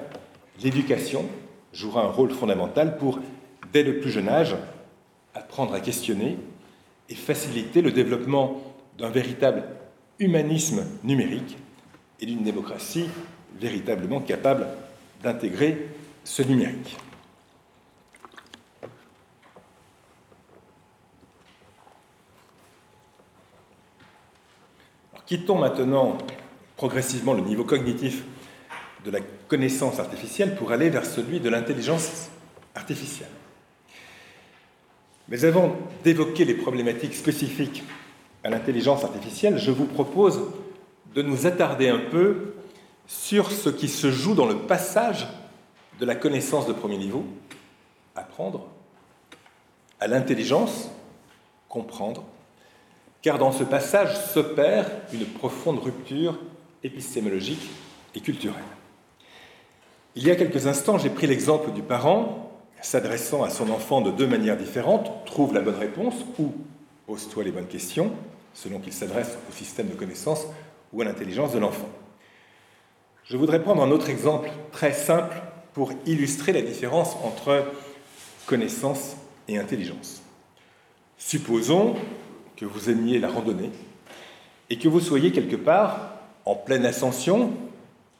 l'éducation 0.63 1.25
jouera 1.73 2.03
un 2.03 2.11
rôle 2.11 2.31
fondamental 2.31 2.97
pour, 2.97 3.19
dès 3.73 3.83
le 3.83 4.01
plus 4.01 4.11
jeune 4.11 4.29
âge, 4.29 4.57
apprendre 5.35 5.75
à 5.75 5.81
questionner 5.81 6.39
et 7.09 7.15
faciliter 7.15 7.83
le 7.83 7.93
développement 7.93 8.63
d'un 8.99 9.11
véritable 9.11 9.65
humanisme 10.19 10.85
numérique 11.05 11.57
et 12.21 12.27
d'une 12.27 12.43
démocratie 12.43 13.07
véritablement 13.61 14.21
capable 14.21 14.67
d'intégrer 15.23 15.89
ce 16.25 16.43
numérique. 16.43 16.97
Quittons 25.27 25.59
maintenant 25.59 26.17
progressivement 26.77 27.35
le 27.35 27.43
niveau 27.43 27.65
cognitif 27.65 28.25
de 29.05 29.11
la 29.11 29.21
connaissance 29.49 29.99
artificielle 30.01 30.57
pour 30.57 30.73
aller 30.73 30.91
vers 30.91 31.07
celui 31.07 31.41
de 31.41 31.49
l'intelligence 31.49 32.29
artificielle. 32.75 33.29
Mais 35.29 35.45
avant 35.45 35.77
d'évoquer 36.05 36.45
les 36.45 36.55
problématiques 36.55 37.15
spécifiques 37.15 37.85
à 38.43 38.51
l'intelligence 38.51 39.05
artificielle, 39.05 39.59
je 39.59 39.71
vous 39.71 39.85
propose 39.85 40.41
de 41.15 41.23
nous 41.23 41.47
attarder 41.47 41.89
un 41.89 41.99
peu 41.99 42.55
sur 43.07 43.51
ce 43.51 43.69
qui 43.69 43.89
se 43.89 44.11
joue 44.11 44.35
dans 44.35 44.47
le 44.47 44.59
passage 44.59 45.27
de 46.01 46.07
la 46.07 46.15
connaissance 46.15 46.67
de 46.67 46.73
premier 46.73 46.99
niveau, 46.99 47.25
apprendre, 48.15 48.69
à 50.01 50.07
l'intelligence, 50.07 50.91
comprendre, 51.69 52.25
car 53.23 53.39
dans 53.39 53.53
ce 53.53 53.65
passage 53.65 54.17
s'opère 54.17 54.91
une 55.13 55.27
profonde 55.27 55.81
rupture 55.81 56.39
épistémologique 56.85 57.69
et 58.15 58.21
culturelle. 58.21 58.63
Il 60.21 60.27
y 60.27 60.33
a 60.33 60.35
quelques 60.35 60.67
instants, 60.67 60.99
j'ai 60.99 61.11
pris 61.11 61.29
l'exemple 61.29 61.71
du 61.71 61.81
parent 61.81 62.51
s'adressant 62.81 63.45
à 63.45 63.51
son 63.51 63.71
enfant 63.71 64.01
de 64.01 64.11
deux 64.11 64.27
manières 64.27 64.57
différentes, 64.57 65.25
trouve 65.27 65.55
la 65.55 65.61
bonne 65.61 65.77
réponse 65.77 66.15
ou 66.41 66.55
pose-toi 67.07 67.45
les 67.45 67.53
bonnes 67.53 67.69
questions, 67.69 68.11
selon 68.53 68.81
qu'il 68.81 68.93
s'adresse 68.93 69.39
au 69.49 69.53
système 69.53 69.87
de 69.87 69.95
connaissances 69.95 70.49
ou 70.93 71.03
à 71.03 71.05
l'intelligence 71.05 71.53
de 71.53 71.61
l'enfant. 71.61 71.89
Je 73.27 73.37
voudrais 73.37 73.63
prendre 73.63 73.81
un 73.81 73.93
autre 73.93 74.11
exemple 74.11 74.51
très 74.73 74.93
simple 74.93 75.41
pour 75.73 75.93
illustrer 76.05 76.53
la 76.53 76.63
différence 76.63 77.15
entre 77.23 77.67
connaissance 78.47 79.15
et 79.47 79.57
intelligence. 79.57 80.23
Supposons 81.17 81.95
que 82.57 82.65
vous 82.65 82.91
aimiez 82.91 83.21
la 83.21 83.29
randonnée 83.29 83.71
et 84.69 84.79
que 84.79 84.89
vous 84.89 84.99
soyez 84.99 85.31
quelque 85.31 85.55
part 85.55 86.15
en 86.45 86.57
pleine 86.57 86.87
ascension, 86.87 87.53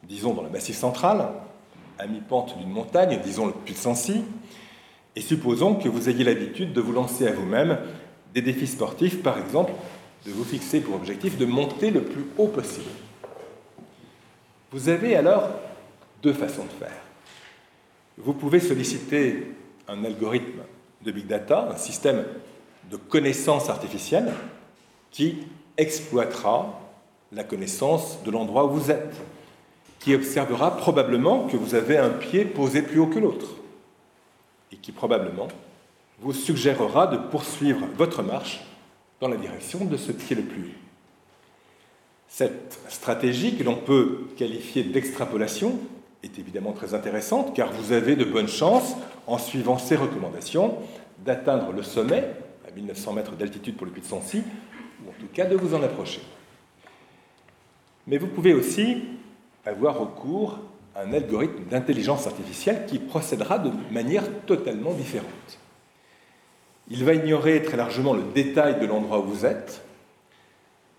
disons 0.03 0.33
dans 0.33 0.43
le 0.43 0.49
massif 0.49 0.77
central, 0.77 1.27
à 1.99 2.07
mi-pente 2.07 2.57
d'une 2.57 2.69
montagne, 2.69 3.19
disons 3.23 3.47
le 3.47 3.51
Puy 3.51 3.73
de 3.73 3.77
Sancy, 3.77 4.23
et 5.15 5.21
supposons 5.21 5.75
que 5.75 5.89
vous 5.89 6.09
ayez 6.09 6.23
l'habitude 6.23 6.73
de 6.73 6.81
vous 6.81 6.93
lancer 6.93 7.27
à 7.27 7.33
vous-même 7.33 7.77
des 8.33 8.41
défis 8.41 8.67
sportifs, 8.67 9.21
par 9.21 9.37
exemple, 9.37 9.73
de 10.25 10.31
vous 10.31 10.43
fixer 10.43 10.79
pour 10.79 10.95
objectif 10.95 11.37
de 11.37 11.45
monter 11.45 11.91
le 11.91 12.01
plus 12.01 12.25
haut 12.37 12.47
possible. 12.47 12.89
Vous 14.71 14.89
avez 14.89 15.15
alors 15.15 15.49
deux 16.21 16.33
façons 16.33 16.63
de 16.63 16.85
faire. 16.85 17.01
Vous 18.17 18.33
pouvez 18.33 18.59
solliciter 18.59 19.55
un 19.87 20.03
algorithme 20.03 20.61
de 21.03 21.11
big 21.11 21.27
data, 21.27 21.69
un 21.71 21.77
système 21.77 22.25
de 22.91 22.97
connaissance 22.97 23.69
artificielle 23.69 24.31
qui 25.11 25.39
exploitera 25.77 26.79
la 27.31 27.43
connaissance 27.43 28.19
de 28.23 28.31
l'endroit 28.31 28.65
où 28.65 28.71
vous 28.71 28.91
êtes, 28.91 29.15
qui 29.99 30.15
observera 30.15 30.77
probablement 30.77 31.47
que 31.47 31.57
vous 31.57 31.75
avez 31.75 31.97
un 31.97 32.09
pied 32.09 32.45
posé 32.45 32.81
plus 32.81 32.99
haut 32.99 33.07
que 33.07 33.19
l'autre, 33.19 33.55
et 34.71 34.77
qui 34.77 34.91
probablement 34.91 35.49
vous 36.19 36.33
suggérera 36.33 37.07
de 37.07 37.17
poursuivre 37.17 37.87
votre 37.97 38.23
marche 38.23 38.61
dans 39.19 39.27
la 39.27 39.37
direction 39.37 39.85
de 39.85 39.97
ce 39.97 40.11
pied 40.11 40.35
le 40.35 40.43
plus 40.43 40.63
haut. 40.63 40.79
Cette 42.27 42.79
stratégie, 42.89 43.57
que 43.57 43.63
l'on 43.63 43.75
peut 43.75 44.27
qualifier 44.37 44.83
d'extrapolation, 44.83 45.79
est 46.23 46.37
évidemment 46.37 46.73
très 46.73 46.93
intéressante 46.93 47.55
car 47.55 47.71
vous 47.71 47.91
avez 47.91 48.15
de 48.15 48.25
bonnes 48.25 48.47
chances, 48.47 48.95
en 49.27 49.37
suivant 49.37 49.77
ces 49.77 49.95
recommandations, 49.95 50.77
d'atteindre 51.25 51.71
le 51.71 51.83
sommet 51.83 52.29
à 52.67 52.71
1900 52.71 53.13
mètres 53.13 53.35
d'altitude 53.35 53.75
pour 53.75 53.85
le 53.85 53.91
puits 53.91 54.01
de 54.01 54.07
ou 54.07 55.09
en 55.09 55.13
tout 55.19 55.27
cas 55.33 55.45
de 55.45 55.55
vous 55.55 55.73
en 55.75 55.83
approcher. 55.83 56.21
Mais 58.07 58.17
vous 58.17 58.27
pouvez 58.27 58.53
aussi 58.53 59.03
avoir 59.65 59.99
recours 59.99 60.59
à 60.95 61.01
un 61.01 61.13
algorithme 61.13 61.65
d'intelligence 61.69 62.27
artificielle 62.27 62.85
qui 62.87 62.99
procédera 62.99 63.59
de 63.59 63.71
manière 63.91 64.23
totalement 64.45 64.93
différente. 64.93 65.59
Il 66.87 67.05
va 67.05 67.13
ignorer 67.13 67.61
très 67.61 67.77
largement 67.77 68.13
le 68.13 68.23
détail 68.33 68.79
de 68.79 68.85
l'endroit 68.85 69.19
où 69.19 69.23
vous 69.23 69.45
êtes, 69.45 69.83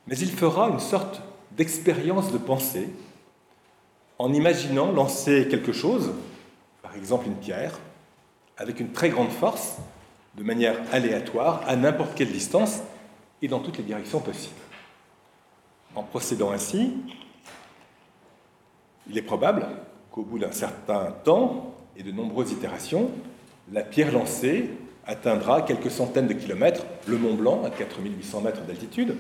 mais 0.06 0.16
il 0.16 0.30
fera 0.30 0.68
une 0.68 0.80
sorte 0.80 1.20
d'expérience 1.52 2.32
de 2.32 2.38
pensée 2.38 2.88
en 4.18 4.32
imaginant 4.32 4.92
lancer 4.92 5.48
quelque 5.48 5.72
chose, 5.72 6.12
par 6.82 6.94
exemple 6.94 7.26
une 7.26 7.36
pierre, 7.36 7.78
avec 8.56 8.78
une 8.78 8.92
très 8.92 9.08
grande 9.08 9.30
force, 9.30 9.78
de 10.36 10.44
manière 10.44 10.76
aléatoire, 10.92 11.62
à 11.66 11.74
n'importe 11.74 12.14
quelle 12.14 12.30
distance 12.30 12.80
et 13.42 13.48
dans 13.48 13.60
toutes 13.60 13.78
les 13.78 13.84
directions 13.84 14.20
possibles. 14.20 14.54
En 15.94 16.02
procédant 16.02 16.52
ainsi, 16.52 16.92
il 19.08 19.16
est 19.16 19.22
probable 19.22 19.66
qu'au 20.10 20.22
bout 20.22 20.38
d'un 20.38 20.52
certain 20.52 21.14
temps 21.24 21.74
et 21.96 22.02
de 22.02 22.12
nombreuses 22.12 22.52
itérations, 22.52 23.10
la 23.72 23.82
pierre 23.82 24.12
lancée 24.12 24.70
atteindra 25.06 25.62
quelques 25.62 25.90
centaines 25.90 26.26
de 26.26 26.34
kilomètres 26.34 26.84
le 27.06 27.18
Mont 27.18 27.34
Blanc 27.34 27.62
à 27.64 27.70
4800 27.70 28.40
mètres 28.40 28.62
d'altitude. 28.62 29.16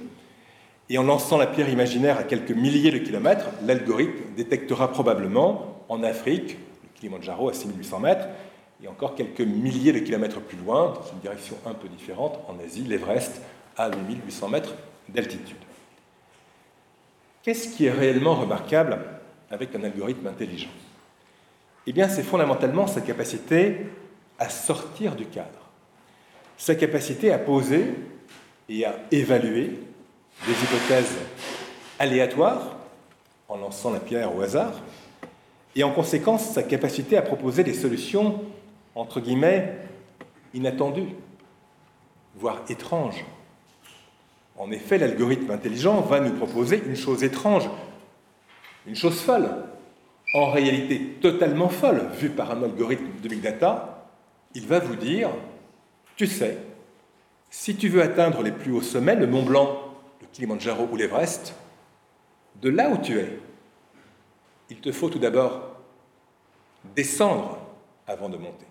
Et 0.88 0.98
en 0.98 1.02
lançant 1.04 1.38
la 1.38 1.46
pierre 1.46 1.68
imaginaire 1.68 2.18
à 2.18 2.24
quelques 2.24 2.50
milliers 2.50 2.90
de 2.90 2.98
kilomètres, 2.98 3.46
l'algorithme 3.64 4.34
détectera 4.36 4.90
probablement 4.90 5.84
en 5.88 6.02
Afrique, 6.02 6.56
le 6.82 6.88
Kilimanjaro 6.94 7.48
à 7.48 7.54
6800 7.54 8.00
mètres, 8.00 8.28
et 8.82 8.88
encore 8.88 9.14
quelques 9.14 9.40
milliers 9.40 9.92
de 9.92 9.98
kilomètres 9.98 10.40
plus 10.40 10.56
loin, 10.56 10.94
dans 10.94 11.12
une 11.12 11.20
direction 11.20 11.56
un 11.66 11.74
peu 11.74 11.88
différente, 11.88 12.40
en 12.48 12.58
Asie, 12.64 12.82
l'Everest 12.82 13.40
à 13.76 13.88
8800 13.88 14.48
mètres 14.48 14.74
d'altitude. 15.08 15.56
Qu'est-ce 17.42 17.76
qui 17.76 17.86
est 17.86 17.90
réellement 17.90 18.34
remarquable 18.34 18.98
avec 19.50 19.74
un 19.74 19.82
algorithme 19.82 20.26
intelligent 20.26 20.70
Eh 21.86 21.92
bien, 21.92 22.08
c'est 22.08 22.22
fondamentalement 22.22 22.86
sa 22.86 23.00
capacité 23.00 23.86
à 24.38 24.48
sortir 24.48 25.16
du 25.16 25.26
cadre, 25.26 25.68
sa 26.56 26.74
capacité 26.74 27.32
à 27.32 27.38
poser 27.38 27.94
et 28.68 28.84
à 28.84 28.94
évaluer 29.10 29.78
des 30.46 30.52
hypothèses 30.52 31.18
aléatoires 31.98 32.76
en 33.48 33.58
lançant 33.58 33.90
la 33.90 34.00
pierre 34.00 34.34
au 34.34 34.40
hasard, 34.40 34.80
et 35.74 35.84
en 35.84 35.92
conséquence 35.92 36.50
sa 36.50 36.62
capacité 36.62 37.16
à 37.16 37.22
proposer 37.22 37.64
des 37.64 37.74
solutions, 37.74 38.40
entre 38.94 39.20
guillemets, 39.20 39.76
inattendues, 40.54 41.14
voire 42.36 42.62
étranges. 42.68 43.24
En 44.56 44.70
effet, 44.70 44.98
l'algorithme 44.98 45.50
intelligent 45.50 46.00
va 46.00 46.20
nous 46.20 46.32
proposer 46.32 46.82
une 46.86 46.96
chose 46.96 47.24
étrange, 47.24 47.68
une 48.90 48.96
chose 48.96 49.20
folle, 49.20 49.48
en 50.34 50.50
réalité 50.50 50.98
totalement 51.20 51.68
folle, 51.68 52.08
vue 52.18 52.28
par 52.28 52.50
un 52.50 52.64
algorithme 52.64 53.06
de 53.22 53.28
big 53.28 53.40
data, 53.40 54.08
il 54.52 54.66
va 54.66 54.80
vous 54.80 54.96
dire, 54.96 55.30
tu 56.16 56.26
sais, 56.26 56.58
si 57.50 57.76
tu 57.76 57.88
veux 57.88 58.02
atteindre 58.02 58.42
les 58.42 58.50
plus 58.50 58.72
hauts 58.72 58.82
sommets, 58.82 59.14
le 59.14 59.28
Mont 59.28 59.44
Blanc, 59.44 59.80
le 60.20 60.26
Kilimanjaro 60.32 60.88
ou 60.90 60.96
l'Everest, 60.96 61.54
de 62.60 62.68
là 62.68 62.90
où 62.90 62.98
tu 62.98 63.16
es, 63.16 63.38
il 64.70 64.78
te 64.78 64.90
faut 64.90 65.08
tout 65.08 65.20
d'abord 65.20 65.76
descendre 66.96 67.58
avant 68.08 68.28
de 68.28 68.38
monter. 68.38 68.66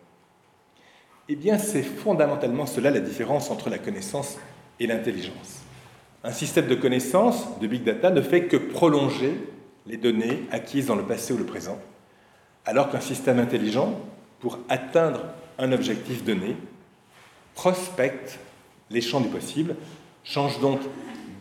Eh 1.30 1.38
bien, 1.38 1.58
c'est 1.58 1.84
fondamentalement 1.84 2.66
cela 2.66 2.92
la 2.92 3.00
différence 3.00 3.52
entre 3.52 3.70
la 3.70 3.78
connaissance 3.78 4.38
et 4.82 4.88
l'intelligence. 4.88 5.62
Un 6.26 6.34
système 6.34 6.68
de 6.68 6.76
connaissance, 6.76 7.58
de 7.62 7.68
big 7.68 7.86
data, 7.86 8.12
ne 8.12 8.22
fait 8.22 8.48
que 8.48 8.58
prolonger 8.58 9.34
les 9.86 9.98
données 9.98 10.44
acquises 10.52 10.88
dans 10.88 10.96
le 10.96 11.04
passé 11.04 11.34
ou 11.34 11.38
le 11.38 11.46
présent, 11.46 11.80
alors 12.66 12.90
qu'un 12.92 13.00
système 13.00 13.40
intelligent, 13.40 14.00
pour 14.40 14.60
atteindre 14.70 15.22
un 15.58 15.72
objectif 15.72 16.24
donné, 16.24 16.56
prospecte 17.56 18.40
les 18.90 19.02
champs 19.02 19.22
du 19.22 19.30
possible, 19.30 19.76
change 20.24 20.60
donc 20.60 20.80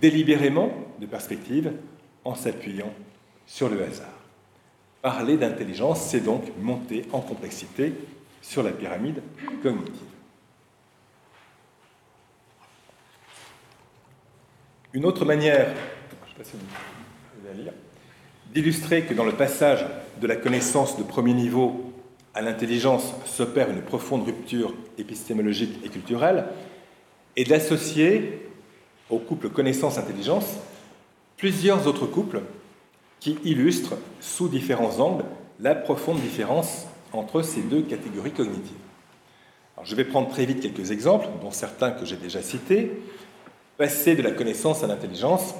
délibérément 0.01 0.73
de 1.01 1.07
perspective 1.07 1.73
en 2.25 2.35
s'appuyant 2.35 2.93
sur 3.47 3.69
le 3.69 3.83
hasard. 3.83 4.07
Parler 5.03 5.37
d'intelligence, 5.37 6.03
c'est 6.03 6.21
donc 6.21 6.45
monter 6.61 7.05
en 7.13 7.21
complexité 7.21 7.95
sur 8.43 8.63
la 8.63 8.73
pyramide 8.73 9.23
cognitive. 9.63 10.09
Une 14.93 15.05
autre 15.05 15.25
manière, 15.25 15.75
je 16.27 16.31
sais 16.31 16.37
pas 16.37 16.45
si 16.45 16.53
vous 16.57 17.63
lire, 17.63 17.73
d'illustrer 18.53 19.03
que 19.03 19.15
dans 19.15 19.25
le 19.25 19.33
passage 19.33 19.85
de 20.21 20.27
la 20.27 20.37
connaissance 20.37 20.99
de 20.99 21.03
premier 21.03 21.35
niveau 21.35 21.93
à 22.35 22.41
l'intelligence 22.41 23.15
s'opère 23.27 23.71
une 23.71 23.83
profonde 23.83 24.25
rupture 24.25 24.75
épistémologique 24.97 25.81
et 25.85 25.89
culturelle, 25.89 26.47
et 27.37 27.45
d'associer 27.45 28.49
au 29.11 29.19
couple 29.19 29.49
connaissance-intelligence 29.49 30.57
plusieurs 31.37 31.87
autres 31.87 32.07
couples 32.07 32.43
qui 33.21 33.39
illustrent 33.45 33.97
sous 34.21 34.49
différents 34.49 35.01
angles 35.01 35.25
la 35.61 35.75
profonde 35.75 36.21
différence 36.21 36.87
entre 37.13 37.43
ces 37.43 37.63
deux 37.63 37.83
catégories 37.83 38.33
cognitives. 38.33 38.77
je 39.83 39.95
vais 39.95 40.05
prendre 40.05 40.29
très 40.29 40.47
vite 40.47 40.61
quelques 40.61 40.91
exemples, 40.91 41.29
dont 41.43 41.51
certains 41.51 41.91
que 41.91 42.05
j'ai 42.05 42.17
déjà 42.17 42.43
cités. 42.43 42.93
Passer 43.77 44.15
de 44.15 44.23
la 44.23 44.33
connaissance 44.33 44.83
à 44.83 44.89
l'intelligence, 44.89 45.55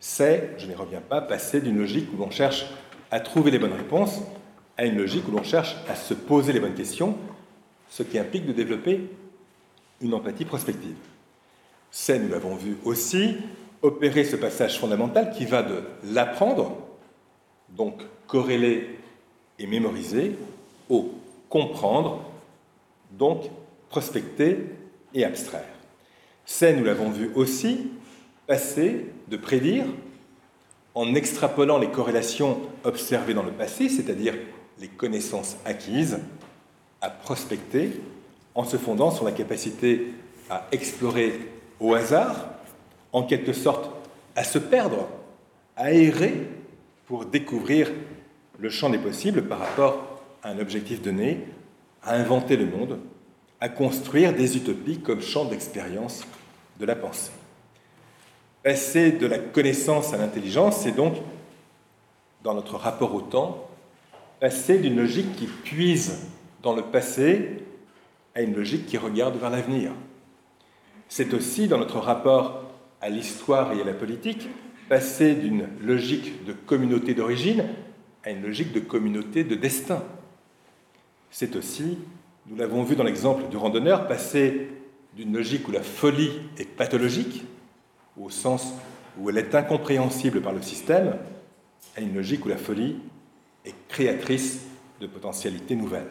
c'est, 0.00 0.54
je 0.58 0.66
n'y 0.66 0.74
reviens 0.74 1.00
pas, 1.00 1.20
passer 1.20 1.60
d'une 1.60 1.78
logique 1.78 2.08
où 2.12 2.16
l'on 2.16 2.30
cherche 2.30 2.66
à 3.10 3.20
trouver 3.20 3.50
les 3.50 3.58
bonnes 3.58 3.72
réponses 3.72 4.20
à 4.76 4.84
une 4.84 4.96
logique 4.96 5.26
où 5.28 5.32
l'on 5.32 5.42
cherche 5.42 5.76
à 5.88 5.94
se 5.94 6.14
poser 6.14 6.52
les 6.52 6.60
bonnes 6.60 6.74
questions, 6.74 7.16
ce 7.88 8.02
qui 8.02 8.18
implique 8.18 8.46
de 8.46 8.52
développer 8.52 9.08
une 10.00 10.14
empathie 10.14 10.44
prospective. 10.44 10.96
C'est, 11.90 12.18
nous 12.18 12.28
l'avons 12.28 12.56
vu 12.56 12.76
aussi, 12.84 13.36
opérer 13.82 14.24
ce 14.24 14.36
passage 14.36 14.78
fondamental 14.78 15.30
qui 15.30 15.46
va 15.46 15.62
de 15.62 15.82
l'apprendre, 16.04 16.76
donc 17.70 18.02
corréler 18.26 18.98
et 19.58 19.66
mémoriser, 19.66 20.36
au 20.90 21.12
comprendre, 21.48 22.22
donc 23.12 23.44
prospecter 23.88 24.66
et 25.14 25.24
abstraire. 25.24 25.64
C'est, 26.44 26.74
nous 26.74 26.84
l'avons 26.84 27.10
vu 27.10 27.30
aussi, 27.34 27.92
passer 28.46 29.06
de 29.28 29.36
prédire 29.36 29.84
en 30.94 31.14
extrapolant 31.14 31.78
les 31.78 31.90
corrélations 31.90 32.58
observées 32.84 33.34
dans 33.34 33.42
le 33.42 33.52
passé, 33.52 33.88
c'est-à-dire 33.88 34.34
les 34.80 34.88
connaissances 34.88 35.56
acquises, 35.64 36.18
à 37.00 37.10
prospecter 37.10 38.00
en 38.54 38.64
se 38.64 38.76
fondant 38.76 39.10
sur 39.10 39.24
la 39.24 39.32
capacité 39.32 40.12
à 40.48 40.66
explorer 40.72 41.38
au 41.80 41.94
hasard, 41.94 42.48
en 43.12 43.22
quelque 43.22 43.52
sorte 43.52 43.90
à 44.34 44.44
se 44.44 44.58
perdre, 44.58 45.08
à 45.76 45.92
errer 45.92 46.48
pour 47.06 47.26
découvrir 47.26 47.92
le 48.58 48.70
champ 48.70 48.88
des 48.88 48.98
possibles 48.98 49.42
par 49.42 49.58
rapport 49.58 50.22
à 50.42 50.50
un 50.50 50.58
objectif 50.58 51.02
donné, 51.02 51.40
à 52.02 52.14
inventer 52.14 52.56
le 52.56 52.66
monde, 52.66 52.98
à 53.60 53.68
construire 53.68 54.32
des 54.32 54.56
utopies 54.56 55.00
comme 55.00 55.20
champ 55.20 55.44
d'expérience 55.44 56.24
de 56.78 56.86
la 56.86 56.96
pensée. 56.96 57.32
Passer 58.66 59.12
de 59.12 59.28
la 59.28 59.38
connaissance 59.38 60.12
à 60.12 60.16
l'intelligence, 60.16 60.78
c'est 60.78 60.90
donc, 60.90 61.14
dans 62.42 62.52
notre 62.52 62.74
rapport 62.74 63.14
au 63.14 63.20
temps, 63.20 63.70
passer 64.40 64.78
d'une 64.78 64.96
logique 64.96 65.36
qui 65.36 65.46
puise 65.46 66.26
dans 66.64 66.74
le 66.74 66.82
passé 66.82 67.62
à 68.34 68.42
une 68.42 68.56
logique 68.56 68.86
qui 68.86 68.98
regarde 68.98 69.36
vers 69.36 69.50
l'avenir. 69.50 69.92
C'est 71.08 71.32
aussi, 71.32 71.68
dans 71.68 71.78
notre 71.78 72.00
rapport 72.00 72.64
à 73.00 73.08
l'histoire 73.08 73.72
et 73.72 73.82
à 73.82 73.84
la 73.84 73.92
politique, 73.92 74.48
passer 74.88 75.36
d'une 75.36 75.68
logique 75.80 76.44
de 76.44 76.52
communauté 76.52 77.14
d'origine 77.14 77.66
à 78.24 78.32
une 78.32 78.42
logique 78.42 78.72
de 78.72 78.80
communauté 78.80 79.44
de 79.44 79.54
destin. 79.54 80.02
C'est 81.30 81.54
aussi, 81.54 81.98
nous 82.48 82.56
l'avons 82.56 82.82
vu 82.82 82.96
dans 82.96 83.04
l'exemple 83.04 83.48
du 83.48 83.58
randonneur, 83.58 84.08
passer 84.08 84.66
d'une 85.14 85.32
logique 85.32 85.68
où 85.68 85.70
la 85.70 85.84
folie 85.84 86.32
est 86.58 86.68
pathologique, 86.68 87.44
au 88.20 88.30
sens 88.30 88.72
où 89.18 89.30
elle 89.30 89.38
est 89.38 89.54
incompréhensible 89.54 90.40
par 90.40 90.52
le 90.52 90.62
système, 90.62 91.16
à 91.96 92.00
une 92.00 92.14
logique 92.14 92.44
où 92.44 92.48
la 92.48 92.56
folie 92.56 92.96
est 93.64 93.74
créatrice 93.88 94.60
de 95.00 95.06
potentialités 95.06 95.74
nouvelles. 95.74 96.10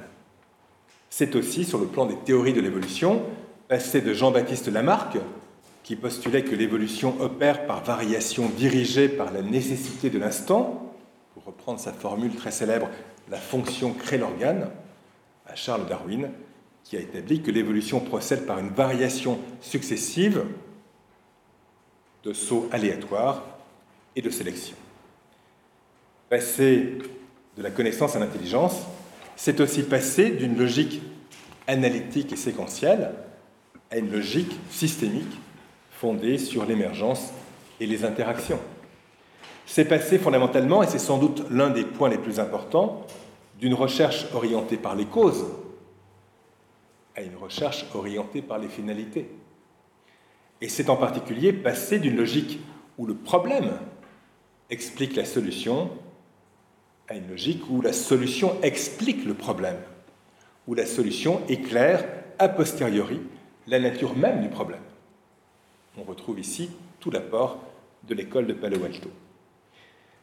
C'est 1.10 1.36
aussi, 1.36 1.64
sur 1.64 1.80
le 1.80 1.86
plan 1.86 2.06
des 2.06 2.18
théories 2.18 2.54
de 2.54 2.62
l'évolution, 2.62 3.22
passer 3.68 4.02
de 4.02 4.14
Jean-Baptiste 4.14 4.68
Lamarck, 4.68 5.18
qui 5.84 5.96
postulait 5.96 6.44
que 6.44 6.56
l'évolution 6.56 7.20
opère 7.22 7.68
par 7.68 7.84
variation 7.84 8.50
dirigée 8.50 9.08
par 9.08 9.32
la 9.32 9.42
nécessité 9.42 10.10
de 10.10 10.20
l'instant, 10.20 10.94
pour 11.34 11.46
reprendre 11.46 11.80
sa 11.80 11.94
formule 11.94 12.36
très 12.36 12.52
célèbre, 12.52 12.90
la 13.30 13.38
fonction 13.38 13.94
crée 13.94 14.18
l'organe, 14.18 14.70
à 15.48 15.56
Charles 15.56 15.88
Darwin, 15.88 16.30
qui 16.84 16.98
a 16.98 17.00
établi 17.00 17.42
que 17.42 17.52
l'évolution 17.52 18.00
procède 18.00 18.46
par 18.46 18.60
une 18.60 18.70
variation 18.70 19.40
successive 19.62 20.44
de 22.26 22.34
sauts 22.34 22.68
aléatoires 22.72 23.44
et 24.16 24.22
de 24.22 24.30
sélection. 24.30 24.76
Passer 26.30 26.98
de 27.56 27.64
la 27.64 27.70
connaissance 27.70 28.16
à 28.16 28.20
l'intelligence, 28.20 28.82
c'est 29.36 29.60
aussi 29.60 29.84
passer 29.84 30.32
d'une 30.32 30.58
logique 30.58 31.02
analytique 31.68 32.34
et 32.34 32.38
séquentielle 32.38 33.12
à 33.92 33.98
une 33.98 34.12
logique 34.12 34.58
systémique 34.72 35.40
fondée 35.92 36.38
sur 36.38 36.66
l'émergence 36.66 37.32
et 37.80 37.86
les 37.86 38.04
interactions. 38.04 38.60
C'est 39.68 39.86
passer 39.86 40.18
fondamentalement, 40.18 40.84
et 40.84 40.88
c'est 40.88 41.00
sans 41.00 41.18
doute 41.18 41.44
l'un 41.50 41.70
des 41.70 41.86
points 41.86 42.10
les 42.10 42.18
plus 42.18 42.40
importants, 42.40 43.06
d'une 43.60 43.74
recherche 43.74 44.26
orientée 44.34 44.78
par 44.78 44.96
les 44.96 45.06
causes 45.06 45.46
à 47.16 47.22
une 47.22 47.36
recherche 47.38 47.86
orientée 47.94 48.42
par 48.42 48.60
les 48.60 48.68
finalités. 48.68 49.30
Et 50.62 50.70
c'est 50.70 50.90
en 50.90 50.96
particulier 50.96 51.54
passer 51.54 52.00
d'une 52.00 52.16
logique 52.16 52.60
où 52.98 53.06
le 53.06 53.16
problème 53.16 53.72
explique 54.70 55.16
la 55.16 55.26
solution 55.26 55.92
à 57.08 57.16
une 57.16 57.30
logique 57.30 57.70
où 57.70 57.82
la 57.82 57.94
solution 57.94 58.58
explique 58.64 59.26
le 59.26 59.34
problème, 59.34 59.78
où 60.68 60.74
la 60.74 60.86
solution 60.86 61.42
éclaire 61.48 62.06
a 62.40 62.50
posteriori 62.50 63.22
la 63.68 63.80
nature 63.80 64.16
même 64.16 64.42
du 64.42 64.50
problème. 64.50 64.82
On 65.98 66.04
retrouve 66.04 66.40
ici 66.40 66.70
tout 67.00 67.12
l'apport 67.12 67.60
de 68.08 68.16
l'école 68.16 68.48
de 68.48 68.54
Palo 68.54 68.84
Alto. 68.84 69.10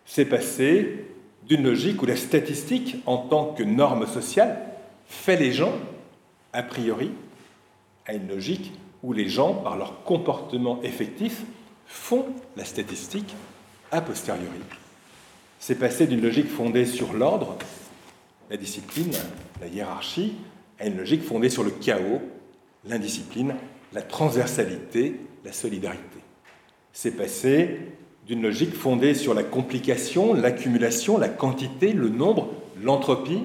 C'est 0.05 0.25
passer 0.25 1.07
d'une 1.47 1.63
logique 1.63 2.03
où 2.03 2.07
la 2.07 2.17
statistique, 2.17 2.97
en 3.07 3.19
tant 3.19 3.53
que 3.53 3.63
norme 3.63 4.07
sociale, 4.07 4.59
fait 5.07 5.37
les 5.37 5.53
gens, 5.53 5.75
a 6.53 6.63
priori, 6.63 7.13
à 8.07 8.15
une 8.15 8.29
logique 8.29 8.73
où 9.03 9.13
les 9.13 9.29
gens, 9.29 9.55
par 9.55 9.77
leur 9.77 10.05
comportement 10.05 10.81
effectif, 10.83 11.43
font 11.87 12.27
la 12.57 12.65
statistique 12.65 13.35
a 13.91 14.01
posteriori. 14.01 14.61
C'est 15.59 15.75
passer 15.75 16.07
d'une 16.07 16.23
logique 16.23 16.49
fondée 16.49 16.87
sur 16.87 17.13
l'ordre, 17.13 17.57
la 18.51 18.57
discipline, 18.57 19.13
la 19.61 19.69
hiérarchie, 19.69 20.35
à 20.79 20.87
une 20.87 20.97
logique 20.97 21.23
fondée 21.23 21.51
sur 21.51 21.63
le 21.63 21.71
chaos, 21.71 22.21
l'indiscipline, 22.85 23.55
la 23.93 24.03
transversalité, 24.03 25.21
la 25.45 25.53
solidarité. 25.53 26.19
C'est 26.93 27.13
passer 27.13 27.81
d'une 28.27 28.43
logique 28.43 28.75
fondée 28.75 29.15
sur 29.15 29.35
la 29.35 29.43
complication, 29.43 30.35
l'accumulation, 30.35 31.19
la 31.19 31.29
quantité, 31.29 31.93
le 31.93 32.09
nombre, 32.09 32.51
l'entropie, 32.81 33.43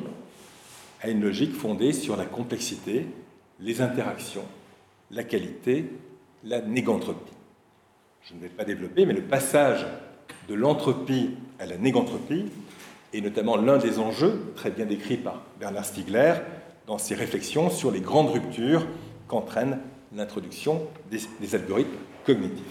à 1.02 1.10
une 1.10 1.22
logique 1.22 1.54
fondée 1.54 1.94
sur 1.94 2.16
la 2.16 2.26
complexité, 2.26 3.06
les 3.60 3.82
interactions, 3.82 4.46
la 5.12 5.24
qualité, 5.24 5.86
la 6.44 6.62
négantropie. 6.62 7.34
Je 8.24 8.34
ne 8.34 8.40
vais 8.40 8.50
pas 8.50 8.66
développer, 8.66 9.06
mais 9.06 9.14
le 9.14 9.22
passage 9.22 9.86
de 10.50 10.54
l'entropie 10.54 11.32
à 11.60 11.66
la 11.66 11.78
négantropie 11.78 12.46
est 13.14 13.22
notamment 13.22 13.58
l'un 13.58 13.78
des 13.78 14.00
enjeux 14.00 14.52
très 14.56 14.70
bien 14.70 14.86
décrits 14.86 15.18
par 15.18 15.42
Bernard 15.60 15.86
Stiegler 15.86 16.34
dans 16.86 16.98
ses 16.98 17.16
réflexions 17.16 17.70
sur 17.70 17.92
les 17.92 18.02
grandes 18.02 18.30
ruptures 18.30 18.86
qu'entraîne 19.28 19.80
l'introduction 20.16 20.82
des, 21.10 21.20
des, 21.40 21.56
algorithmes 21.56 21.98
cognitifs. 22.26 22.64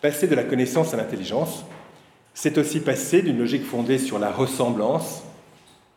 Passer 0.00 0.26
de 0.26 0.34
la 0.34 0.44
connaissance 0.44 0.94
à 0.94 0.96
l'intelligence, 0.96 1.64
c'est 2.34 2.58
aussi 2.58 2.80
passer 2.80 3.22
d'une 3.22 3.38
logique 3.38 3.64
fondée 3.64 3.98
sur 3.98 4.18
la 4.18 4.30
ressemblance, 4.30 5.24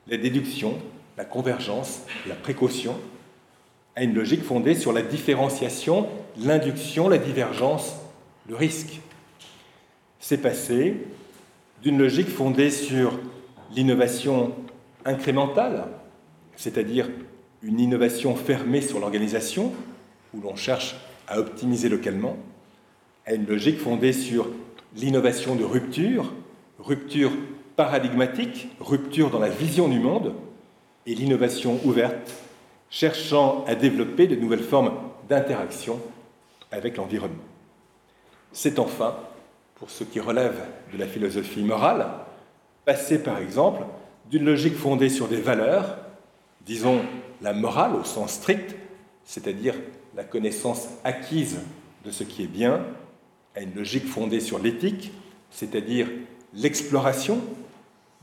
la 0.08 0.18
déduction, 0.18 0.78
la 1.18 1.26
convergence, 1.26 2.02
la 2.28 2.36
précaution, 2.36 2.96
à 3.96 4.04
une 4.04 4.14
logique 4.14 4.44
fondée 4.44 4.76
sur 4.76 4.94
la 4.94 5.02
différenciation, 5.02 6.08
l'induction, 6.38 7.10
la 7.10 7.18
divergence, 7.18 7.96
le 8.48 8.56
risque. 8.56 9.02
C'est 10.20 10.38
passer 10.38 10.98
d'une 11.82 11.98
logique 11.98 12.30
fondée 12.30 12.70
sur 12.70 13.20
l'innovation 13.74 14.54
incrémentale, 15.06 15.88
c'est-à-dire 16.56 17.10
une 17.64 17.80
innovation 17.80 18.36
fermée 18.36 18.82
sur 18.82 19.00
l'organisation, 19.00 19.72
où 20.34 20.42
l'on 20.42 20.56
cherche 20.56 20.96
à 21.28 21.40
optimiser 21.40 21.90
localement, 21.90 22.38
à 23.26 23.34
une 23.34 23.46
logique 23.46 23.80
fondée 23.80 24.14
sur 24.14 24.48
l'innovation 24.96 25.56
de 25.56 25.64
rupture, 25.64 26.34
rupture 26.80 27.32
paradigmatique, 27.76 28.70
rupture 28.80 29.30
dans 29.30 29.40
la 29.40 29.50
vision 29.50 29.88
du 29.88 30.00
monde, 30.00 30.34
et 31.06 31.16
l'innovation 31.16 31.80
ouverte, 31.84 32.34
cherchant 32.92 33.64
à 33.66 33.74
développer 33.74 34.28
de 34.28 34.36
nouvelles 34.36 34.64
formes 34.64 34.92
d'interaction 35.28 36.00
avec 36.72 36.98
l'environnement. 36.98 37.44
C'est 38.52 38.78
enfin, 38.78 39.16
pour 39.76 39.90
ce 39.90 40.04
qui 40.04 40.20
relève 40.20 40.62
de 40.94 40.98
la 41.00 41.08
philosophie 41.08 41.64
morale, 41.64 42.08
passer 42.86 43.24
par 43.24 43.40
exemple 43.40 43.84
d'une 44.30 44.46
logique 44.46 44.76
fondée 44.76 45.10
sur 45.10 45.28
des 45.28 45.40
valeurs, 45.40 45.98
disons 46.66 47.02
la 47.42 47.54
morale 47.54 47.96
au 47.96 48.04
sens 48.04 48.34
strict, 48.34 48.76
c'est-à-dire 49.24 49.76
la 50.16 50.24
connaissance 50.24 50.90
acquise 51.04 51.60
de 52.04 52.12
ce 52.12 52.24
qui 52.24 52.44
est 52.44 52.48
bien, 52.48 52.86
à 53.56 53.62
une 53.62 53.74
logique 53.74 54.06
fondée 54.06 54.42
sur 54.42 54.60
l'éthique, 54.60 55.12
c'est-à-dire 55.50 56.08
l'exploration 56.54 57.40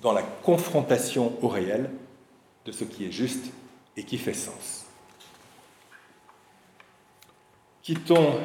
dans 0.01 0.13
la 0.13 0.23
confrontation 0.23 1.33
au 1.43 1.49
réel 1.49 1.91
de 2.67 2.73
ce 2.73 2.85
qui 2.85 3.07
est 3.07 3.13
juste 3.13 3.51
et 3.99 4.05
qui 4.05 4.17
fait 4.17 4.33
sens. 4.33 4.87
Quittons 7.83 8.39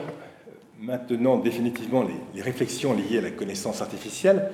maintenant 0.80 1.38
définitivement 1.38 2.04
les, 2.34 2.42
réflexions 2.42 2.94
liées 2.94 3.20
à 3.20 3.22
la 3.22 3.30
connaissance 3.30 3.82
artificielle 3.82 4.52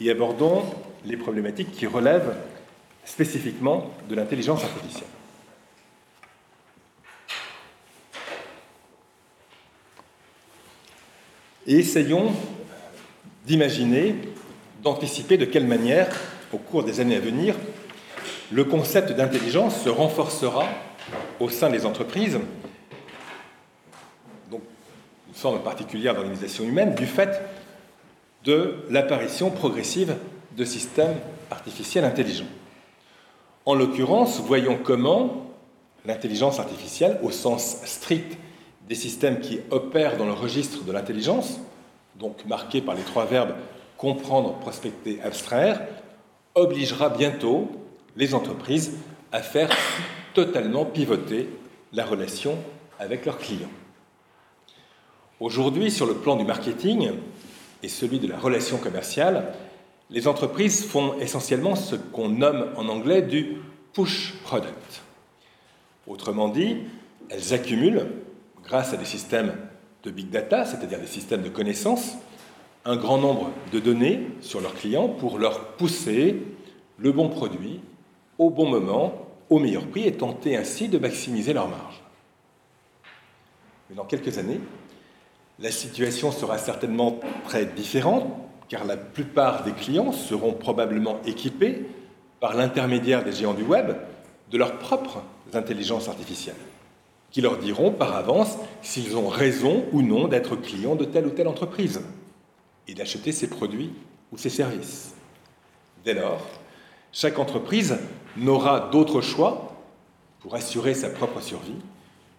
et 0.00 0.10
abordons 0.10 0.64
les 1.04 1.16
problématiques 1.16 1.70
qui 1.70 1.86
relèvent 1.86 2.34
spécifiquement 3.04 3.92
de 4.08 4.14
l'intelligence 4.16 4.64
artificielle. 4.64 5.08
Et 11.66 11.78
essayons 11.78 12.32
d'imaginer, 13.46 14.16
d'anticiper 14.82 15.38
de 15.38 15.44
quelle 15.44 15.66
manière, 15.66 16.08
au 16.52 16.58
cours 16.58 16.82
des 16.82 16.98
années 16.98 17.16
à 17.16 17.20
venir, 17.20 17.54
le 18.50 18.64
concept 18.64 19.12
d'intelligence 19.12 19.82
se 19.82 19.88
renforcera 19.88 20.64
au 21.38 21.48
sein 21.48 21.70
des 21.70 21.86
entreprises, 21.86 22.38
donc 24.50 24.62
une 25.28 25.34
forme 25.34 25.60
particulière 25.60 26.14
d'organisation 26.14 26.64
humaine, 26.64 26.94
du 26.94 27.06
fait 27.06 27.40
de 28.44 28.76
l'apparition 28.90 29.50
progressive 29.50 30.16
de 30.56 30.64
systèmes 30.64 31.16
artificiels 31.50 32.04
intelligents. 32.04 32.46
En 33.66 33.74
l'occurrence, 33.74 34.40
voyons 34.40 34.78
comment 34.82 35.46
l'intelligence 36.04 36.58
artificielle, 36.58 37.18
au 37.22 37.30
sens 37.30 37.76
strict 37.84 38.38
des 38.88 38.94
systèmes 38.94 39.40
qui 39.40 39.60
opèrent 39.70 40.16
dans 40.16 40.26
le 40.26 40.32
registre 40.32 40.82
de 40.82 40.92
l'intelligence, 40.92 41.60
donc 42.16 42.44
marqué 42.46 42.80
par 42.80 42.94
les 42.94 43.02
trois 43.02 43.26
verbes 43.26 43.54
comprendre, 43.96 44.54
prospecter, 44.54 45.20
abstraire, 45.22 45.82
obligera 46.54 47.10
bientôt 47.10 47.68
les 48.16 48.34
entreprises 48.34 48.92
à 49.32 49.42
faire 49.42 49.70
totalement 50.34 50.84
pivoter 50.84 51.48
la 51.92 52.04
relation 52.04 52.56
avec 52.98 53.26
leurs 53.26 53.38
clients. 53.38 53.70
Aujourd'hui, 55.40 55.90
sur 55.90 56.06
le 56.06 56.14
plan 56.14 56.36
du 56.36 56.44
marketing 56.44 57.12
et 57.82 57.88
celui 57.88 58.18
de 58.18 58.26
la 58.26 58.38
relation 58.38 58.76
commerciale, 58.76 59.54
les 60.10 60.28
entreprises 60.28 60.84
font 60.84 61.18
essentiellement 61.18 61.76
ce 61.76 61.96
qu'on 61.96 62.28
nomme 62.28 62.66
en 62.76 62.88
anglais 62.88 63.22
du 63.22 63.56
push 63.92 64.34
product. 64.42 65.02
Autrement 66.06 66.48
dit, 66.48 66.76
elles 67.28 67.54
accumulent, 67.54 68.06
grâce 68.64 68.92
à 68.92 68.96
des 68.96 69.04
systèmes 69.04 69.54
de 70.02 70.10
big 70.10 70.30
data, 70.30 70.64
c'est-à-dire 70.64 71.00
des 71.00 71.06
systèmes 71.06 71.42
de 71.42 71.48
connaissances, 71.48 72.14
un 72.84 72.96
grand 72.96 73.18
nombre 73.18 73.50
de 73.72 73.78
données 73.78 74.26
sur 74.40 74.60
leurs 74.60 74.74
clients 74.74 75.08
pour 75.08 75.38
leur 75.38 75.72
pousser 75.72 76.42
le 76.98 77.12
bon 77.12 77.28
produit 77.28 77.80
au 78.40 78.48
bon 78.48 78.66
moment, 78.66 79.26
au 79.50 79.58
meilleur 79.58 79.86
prix, 79.86 80.06
et 80.06 80.12
tenter 80.12 80.56
ainsi 80.56 80.88
de 80.88 80.96
maximiser 80.96 81.52
leur 81.52 81.68
marge. 81.68 82.02
Mais 83.88 83.96
dans 83.96 84.06
quelques 84.06 84.38
années, 84.38 84.60
la 85.58 85.70
situation 85.70 86.32
sera 86.32 86.56
certainement 86.56 87.20
très 87.44 87.66
différente, 87.66 88.24
car 88.70 88.86
la 88.86 88.96
plupart 88.96 89.62
des 89.62 89.72
clients 89.72 90.10
seront 90.12 90.54
probablement 90.54 91.20
équipés, 91.26 91.84
par 92.40 92.54
l'intermédiaire 92.54 93.24
des 93.24 93.32
géants 93.32 93.52
du 93.52 93.62
web, 93.62 93.94
de 94.50 94.56
leurs 94.56 94.78
propres 94.78 95.22
intelligences 95.52 96.08
artificielles, 96.08 96.56
qui 97.30 97.42
leur 97.42 97.58
diront 97.58 97.90
par 97.90 98.16
avance 98.16 98.56
s'ils 98.80 99.18
ont 99.18 99.28
raison 99.28 99.84
ou 99.92 100.00
non 100.00 100.28
d'être 100.28 100.56
clients 100.56 100.96
de 100.96 101.04
telle 101.04 101.26
ou 101.26 101.30
telle 101.30 101.46
entreprise 101.46 102.00
et 102.88 102.94
d'acheter 102.94 103.32
ses 103.32 103.50
produits 103.50 103.92
ou 104.32 104.38
ses 104.38 104.48
services. 104.48 105.14
Dès 106.06 106.14
lors, 106.14 106.40
chaque 107.12 107.38
entreprise 107.38 107.98
n'aura 108.36 108.88
d'autre 108.90 109.20
choix 109.20 109.76
pour 110.40 110.54
assurer 110.54 110.94
sa 110.94 111.10
propre 111.10 111.40
survie 111.40 111.76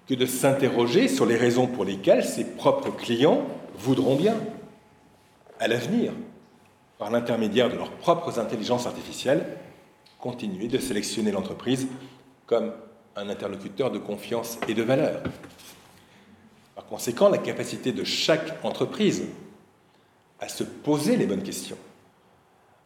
que 0.07 0.15
de 0.15 0.25
s'interroger 0.25 1.07
sur 1.07 1.25
les 1.25 1.37
raisons 1.37 1.67
pour 1.67 1.85
lesquelles 1.85 2.23
ses 2.23 2.45
propres 2.45 2.91
clients 2.91 3.45
voudront 3.75 4.15
bien, 4.15 4.35
à 5.59 5.67
l'avenir, 5.67 6.11
par 6.97 7.11
l'intermédiaire 7.11 7.69
de 7.69 7.75
leurs 7.75 7.91
propres 7.91 8.39
intelligences 8.39 8.87
artificielles, 8.87 9.45
continuer 10.19 10.67
de 10.67 10.79
sélectionner 10.79 11.31
l'entreprise 11.31 11.87
comme 12.45 12.73
un 13.15 13.29
interlocuteur 13.29 13.91
de 13.91 13.99
confiance 13.99 14.57
et 14.67 14.73
de 14.73 14.83
valeur. 14.83 15.21
Par 16.75 16.85
conséquent, 16.85 17.29
la 17.29 17.37
capacité 17.37 17.91
de 17.91 18.03
chaque 18.03 18.63
entreprise 18.63 19.25
à 20.39 20.47
se 20.47 20.63
poser 20.63 21.17
les 21.17 21.25
bonnes 21.25 21.43
questions, 21.43 21.77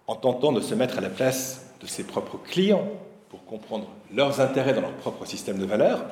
en 0.08 0.16
tentant 0.16 0.52
de 0.52 0.62
se 0.62 0.76
mettre 0.76 0.98
à 0.98 1.02
la 1.02 1.10
place 1.10 1.65
de 1.82 1.88
ses 1.88 2.04
propres 2.04 2.38
clients 2.38 2.88
pour 3.30 3.46
comprendre 3.46 3.88
leurs 4.14 4.40
intérêts 4.40 4.74
dans 4.74 4.82
leur 4.82 4.94
propre 4.94 5.26
système 5.26 5.58
de 5.58 5.66
valeurs, 5.66 6.06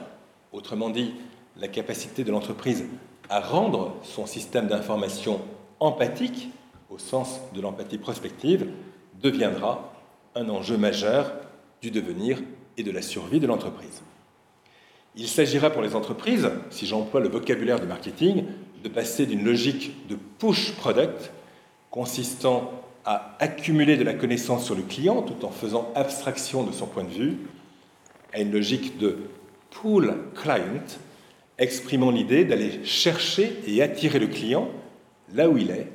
autrement 0.52 0.90
dit, 0.90 1.14
la 1.58 1.68
capacité 1.68 2.24
de 2.24 2.32
l'entreprise 2.32 2.86
à 3.30 3.40
rendre 3.40 3.96
son 4.04 4.26
système 4.26 4.68
d'information 4.68 5.42
empathique, 5.80 6.50
au 6.90 6.98
sens 6.98 7.40
de 7.54 7.62
l'empathie 7.62 7.98
prospective, 7.98 8.68
deviendra 9.22 9.94
un 10.36 10.50
enjeu 10.50 10.78
majeur 10.78 11.34
du 11.82 11.92
devenir 11.92 12.42
et 12.78 12.84
de 12.84 12.92
la 12.92 13.02
survie 13.02 13.40
de 13.40 13.48
l'entreprise. 13.48 14.02
Il 15.16 15.28
s'agira 15.28 15.70
pour 15.70 15.84
les 15.84 15.96
entreprises, 15.96 16.50
si 16.72 16.88
j'emploie 16.88 17.20
le 17.20 17.30
vocabulaire 17.30 17.80
de 17.80 17.86
marketing, 17.86 18.46
de 18.84 18.90
passer 18.90 19.26
d'une 19.26 19.44
logique 19.44 20.08
de 20.08 20.18
push 20.40 20.74
product, 20.74 21.32
consistant 21.92 22.72
à 23.06 23.36
accumuler 23.40 23.98
de 23.98 24.04
la 24.04 24.14
connaissance 24.14 24.66
sur 24.66 24.76
le 24.76 24.84
client 24.84 25.22
tout 25.22 25.46
en 25.46 25.52
faisant 25.52 25.92
abstraction 25.96 26.64
de 26.64 26.72
son 26.72 26.88
point 26.88 27.04
de 27.04 27.10
vue, 27.10 27.38
à 28.34 28.40
une 28.40 28.52
logique 28.52 28.98
de 28.98 29.18
pull 29.70 30.16
client, 30.36 31.00
exprimant 31.58 32.12
l'idée 32.12 32.46
d'aller 32.46 32.84
chercher 32.86 33.60
et 33.68 33.82
attirer 33.82 34.20
le 34.20 34.28
client 34.28 34.70
là 35.34 35.50
où 35.50 35.58
il 35.58 35.72
est, 35.72 35.88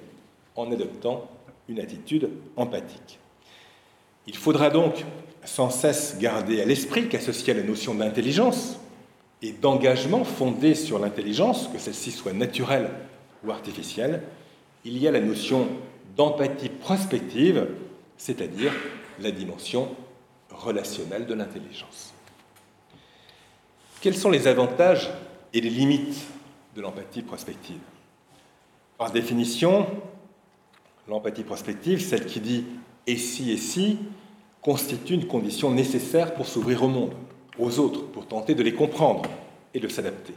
en 0.57 0.71
adoptant 0.71 1.29
une 1.69 1.81
attitude 1.81 2.31
empathique. 2.57 3.19
Il 4.27 4.37
faudra 4.37 4.71
donc 4.71 5.05
sans 5.45 5.71
cesse 5.71 6.17
garder 6.21 6.61
à 6.61 6.65
l'esprit 6.65 7.09
qu'associé 7.09 7.53
à 7.53 7.57
la 7.57 7.63
notion 7.63 7.95
d'intelligence 7.95 8.79
et 9.41 9.53
d'engagement 9.53 10.25
fondé 10.25 10.75
sur 10.75 10.99
l'intelligence, 10.99 11.69
que 11.73 11.79
celle-ci 11.79 12.11
soit 12.11 12.33
naturelle 12.33 12.91
ou 13.45 13.51
artificielle, 13.51 14.23
il 14.85 14.99
y 14.99 15.09
a 15.09 15.11
la 15.11 15.21
notion 15.21 15.69
d'empathie 16.19 16.69
prospective, 16.69 17.69
c'est-à-dire 18.19 18.73
la 19.21 19.31
dimension 19.31 19.95
relationnelle 20.51 21.27
de 21.27 21.35
l'intelligence. 21.35 22.13
Quels 24.01 24.17
sont 24.17 24.31
les 24.31 24.49
avantages 24.49 25.09
et 25.55 25.61
les 25.61 25.71
limites 25.71 26.27
de 26.75 26.81
l'empathie 26.83 27.23
prospective? 27.23 27.81
Par 28.99 29.13
définition, 29.13 29.87
l'empathie 31.09 31.45
prospective, 31.45 32.01
celle 32.01 32.27
qui 32.27 32.41
dit 32.41 32.65
et 33.07 33.17
si 33.17 33.53
et 33.53 33.57
si, 33.57 33.99
constitue 34.61 35.15
une 35.15 35.29
condition 35.29 35.71
nécessaire 35.71 36.35
pour 36.35 36.49
s'ouvrir 36.49 36.83
au 36.83 36.89
monde, 36.89 37.15
aux 37.59 37.79
autres, 37.79 38.05
pour 38.07 38.27
tenter 38.27 38.57
de 38.57 38.63
les 38.65 38.75
comprendre 38.75 39.23
et 39.73 39.79
de 39.79 39.89
s'adapter. 39.89 40.35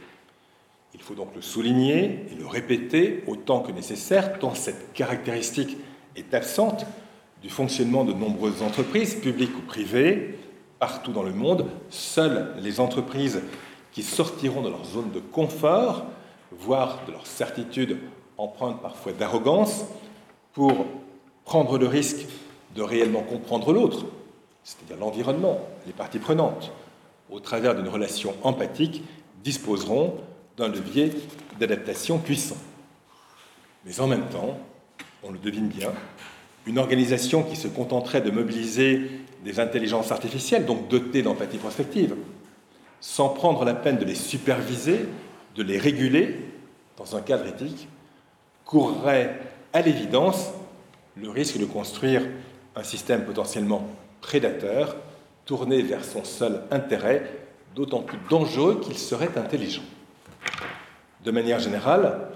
Il 0.94 1.00
faut 1.00 1.14
donc 1.14 1.34
le 1.34 1.42
souligner 1.42 2.26
et 2.30 2.34
le 2.38 2.46
répéter 2.46 3.24
autant 3.26 3.60
que 3.60 3.72
nécessaire, 3.72 4.38
tant 4.38 4.54
cette 4.54 4.92
caractéristique 4.92 5.78
est 6.16 6.34
absente 6.34 6.86
du 7.42 7.48
fonctionnement 7.48 8.04
de 8.04 8.12
nombreuses 8.12 8.62
entreprises, 8.62 9.14
publiques 9.14 9.56
ou 9.56 9.62
privées, 9.62 10.38
partout 10.78 11.12
dans 11.12 11.22
le 11.22 11.32
monde. 11.32 11.66
Seules 11.90 12.54
les 12.60 12.78
entreprises 12.78 13.40
qui 13.92 14.02
sortiront 14.02 14.62
de 14.62 14.68
leur 14.68 14.84
zone 14.84 15.10
de 15.12 15.20
confort, 15.20 16.04
voire 16.50 17.00
de 17.06 17.12
leur 17.12 17.26
certitude 17.26 17.98
empreinte 18.36 18.80
parfois 18.82 19.12
d'arrogance, 19.12 19.84
pour 20.52 20.86
prendre 21.44 21.78
le 21.78 21.86
risque 21.86 22.26
de 22.76 22.82
réellement 22.82 23.22
comprendre 23.22 23.72
l'autre, 23.72 24.04
c'est-à-dire 24.62 24.98
l'environnement, 24.98 25.60
les 25.86 25.92
parties 25.92 26.18
prenantes, 26.18 26.70
au 27.30 27.40
travers 27.40 27.74
d'une 27.74 27.88
relation 27.88 28.34
empathique, 28.42 29.02
disposeront 29.42 30.14
d'un 30.56 30.68
levier 30.68 31.12
d'adaptation 31.58 32.18
puissant. 32.18 32.56
Mais 33.84 34.00
en 34.00 34.06
même 34.06 34.28
temps, 34.28 34.58
on 35.22 35.30
le 35.30 35.38
devine 35.38 35.68
bien, 35.68 35.92
une 36.66 36.78
organisation 36.78 37.42
qui 37.42 37.56
se 37.56 37.68
contenterait 37.68 38.20
de 38.20 38.30
mobiliser 38.30 39.10
des 39.44 39.58
intelligences 39.60 40.12
artificielles, 40.12 40.66
donc 40.66 40.88
dotées 40.88 41.22
d'empathie 41.22 41.58
prospective, 41.58 42.14
sans 43.00 43.28
prendre 43.28 43.64
la 43.64 43.74
peine 43.74 43.98
de 43.98 44.04
les 44.04 44.14
superviser, 44.14 45.06
de 45.56 45.62
les 45.62 45.78
réguler 45.78 46.36
dans 46.96 47.16
un 47.16 47.20
cadre 47.20 47.46
éthique, 47.46 47.88
courrait 48.64 49.40
à 49.72 49.82
l'évidence 49.82 50.50
le 51.16 51.28
risque 51.28 51.58
de 51.58 51.64
construire 51.64 52.22
un 52.76 52.82
système 52.84 53.24
potentiellement 53.24 53.86
prédateur, 54.20 54.96
tourné 55.44 55.82
vers 55.82 56.04
son 56.04 56.24
seul 56.24 56.62
intérêt, 56.70 57.28
d'autant 57.74 58.00
plus 58.00 58.18
dangereux 58.30 58.80
qu'il 58.80 58.96
serait 58.96 59.36
intelligent. 59.36 59.82
De 61.24 61.30
manière 61.30 61.60
générale, 61.60 62.28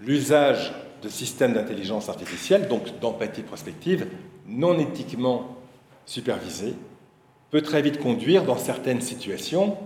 l'usage 0.00 0.72
de 1.02 1.08
systèmes 1.08 1.54
d'intelligence 1.54 2.08
artificielle, 2.08 2.68
donc 2.68 2.98
d'empathie 3.00 3.42
prospective, 3.42 4.06
non 4.46 4.78
éthiquement 4.78 5.56
supervisés, 6.04 6.74
peut 7.50 7.62
très 7.62 7.82
vite 7.82 8.00
conduire, 8.00 8.44
dans 8.44 8.58
certaines 8.58 9.00
situations, 9.00 9.76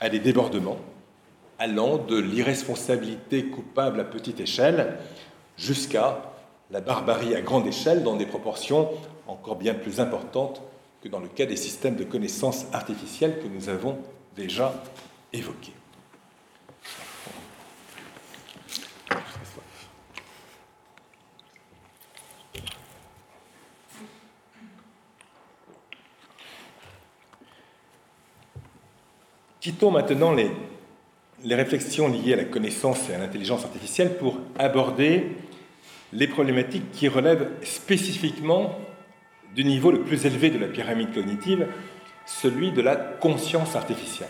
à 0.00 0.08
des 0.08 0.18
débordements, 0.18 0.78
allant 1.58 1.98
de 1.98 2.16
l'irresponsabilité 2.16 3.46
coupable 3.46 4.00
à 4.00 4.04
petite 4.04 4.40
échelle 4.40 4.98
jusqu'à 5.56 6.20
la 6.70 6.80
barbarie 6.80 7.34
à 7.34 7.40
grande 7.40 7.66
échelle 7.66 8.02
dans 8.02 8.16
des 8.16 8.26
proportions 8.26 8.90
encore 9.26 9.56
bien 9.56 9.74
plus 9.74 10.00
importantes 10.00 10.62
que 11.02 11.08
dans 11.08 11.20
le 11.20 11.28
cas 11.28 11.46
des 11.46 11.56
systèmes 11.56 11.96
de 11.96 12.04
connaissances 12.04 12.66
artificielles 12.72 13.38
que 13.40 13.48
nous 13.48 13.68
avons 13.68 13.98
déjà 14.34 14.74
évoqués. 15.32 15.72
Quittons 29.66 29.90
maintenant 29.90 30.30
les, 30.30 30.48
les, 31.42 31.56
réflexions 31.56 32.06
liées 32.06 32.34
à 32.34 32.36
la 32.36 32.44
connaissance 32.44 33.10
et 33.10 33.14
à 33.14 33.18
l'intelligence 33.18 33.64
artificielle 33.64 34.16
pour 34.16 34.38
aborder 34.56 35.32
les 36.12 36.28
problématiques 36.28 36.92
qui 36.92 37.08
relèvent 37.08 37.48
spécifiquement 37.64 38.78
du 39.56 39.64
niveau 39.64 39.90
le 39.90 40.02
plus 40.02 40.24
élevé 40.24 40.50
de 40.50 40.58
la 40.58 40.68
pyramide 40.68 41.12
cognitive, 41.12 41.66
celui 42.26 42.70
de 42.70 42.80
la 42.80 42.94
conscience 42.94 43.74
artificielle. 43.74 44.28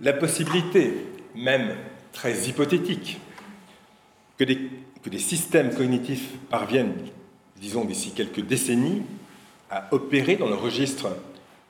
La 0.00 0.12
possibilité, 0.12 0.92
même 1.36 1.76
très 2.12 2.48
hypothétique, 2.48 3.20
que 4.36 4.42
des, 4.42 4.58
que 5.04 5.08
des 5.08 5.20
systèmes 5.20 5.72
cognitifs 5.72 6.32
parviennent, 6.50 6.96
disons 7.60 7.84
d'ici 7.84 8.10
quelques 8.10 8.44
décennies, 8.44 9.04
à 9.70 9.86
opérer 9.92 10.34
dans 10.34 10.48
le 10.48 10.56
registre 10.56 11.16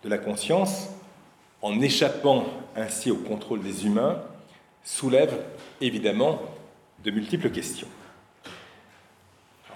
de 0.04 0.08
la 0.08 0.18
conscience, 0.18 0.88
en 1.62 1.80
échappant 1.80 2.44
ainsi 2.76 3.10
au 3.10 3.16
contrôle 3.16 3.62
des 3.62 3.86
humains, 3.86 4.18
soulève 4.84 5.36
évidemment 5.80 6.40
de 7.04 7.10
multiples 7.10 7.50
questions. 7.50 7.88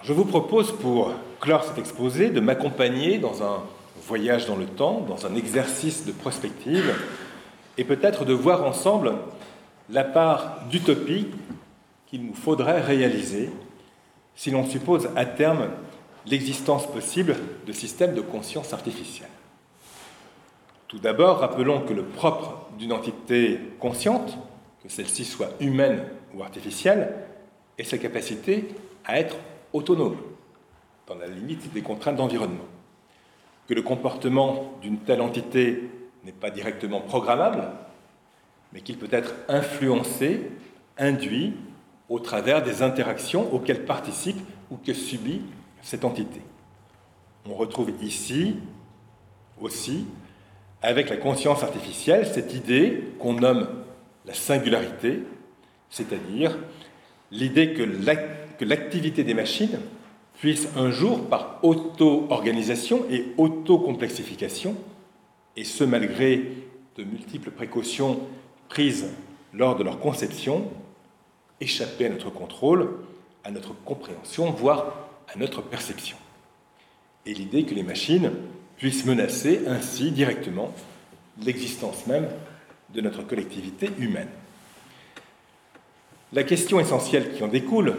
je 0.02 0.12
vous 0.12 0.24
propose 0.24 0.72
pour 0.72 1.12
clore 1.40 1.64
cet 1.64 1.78
exposé 1.78 2.30
de 2.30 2.40
m'accompagner 2.40 3.18
dans 3.18 3.42
un 3.42 3.62
voyage 4.06 4.46
dans 4.46 4.56
le 4.56 4.66
temps, 4.66 5.00
dans 5.00 5.26
un 5.26 5.34
exercice 5.34 6.06
de 6.06 6.12
prospective, 6.12 6.94
et 7.76 7.84
peut-être 7.84 8.24
de 8.24 8.32
voir 8.32 8.64
ensemble 8.64 9.14
la 9.90 10.04
part 10.04 10.66
d'utopie 10.70 11.28
qu'il 12.06 12.26
nous 12.26 12.34
faudrait 12.34 12.80
réaliser 12.80 13.50
si 14.34 14.50
l'on 14.50 14.66
suppose 14.66 15.08
à 15.16 15.26
terme 15.26 15.68
l'existence 16.26 16.86
possible 16.86 17.36
de 17.66 17.72
systèmes 17.72 18.14
de 18.14 18.20
conscience 18.20 18.72
artificielle. 18.72 19.28
Tout 20.90 20.98
d'abord, 20.98 21.38
rappelons 21.38 21.82
que 21.82 21.92
le 21.92 22.02
propre 22.02 22.66
d'une 22.76 22.92
entité 22.92 23.60
consciente, 23.78 24.36
que 24.82 24.88
celle-ci 24.88 25.24
soit 25.24 25.50
humaine 25.60 26.02
ou 26.34 26.42
artificielle, 26.42 27.14
est 27.78 27.84
sa 27.84 27.96
capacité 27.96 28.66
à 29.04 29.20
être 29.20 29.36
autonome, 29.72 30.16
dans 31.06 31.14
la 31.14 31.28
limite 31.28 31.72
des 31.72 31.82
contraintes 31.82 32.16
d'environnement. 32.16 32.64
Que 33.68 33.74
le 33.74 33.82
comportement 33.82 34.72
d'une 34.82 34.98
telle 34.98 35.20
entité 35.20 35.88
n'est 36.24 36.32
pas 36.32 36.50
directement 36.50 37.00
programmable, 37.00 37.70
mais 38.72 38.80
qu'il 38.80 38.98
peut 38.98 39.06
être 39.12 39.34
influencé, 39.48 40.50
induit, 40.98 41.54
au 42.08 42.18
travers 42.18 42.64
des 42.64 42.82
interactions 42.82 43.54
auxquelles 43.54 43.84
participe 43.84 44.40
ou 44.72 44.76
que 44.76 44.92
subit 44.92 45.42
cette 45.82 46.04
entité. 46.04 46.40
On 47.48 47.54
retrouve 47.54 47.92
ici 48.02 48.56
aussi 49.60 50.04
avec 50.82 51.10
la 51.10 51.16
conscience 51.16 51.62
artificielle 51.62 52.26
cette 52.26 52.54
idée 52.54 53.04
qu'on 53.18 53.34
nomme 53.34 53.68
la 54.26 54.34
singularité, 54.34 55.20
c'est-à-dire 55.90 56.58
l'idée 57.30 57.74
que 57.74 58.64
l'activité 58.64 59.24
des 59.24 59.34
machines 59.34 59.78
puisse 60.38 60.68
un 60.76 60.90
jour, 60.90 61.28
par 61.28 61.58
auto-organisation 61.62 63.04
et 63.10 63.26
auto-complexification, 63.36 64.74
et 65.56 65.64
ce 65.64 65.84
malgré 65.84 66.44
de 66.96 67.04
multiples 67.04 67.50
précautions 67.50 68.20
prises 68.68 69.06
lors 69.52 69.76
de 69.76 69.84
leur 69.84 70.00
conception, 70.00 70.70
échapper 71.60 72.06
à 72.06 72.08
notre 72.08 72.30
contrôle, 72.30 72.90
à 73.44 73.50
notre 73.50 73.74
compréhension, 73.84 74.50
voire 74.50 75.08
à 75.32 75.38
notre 75.38 75.60
perception. 75.60 76.16
Et 77.26 77.34
l'idée 77.34 77.64
que 77.64 77.74
les 77.74 77.82
machines 77.82 78.30
puissent 78.80 79.04
menacer 79.04 79.60
ainsi 79.66 80.10
directement 80.10 80.72
l'existence 81.42 82.06
même 82.06 82.26
de 82.94 83.02
notre 83.02 83.22
collectivité 83.22 83.90
humaine. 83.98 84.30
La 86.32 86.44
question 86.44 86.80
essentielle 86.80 87.34
qui 87.34 87.44
en 87.44 87.48
découle 87.48 87.94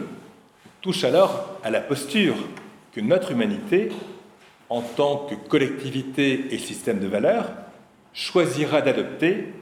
touche 0.80 1.04
alors 1.04 1.60
à 1.62 1.70
la 1.70 1.80
posture 1.80 2.34
que 2.90 3.00
notre 3.00 3.30
humanité, 3.30 3.90
en 4.70 4.82
tant 4.82 5.18
que 5.18 5.36
collectivité 5.36 6.52
et 6.52 6.58
système 6.58 6.98
de 6.98 7.06
valeurs, 7.06 7.52
choisira 8.12 8.82
d'adopter 8.82 9.52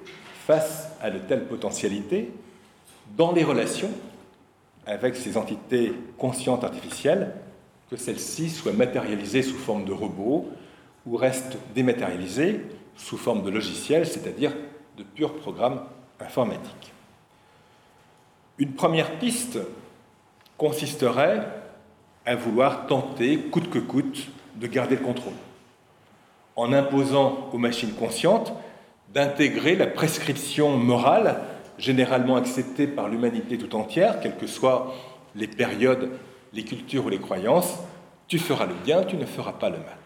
face 0.46 0.88
à 1.02 1.10
de 1.10 1.18
telles 1.18 1.44
potentialités 1.44 2.30
dans 3.18 3.32
les 3.32 3.44
relations 3.44 3.90
avec 4.86 5.16
ces 5.16 5.36
entités 5.36 5.92
conscientes 6.16 6.64
artificielles, 6.64 7.34
que 7.90 7.96
celles-ci 7.98 8.48
soient 8.48 8.72
matérialisées 8.72 9.42
sous 9.42 9.58
forme 9.58 9.84
de 9.84 9.92
robots 9.92 10.50
ou 11.10 11.16
restent 11.16 11.58
dématérialisées 11.74 12.60
sous 12.94 13.16
forme 13.16 13.42
de 13.42 13.50
logiciels, 13.50 14.06
c'est-à-dire 14.06 14.52
de 14.96 15.02
purs 15.02 15.34
programmes 15.34 15.82
informatiques. 16.20 16.92
Une 18.58 18.74
première 18.74 19.18
piste 19.18 19.58
consisterait 20.56 21.48
à 22.24 22.36
vouloir 22.36 22.86
tenter, 22.86 23.38
coûte 23.38 23.70
que 23.70 23.80
coûte, 23.80 24.28
de 24.54 24.66
garder 24.68 24.96
le 24.96 25.02
contrôle, 25.02 25.34
en 26.54 26.72
imposant 26.72 27.48
aux 27.52 27.58
machines 27.58 27.94
conscientes 27.94 28.52
d'intégrer 29.12 29.74
la 29.74 29.88
prescription 29.88 30.76
morale 30.76 31.40
généralement 31.78 32.36
acceptée 32.36 32.86
par 32.86 33.08
l'humanité 33.08 33.58
tout 33.58 33.74
entière, 33.74 34.20
quelles 34.20 34.36
que 34.36 34.46
soient 34.46 34.94
les 35.34 35.48
périodes, 35.48 36.10
les 36.52 36.62
cultures 36.62 37.06
ou 37.06 37.08
les 37.08 37.18
croyances, 37.18 37.78
tu 38.28 38.38
feras 38.38 38.66
le 38.66 38.74
bien, 38.84 39.02
tu 39.02 39.16
ne 39.16 39.24
feras 39.24 39.52
pas 39.52 39.70
le 39.70 39.78
mal. 39.78 39.99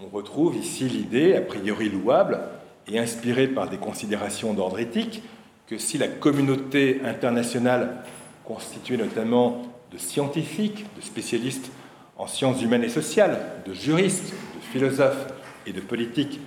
On 0.00 0.08
retrouve 0.08 0.56
ici 0.56 0.84
l'idée, 0.84 1.34
a 1.34 1.40
priori 1.40 1.88
louable 1.88 2.38
et 2.86 3.00
inspirée 3.00 3.48
par 3.48 3.68
des 3.68 3.78
considérations 3.78 4.54
d'ordre 4.54 4.78
éthique, 4.78 5.22
que 5.66 5.76
si 5.76 5.98
la 5.98 6.06
communauté 6.06 7.00
internationale 7.04 8.04
constituée 8.44 8.96
notamment 8.96 9.62
de 9.92 9.98
scientifiques, 9.98 10.86
de 10.96 11.00
spécialistes 11.00 11.70
en 12.16 12.28
sciences 12.28 12.62
humaines 12.62 12.84
et 12.84 12.88
sociales, 12.88 13.38
de 13.66 13.74
juristes, 13.74 14.32
de 14.32 14.60
philosophes 14.72 15.26
et 15.66 15.72
de 15.72 15.80
politiques, 15.80 16.40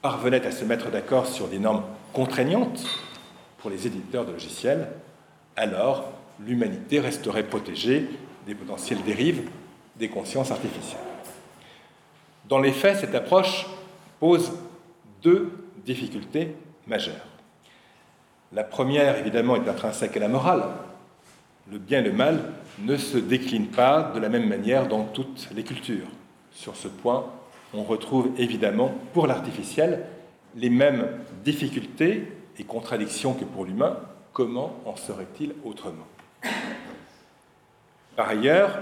parvenait 0.00 0.46
à 0.46 0.52
se 0.52 0.64
mettre 0.64 0.90
d'accord 0.90 1.26
sur 1.26 1.48
des 1.48 1.58
normes 1.58 1.82
contraignantes 2.12 2.86
pour 3.58 3.70
les 3.70 3.88
éditeurs 3.88 4.24
de 4.24 4.32
logiciels, 4.32 4.88
alors 5.56 6.12
l'humanité 6.46 7.00
resterait 7.00 7.48
protégée 7.48 8.06
des 8.46 8.54
potentielles 8.54 9.02
dérives 9.04 9.48
des 9.96 10.08
consciences 10.08 10.50
artificielles. 10.50 11.13
Dans 12.48 12.58
les 12.58 12.72
faits, 12.72 12.98
cette 12.98 13.14
approche 13.14 13.66
pose 14.20 14.52
deux 15.22 15.50
difficultés 15.84 16.54
majeures. 16.86 17.26
La 18.52 18.64
première, 18.64 19.18
évidemment, 19.18 19.56
est 19.56 19.68
intrinsèque 19.68 20.16
à 20.16 20.20
la 20.20 20.28
morale, 20.28 20.62
le 21.70 21.78
bien 21.78 22.00
et 22.00 22.02
le 22.02 22.12
mal 22.12 22.52
ne 22.80 22.96
se 22.96 23.16
déclinent 23.16 23.68
pas 23.68 24.12
de 24.14 24.20
la 24.20 24.28
même 24.28 24.48
manière 24.48 24.86
dans 24.86 25.04
toutes 25.04 25.48
les 25.54 25.64
cultures. 25.64 26.06
Sur 26.52 26.76
ce 26.76 26.88
point, 26.88 27.24
on 27.72 27.82
retrouve 27.82 28.30
évidemment 28.38 28.94
pour 29.12 29.26
l'artificiel 29.26 30.04
les 30.54 30.70
mêmes 30.70 31.08
difficultés 31.44 32.28
et 32.58 32.64
contradictions 32.64 33.32
que 33.32 33.44
pour 33.44 33.64
l'humain. 33.64 33.98
Comment 34.32 34.78
en 34.84 34.96
serait-il 34.96 35.54
autrement? 35.64 36.06
Par 38.16 38.28
ailleurs, 38.28 38.78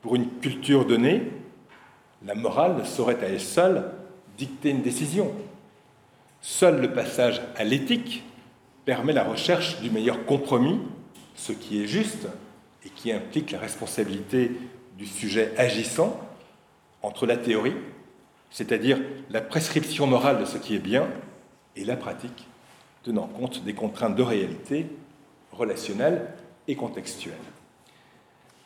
pour 0.00 0.16
une 0.16 0.28
culture 0.40 0.84
donnée, 0.84 1.22
la 2.26 2.34
morale 2.34 2.76
ne 2.76 2.84
saurait 2.84 3.22
à 3.22 3.28
elle 3.28 3.40
seule 3.40 3.90
dicter 4.38 4.70
une 4.70 4.82
décision. 4.82 5.32
Seul 6.40 6.80
le 6.80 6.92
passage 6.92 7.40
à 7.56 7.64
l'éthique 7.64 8.24
permet 8.84 9.12
la 9.12 9.24
recherche 9.24 9.80
du 9.80 9.90
meilleur 9.90 10.24
compromis 10.24 10.80
ce 11.34 11.52
qui 11.52 11.82
est 11.82 11.86
juste 11.86 12.28
et 12.84 12.90
qui 12.90 13.12
implique 13.12 13.50
la 13.52 13.58
responsabilité 13.58 14.50
du 14.98 15.06
sujet 15.06 15.52
agissant 15.56 16.20
entre 17.02 17.26
la 17.26 17.36
théorie, 17.36 17.76
c'est-à-dire 18.50 19.00
la 19.30 19.40
prescription 19.40 20.06
morale 20.06 20.40
de 20.40 20.44
ce 20.44 20.58
qui 20.58 20.74
est 20.74 20.80
bien, 20.80 21.08
et 21.74 21.84
la 21.84 21.96
pratique, 21.96 22.46
tenant 23.02 23.26
compte 23.26 23.64
des 23.64 23.72
contraintes 23.72 24.14
de 24.14 24.22
réalité 24.22 24.86
relationnelles 25.52 26.26
et 26.68 26.76
contextuelles. 26.76 27.34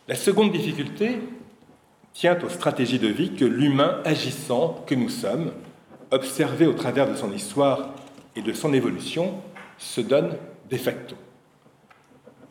La 0.09 0.15
seconde 0.15 0.53
difficulté 0.53 1.19
tient 2.17 2.39
aux 2.43 2.49
stratégies 2.49 2.99
de 2.99 3.09
vie 3.09 3.35
que 3.35 3.45
l'humain 3.45 4.01
agissant 4.07 4.83
que 4.87 4.95
nous 4.95 5.11
sommes, 5.11 5.53
observé 6.11 6.67
au 6.67 6.73
travers 6.73 7.07
de 7.07 7.15
son 7.15 7.31
histoire 7.31 7.91
et 8.35 8.41
de 8.41 8.55
son 8.55 8.73
évolution, 8.73 9.35
se 9.77 10.01
donne 10.01 10.35
de 10.71 10.77
facto. 10.79 11.15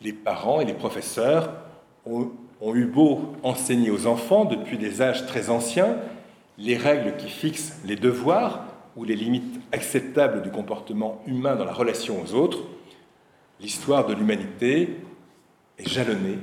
Les 0.02 0.12
parents 0.12 0.60
et 0.60 0.64
les 0.64 0.72
professeurs 0.72 1.52
ont, 2.04 2.30
eu 2.74 2.84
beau 2.84 3.32
enseigner 3.42 3.90
aux 3.90 4.06
enfants 4.06 4.44
depuis 4.44 4.78
des 4.78 5.02
âges 5.02 5.26
très 5.26 5.50
anciens 5.50 5.96
les 6.58 6.76
règles 6.76 7.16
qui 7.16 7.28
fixent 7.28 7.80
les 7.84 7.96
devoirs 7.96 8.64
ou 8.94 9.02
les 9.02 9.16
limites 9.16 9.60
acceptables 9.72 10.42
du 10.42 10.50
comportement 10.50 11.20
humain 11.26 11.56
dans 11.56 11.64
la 11.64 11.72
relation 11.72 12.22
aux 12.22 12.34
autres, 12.34 12.60
l'histoire 13.60 14.06
de 14.06 14.14
l'humanité 14.14 14.96
est 15.76 15.88
jalonnée, 15.88 16.38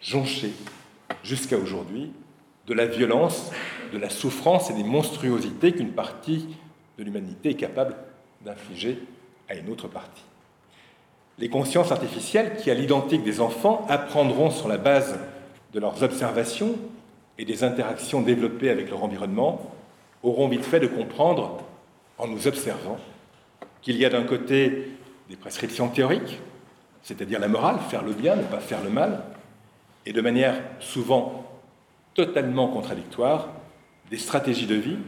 jonchée, 0.00 0.52
jusqu'à 1.22 1.56
aujourd'hui, 1.56 2.12
de 2.66 2.74
la 2.74 2.86
violence, 2.86 3.50
de 3.92 3.98
la 3.98 4.10
souffrance 4.10 4.70
et 4.70 4.74
des 4.74 4.84
monstruosités 4.84 5.72
qu'une 5.72 5.92
partie 5.92 6.48
de 6.98 7.04
l'humanité 7.04 7.50
est 7.50 7.54
capable 7.54 7.94
d'infliger 8.44 8.98
à 9.48 9.54
une 9.54 9.70
autre 9.70 9.88
partie. 9.88 10.24
Les 11.38 11.48
consciences 11.48 11.92
artificielles, 11.92 12.56
qui 12.56 12.70
à 12.70 12.74
l'identique 12.74 13.22
des 13.22 13.40
enfants 13.40 13.86
apprendront 13.88 14.50
sur 14.50 14.68
la 14.68 14.78
base 14.78 15.18
de 15.74 15.80
leurs 15.80 16.02
observations 16.02 16.76
et 17.38 17.44
des 17.44 17.62
interactions 17.62 18.22
développées 18.22 18.70
avec 18.70 18.88
leur 18.88 19.04
environnement, 19.04 19.70
auront 20.22 20.48
vite 20.48 20.64
fait 20.64 20.80
de 20.80 20.86
comprendre, 20.86 21.62
en 22.18 22.26
nous 22.26 22.48
observant, 22.48 22.98
qu'il 23.82 23.96
y 23.96 24.04
a 24.04 24.10
d'un 24.10 24.24
côté 24.24 24.90
des 25.28 25.36
prescriptions 25.36 25.88
théoriques, 25.88 26.40
c'est-à-dire 27.02 27.38
la 27.38 27.48
morale, 27.48 27.78
faire 27.90 28.02
le 28.02 28.12
bien, 28.12 28.34
ne 28.34 28.42
pas 28.42 28.58
faire 28.58 28.82
le 28.82 28.90
mal, 28.90 29.22
et 30.06 30.12
de 30.12 30.20
manière 30.20 30.62
souvent 30.80 31.44
totalement 32.14 32.68
contradictoire, 32.68 33.48
des 34.08 34.18
stratégies 34.18 34.66
de 34.66 34.76
vie 34.76 34.98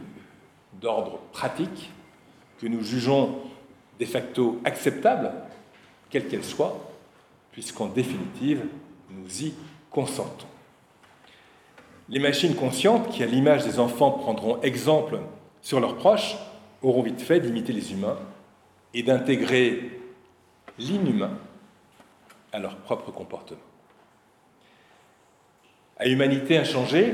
d'ordre 0.79 1.19
pratique 1.31 1.89
que 2.59 2.67
nous 2.67 2.83
jugeons 2.83 3.39
de 3.99 4.05
facto 4.05 4.61
acceptables 4.65 5.31
quelle 6.09 6.27
qu'elle 6.27 6.43
soit, 6.43 6.91
puisqu'en 7.51 7.87
définitive, 7.87 8.65
nous 9.09 9.43
y 9.43 9.53
consentons. 9.89 10.47
Les 12.09 12.19
machines 12.19 12.55
conscientes, 12.55 13.09
qui 13.09 13.23
à 13.23 13.25
l'image 13.25 13.65
des 13.65 13.79
enfants 13.79 14.11
prendront 14.11 14.61
exemple 14.61 15.19
sur 15.61 15.79
leurs 15.79 15.95
proches, 15.95 16.35
auront 16.81 17.03
vite 17.03 17.21
fait 17.21 17.39
d'imiter 17.39 17.73
les 17.73 17.93
humains 17.93 18.17
et 18.93 19.03
d'intégrer 19.03 19.99
l'inhumain 20.77 21.37
à 22.51 22.59
leur 22.59 22.77
propre 22.77 23.11
comportement. 23.11 23.68
À 26.01 26.07
humanité 26.07 26.57
inchangée, 26.57 27.13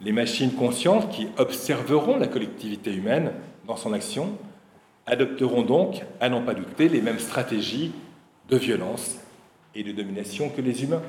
les 0.00 0.12
machines 0.12 0.52
conscientes 0.52 1.10
qui 1.10 1.28
observeront 1.36 2.16
la 2.16 2.26
collectivité 2.26 2.90
humaine 2.90 3.32
dans 3.66 3.76
son 3.76 3.92
action 3.92 4.38
adopteront 5.04 5.60
donc, 5.60 6.02
à 6.18 6.30
n'en 6.30 6.40
pas 6.40 6.54
douter, 6.54 6.88
les 6.88 7.02
mêmes 7.02 7.18
stratégies 7.18 7.92
de 8.48 8.56
violence 8.56 9.18
et 9.74 9.82
de 9.82 9.92
domination 9.92 10.48
que 10.48 10.62
les 10.62 10.82
humains. 10.82 11.02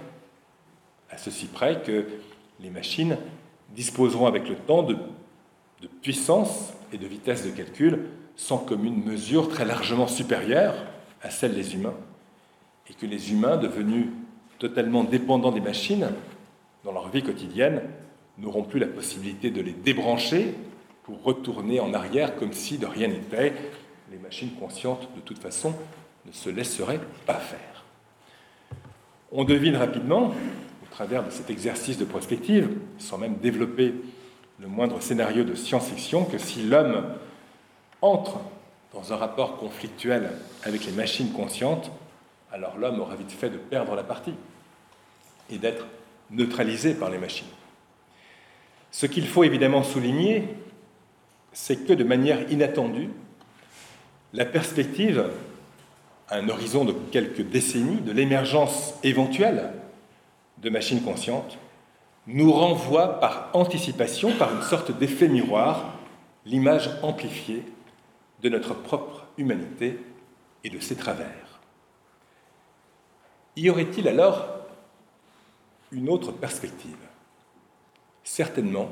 À 1.10 1.18
ceci 1.18 1.46
près 1.46 1.82
que 1.82 2.08
les 2.60 2.70
machines 2.70 3.18
disposeront 3.74 4.28
avec 4.28 4.50
le 4.50 4.56
temps 4.56 4.84
de, 4.84 4.98
puissance 6.02 6.74
et 6.92 6.98
de 6.98 7.08
vitesse 7.08 7.46
de 7.46 7.52
calcul 7.52 8.08
sans 8.36 8.58
commune 8.58 9.02
mesure 9.06 9.48
très 9.48 9.64
largement 9.64 10.08
supérieure 10.08 10.76
à 11.24 11.30
celle 11.30 11.56
des 11.56 11.74
humains, 11.74 11.96
et 12.90 12.94
que 12.94 13.06
les 13.06 13.32
humains, 13.32 13.56
devenus 13.56 14.08
totalement 14.60 15.06
dépendants 15.06 15.52
des 15.52 15.62
machines 15.62 16.10
dans 16.84 16.92
leur 16.92 17.10
vie 17.10 17.24
quotidienne, 17.24 17.82
n'auront 18.38 18.64
plus 18.64 18.80
la 18.80 18.88
possibilité 18.88 19.50
de 19.50 19.62
les 19.62 19.74
débrancher 19.74 20.56
pour 21.04 21.24
retourner 21.24 21.80
en 21.80 21.94
arrière 21.94 22.36
comme 22.36 22.54
si 22.54 22.78
de 22.78 22.86
rien 22.86 23.08
n'était. 23.08 23.54
Les 24.12 24.18
machines 24.18 24.52
conscientes, 24.60 25.10
de 25.16 25.22
toute 25.22 25.40
façon, 25.40 25.74
ne 26.26 26.32
se 26.32 26.50
laisserait 26.50 27.00
pas 27.26 27.40
faire. 27.40 27.84
On 29.32 29.44
devine 29.44 29.76
rapidement 29.76 30.34
travers 30.98 31.24
de 31.24 31.30
cet 31.30 31.52
exercice 31.52 32.00
de 32.00 32.06
prospective, 32.06 32.76
sans 32.98 33.20
même 33.20 33.36
développer 33.36 33.94
le 34.60 34.68
moindre 34.68 35.00
scénario 35.00 35.44
de 35.44 35.54
science-fiction, 35.54 36.26
que 36.26 36.40
si 36.40 36.64
l'homme 36.64 37.06
entre 38.02 38.40
dans 38.96 39.14
un 39.14 39.16
rapport 39.16 39.58
conflictuel 39.58 40.32
avec 40.64 40.88
les 40.88 40.92
machines 40.92 41.32
conscientes, 41.34 41.92
alors 42.52 42.80
l'homme 42.80 43.00
aura 43.00 43.16
vite 43.16 43.32
fait 43.32 43.52
de 43.52 43.60
perdre 43.60 43.94
la 43.94 44.02
partie 44.02 44.34
et 45.52 45.60
d'être 45.60 45.86
neutralisé 46.32 46.94
par 46.94 47.10
les 47.10 47.18
machines. 47.18 47.48
Ce 48.92 49.06
qu'il 49.06 49.28
faut 49.28 49.44
évidemment 49.44 49.84
souligner, 49.84 50.48
c'est 51.52 51.86
que 51.86 51.94
de 51.94 52.04
manière 52.04 52.52
inattendue, 52.52 53.10
la 54.34 54.46
perspective, 54.46 55.30
à 56.30 56.38
un 56.38 56.50
horizon 56.50 56.86
de 56.86 56.94
quelques 57.12 57.42
décennies, 57.42 58.02
de 58.02 58.12
l'émergence 58.12 58.96
éventuelle 59.04 59.72
de 60.58 60.70
machines 60.70 61.02
conscientes, 61.02 61.58
nous 62.28 62.52
renvoie 62.52 63.20
par 63.20 63.50
anticipation, 63.54 64.32
par 64.34 64.54
une 64.54 64.62
sorte 64.62 64.98
d'effet 64.98 65.30
miroir, 65.30 65.94
l'image 66.46 66.90
amplifiée 67.04 67.64
de 68.42 68.50
notre 68.50 68.74
propre 68.74 69.28
humanité 69.38 70.00
et 70.64 70.70
de 70.70 70.80
ses 70.80 70.96
travers. 70.96 71.62
Y 73.56 73.70
aurait-il 73.70 74.08
alors 74.08 74.57
une 75.92 76.10
autre 76.10 76.32
perspective 76.32 76.98
Certainement, 78.24 78.90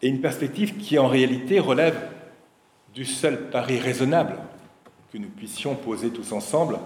et 0.00 0.08
une 0.08 0.20
perspective 0.20 0.76
qui 0.76 0.98
en 0.98 1.08
réalité 1.08 1.58
relève 1.58 2.00
du 2.94 3.04
seul 3.04 3.50
pari 3.50 3.80
raisonnable 3.80 4.38
que 5.12 5.18
nous 5.18 5.28
puissions 5.28 5.74
poser 5.74 6.10
tous 6.10 6.32
ensemble 6.32 6.78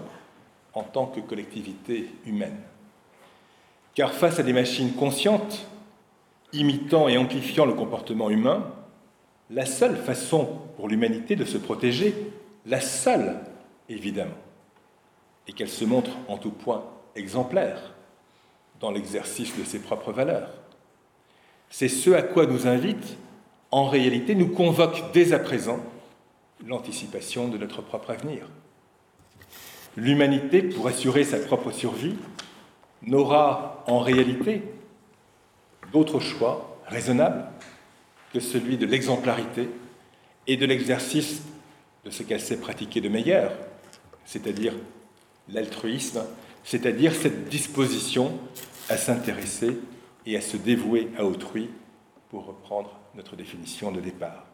en 0.73 0.83
tant 0.83 1.07
que 1.07 1.21
collectivité 1.21 2.09
humaine. 2.25 2.57
Car 3.95 4.13
face 4.13 4.39
à 4.39 4.43
des 4.43 4.53
machines 4.55 4.95
conscientes, 4.95 5.67
imitant 6.53 7.09
et 7.09 7.19
amplifiant 7.19 7.67
le 7.67 7.75
comportement 7.75 8.31
humain, 8.31 8.73
la 9.51 9.67
seule 9.67 9.97
façon 9.97 10.47
pour 10.77 10.89
l'humanité 10.89 11.37
de 11.37 11.45
se 11.45 11.59
protéger, 11.59 12.15
la 12.65 12.81
seule 12.81 13.41
évidemment, 13.89 14.31
est 15.47 15.53
qu'elle 15.53 15.69
se 15.69 15.85
montre 15.85 16.13
en 16.29 16.39
tout 16.39 16.51
point 16.51 16.85
exemplaire 17.17 17.95
dans 18.81 18.91
l'exercice 18.91 19.57
de 19.59 19.65
ses 19.65 19.79
propres 19.79 20.13
valeurs. 20.13 20.51
C'est 21.71 21.89
ce 21.89 22.11
à 22.11 22.23
quoi 22.23 22.47
nous 22.47 22.67
invite, 22.67 23.17
en 23.71 23.89
réalité, 23.89 24.35
nous 24.35 24.49
convoque 24.49 25.13
dès 25.13 25.33
à 25.33 25.39
présent 25.39 25.81
l'anticipation 26.67 27.49
de 27.49 27.59
notre 27.59 27.83
propre 27.83 28.11
avenir. 28.11 28.49
L'humanité, 29.97 30.63
pour 30.63 30.87
assurer 30.87 31.25
sa 31.25 31.39
propre 31.39 31.71
survie, 31.71 32.17
n'aura 33.03 33.85
en 33.87 34.01
réalité 34.01 34.63
d'autre 35.93 36.21
choix 36.21 36.81
raisonnable 36.87 37.45
que 38.33 38.41
celui 38.41 38.77
de 38.77 38.87
l'exemplarité 38.87 39.69
et 40.47 40.57
de 40.57 40.67
l'exercice 40.67 41.43
de 42.05 42.11
ce 42.11 42.23
qu'elle 42.23 42.41
sait 42.41 42.61
pratiquer 42.61 43.01
de 43.01 43.09
meilleur, 43.09 43.53
c'est-à-dire 44.25 44.75
l'altruisme, 45.49 46.23
c'est-à-dire 46.65 47.15
cette 47.15 47.49
disposition 47.49 48.33
à 48.89 48.97
s'intéresser 48.97 49.79
et 50.27 50.37
à 50.37 50.41
se 50.41 50.57
dévouer 50.57 51.09
à 51.19 51.25
autrui, 51.25 51.71
pour 52.31 52.47
reprendre 52.47 52.91
notre 53.15 53.37
définition 53.37 53.91
de 53.91 54.01
départ. 54.01 54.45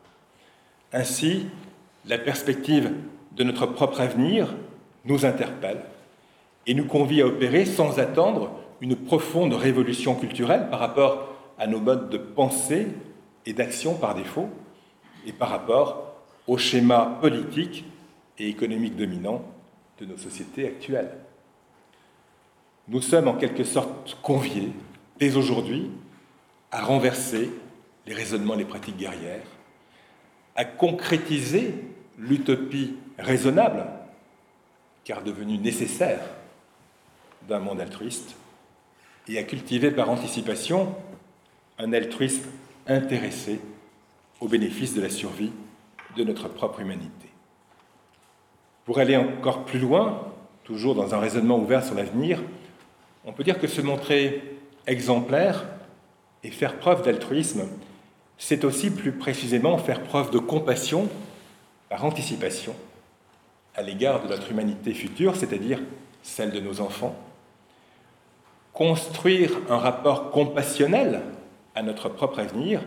Ainsi, 0.92 1.46
la 2.06 2.18
perspective 2.18 2.92
de 3.32 3.44
notre 3.44 3.66
propre 3.66 4.00
avenir 4.00 4.54
nous 5.04 5.26
interpelle 5.26 5.82
et 6.66 6.74
nous 6.74 6.86
convie 6.86 7.20
à 7.20 7.26
opérer 7.26 7.66
sans 7.66 7.98
attendre 7.98 8.50
une 8.80 8.96
profonde 8.96 9.54
révolution 9.54 10.14
culturelle 10.14 10.68
par 10.70 10.80
rapport 10.80 11.34
à 11.58 11.66
nos 11.66 11.80
modes 11.80 12.10
de 12.10 12.18
pensée 12.18 12.88
et 13.46 13.52
d'action 13.52 13.94
par 13.94 14.14
défaut 14.14 14.48
et 15.26 15.32
par 15.32 15.48
rapport 15.48 16.14
au 16.46 16.58
schéma 16.58 17.18
politique 17.20 17.84
et 18.38 18.48
économique 18.48 18.96
dominant 18.96 19.42
de 20.00 20.06
nos 20.06 20.16
sociétés 20.16 20.66
actuelles. 20.66 21.10
Nous 22.88 23.00
sommes 23.00 23.28
en 23.28 23.34
quelque 23.34 23.64
sorte 23.64 24.18
conviés, 24.22 24.72
dès 25.18 25.36
aujourd'hui, 25.36 25.90
à 26.70 26.82
renverser 26.82 27.50
les 28.06 28.14
raisonnements 28.14 28.54
et 28.54 28.58
les 28.58 28.64
pratiques 28.64 28.98
guerrières, 28.98 29.46
à 30.54 30.64
concrétiser 30.64 31.74
l'utopie 32.18 32.96
raisonnable, 33.18 33.86
car 35.04 35.22
devenue 35.22 35.58
nécessaire, 35.58 36.20
d'un 37.48 37.58
monde 37.58 37.80
altruiste, 37.80 38.36
et 39.28 39.38
à 39.38 39.42
cultiver 39.42 39.90
par 39.90 40.10
anticipation 40.10 40.94
un 41.78 41.92
altruisme 41.92 42.44
intéressé 42.86 43.60
au 44.40 44.48
bénéfice 44.48 44.94
de 44.94 45.00
la 45.00 45.08
survie 45.08 45.52
de 46.16 46.24
notre 46.24 46.48
propre 46.48 46.80
humanité. 46.80 47.28
Pour 48.84 48.98
aller 48.98 49.16
encore 49.16 49.64
plus 49.64 49.78
loin, 49.78 50.32
toujours 50.64 50.94
dans 50.94 51.14
un 51.14 51.18
raisonnement 51.18 51.58
ouvert 51.58 51.84
sur 51.84 51.94
l'avenir, 51.94 52.42
on 53.24 53.32
peut 53.32 53.44
dire 53.44 53.58
que 53.58 53.66
se 53.66 53.80
montrer 53.80 54.58
exemplaire 54.86 55.64
et 56.42 56.50
faire 56.50 56.76
preuve 56.76 57.02
d'altruisme, 57.02 57.68
c'est 58.36 58.64
aussi 58.64 58.90
plus 58.90 59.12
précisément 59.12 59.78
faire 59.78 60.02
preuve 60.02 60.30
de 60.30 60.38
compassion 60.38 61.08
par 61.88 62.04
anticipation 62.04 62.74
à 63.74 63.82
l'égard 63.82 64.22
de 64.22 64.28
notre 64.28 64.50
humanité 64.50 64.92
future, 64.92 65.36
c'est-à-dire 65.36 65.80
celle 66.22 66.52
de 66.52 66.60
nos 66.60 66.80
enfants. 66.80 67.16
Construire 68.72 69.50
un 69.68 69.78
rapport 69.78 70.30
compassionnel 70.30 71.22
à 71.74 71.82
notre 71.82 72.08
propre 72.08 72.40
avenir, 72.40 72.82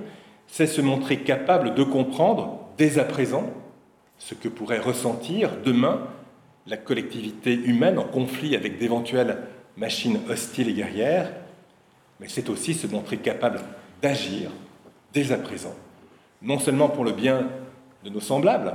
c'est 0.47 0.67
se 0.67 0.81
montrer 0.81 1.21
capable 1.21 1.75
de 1.75 1.83
comprendre 1.83 2.59
dès 2.77 2.99
à 2.99 3.03
présent 3.03 3.49
ce 4.17 4.33
que 4.33 4.47
pourrait 4.47 4.79
ressentir 4.79 5.51
demain 5.63 6.07
la 6.67 6.77
collectivité 6.77 7.53
humaine 7.53 7.97
en 7.97 8.03
conflit 8.03 8.55
avec 8.55 8.77
d'éventuelles 8.77 9.37
machines 9.77 10.19
hostiles 10.29 10.69
et 10.69 10.73
guerrières, 10.73 11.31
mais 12.19 12.27
c'est 12.27 12.49
aussi 12.49 12.73
se 12.73 12.87
montrer 12.87 13.17
capable 13.17 13.61
d'agir 14.01 14.51
dès 15.13 15.31
à 15.31 15.37
présent, 15.37 15.75
non 16.41 16.59
seulement 16.59 16.89
pour 16.89 17.05
le 17.05 17.11
bien 17.11 17.47
de 18.03 18.09
nos 18.09 18.19
semblables, 18.19 18.73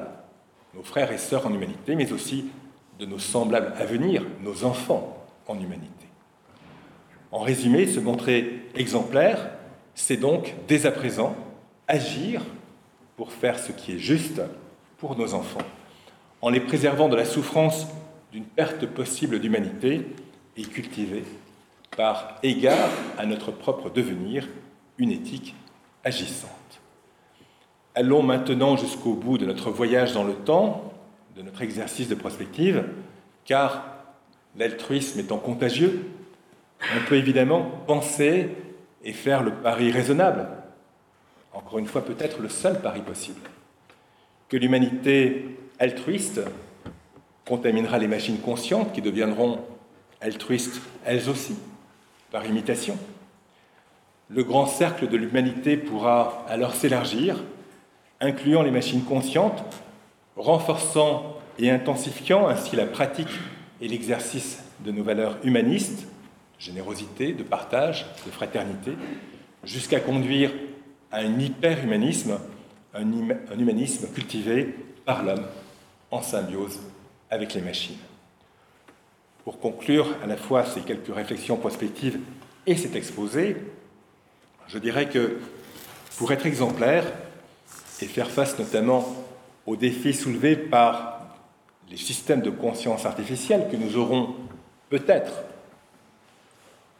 nos 0.74 0.82
frères 0.82 1.12
et 1.12 1.18
sœurs 1.18 1.46
en 1.46 1.52
humanité, 1.52 1.96
mais 1.96 2.12
aussi 2.12 2.46
de 2.98 3.06
nos 3.06 3.18
semblables 3.18 3.74
à 3.78 3.84
venir, 3.84 4.24
nos 4.42 4.64
enfants 4.64 5.26
en 5.46 5.58
humanité. 5.58 5.88
En 7.30 7.40
résumé, 7.40 7.86
se 7.86 8.00
montrer 8.00 8.68
exemplaire, 8.74 9.50
c'est 9.94 10.16
donc 10.16 10.54
dès 10.68 10.86
à 10.86 10.92
présent 10.92 11.34
agir 11.88 12.42
pour 13.16 13.32
faire 13.32 13.58
ce 13.58 13.72
qui 13.72 13.92
est 13.92 13.98
juste 13.98 14.40
pour 14.98 15.16
nos 15.16 15.34
enfants, 15.34 15.62
en 16.40 16.48
les 16.48 16.60
préservant 16.60 17.08
de 17.08 17.16
la 17.16 17.24
souffrance 17.24 17.86
d'une 18.32 18.44
perte 18.44 18.86
possible 18.86 19.40
d'humanité 19.40 20.06
et 20.56 20.62
cultiver, 20.62 21.24
par 21.96 22.38
égard 22.42 22.90
à 23.18 23.26
notre 23.26 23.50
propre 23.50 23.90
devenir, 23.90 24.48
une 24.98 25.10
éthique 25.10 25.54
agissante. 26.04 26.50
Allons 27.94 28.22
maintenant 28.22 28.76
jusqu'au 28.76 29.14
bout 29.14 29.38
de 29.38 29.46
notre 29.46 29.70
voyage 29.70 30.12
dans 30.12 30.24
le 30.24 30.34
temps, 30.34 30.92
de 31.36 31.42
notre 31.42 31.62
exercice 31.62 32.08
de 32.08 32.14
prospective, 32.14 32.84
car 33.44 33.84
l'altruisme 34.56 35.20
étant 35.20 35.38
contagieux, 35.38 36.10
on 36.80 37.08
peut 37.08 37.16
évidemment 37.16 37.62
penser 37.86 38.50
et 39.04 39.12
faire 39.12 39.42
le 39.42 39.52
pari 39.52 39.90
raisonnable, 39.90 40.48
encore 41.52 41.78
une 41.78 41.86
fois 41.86 42.04
peut-être 42.04 42.40
le 42.40 42.48
seul 42.48 42.80
pari 42.80 43.00
possible, 43.00 43.40
que 44.48 44.56
l'humanité 44.56 45.58
altruiste 45.78 46.40
contaminera 47.46 47.98
les 47.98 48.08
machines 48.08 48.38
conscientes 48.38 48.92
qui 48.92 49.02
deviendront 49.02 49.60
altruistes 50.22 50.80
elles 51.04 51.28
aussi, 51.28 51.56
par 52.30 52.46
imitation. 52.46 52.96
Le 54.30 54.44
grand 54.44 54.66
cercle 54.66 55.08
de 55.08 55.16
l'humanité 55.16 55.76
pourra 55.76 56.46
alors 56.48 56.74
s'élargir, 56.74 57.42
incluant 58.20 58.62
les 58.62 58.70
machines 58.70 59.04
conscientes, 59.04 59.62
renforçant 60.36 61.36
et 61.58 61.70
intensifiant 61.70 62.48
ainsi 62.48 62.76
la 62.76 62.86
pratique 62.86 63.28
et 63.80 63.88
l'exercice 63.88 64.62
de 64.80 64.92
nos 64.92 65.02
valeurs 65.02 65.36
humanistes, 65.44 66.06
générosité, 66.58 67.32
de 67.32 67.42
partage, 67.42 68.06
de 68.24 68.30
fraternité, 68.30 68.92
jusqu'à 69.64 70.00
conduire 70.00 70.50
à 71.10 71.18
un 71.18 71.38
hyper-humanisme, 71.38 72.38
un, 72.94 73.02
un 73.02 73.58
humanisme 73.58 74.08
cultivé 74.14 74.74
par 75.04 75.24
l'homme 75.24 75.44
en 76.10 76.22
symbiose 76.22 76.80
avec 77.30 77.54
les 77.54 77.60
machines. 77.60 77.96
Pour 79.44 79.58
conclure 79.58 80.06
à 80.22 80.26
la 80.26 80.36
fois 80.36 80.64
ces 80.64 80.80
quelques 80.82 81.14
réflexions 81.14 81.56
prospectives 81.56 82.20
et 82.66 82.76
cet 82.76 82.94
exposé, 82.94 83.56
je 84.68 84.78
dirais 84.78 85.08
que 85.08 85.38
pour 86.16 86.32
être 86.32 86.46
exemplaire 86.46 87.04
et 88.00 88.06
faire 88.06 88.30
face 88.30 88.58
notamment 88.58 89.04
aux 89.66 89.76
défis 89.76 90.14
soulevés 90.14 90.56
par 90.56 91.20
les 91.90 91.96
systèmes 91.96 92.40
de 92.40 92.50
conscience 92.50 93.04
artificielle 93.04 93.68
que 93.70 93.76
nous 93.76 93.96
aurons 93.96 94.34
peut-être 94.88 95.32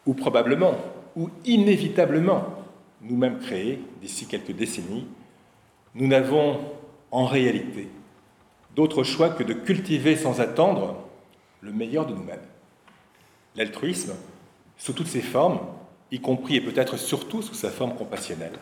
ou 0.07 0.15
probablement, 0.15 0.75
ou 1.15 1.31
inévitablement, 1.45 2.45
nous-mêmes 3.03 3.39
créés 3.39 3.81
d'ici 4.01 4.27
quelques 4.27 4.53
décennies, 4.53 5.07
nous 5.95 6.07
n'avons 6.07 6.61
en 7.11 7.27
réalité 7.27 7.89
d'autre 8.75 9.05
choix 9.05 9.31
que 9.31 9.43
de 9.43 9.53
cultiver 9.53 10.17
sans 10.17 10.41
attendre 10.41 10.97
le 11.63 11.73
meilleur 11.73 12.07
de 12.07 12.13
nous-mêmes. 12.13 12.43
L'altruisme, 13.57 14.15
sous 14.77 14.93
toutes 14.93 15.07
ses 15.07 15.23
formes, 15.23 15.61
y 16.11 16.21
compris 16.21 16.57
et 16.57 16.61
peut-être 16.61 16.99
surtout 16.99 17.41
sous 17.41 17.55
sa 17.55 17.71
forme 17.71 17.95
compassionnelle, 17.95 18.59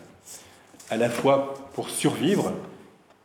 à 0.91 0.97
la 0.97 1.11
fois 1.11 1.55
pour 1.75 1.91
survivre 1.91 2.53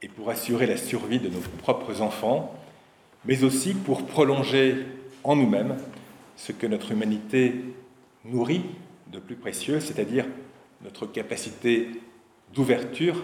et 0.01 0.07
pour 0.07 0.29
assurer 0.29 0.65
la 0.65 0.77
survie 0.77 1.19
de 1.19 1.29
nos 1.29 1.41
propres 1.59 2.01
enfants, 2.01 2.55
mais 3.25 3.43
aussi 3.43 3.73
pour 3.73 4.05
prolonger 4.05 4.85
en 5.23 5.35
nous-mêmes 5.35 5.77
ce 6.37 6.51
que 6.51 6.67
notre 6.67 6.91
humanité 6.91 7.55
nourrit 8.23 8.63
de 9.11 9.19
plus 9.19 9.35
précieux, 9.35 9.79
c'est-à-dire 9.79 10.25
notre 10.83 11.05
capacité 11.05 11.89
d'ouverture 12.53 13.23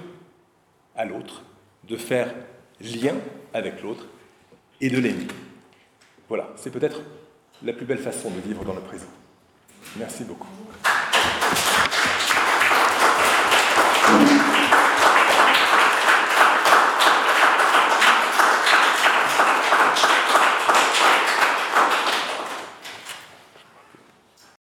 à 0.95 1.05
l'autre, 1.05 1.43
de 1.87 1.95
faire 1.95 2.33
lien 2.79 3.15
avec 3.53 3.81
l'autre 3.81 4.07
et 4.81 4.89
de 4.89 4.97
l'aimer. 4.97 5.27
Voilà, 6.31 6.47
c'est 6.55 6.69
peut-être 6.69 7.01
la 7.61 7.73
plus 7.73 7.85
belle 7.85 7.97
façon 7.97 8.29
de 8.29 8.39
vivre 8.39 8.63
dans 8.63 8.73
le 8.73 8.79
présent. 8.79 9.03
Merci 9.97 10.23
beaucoup. 10.23 10.47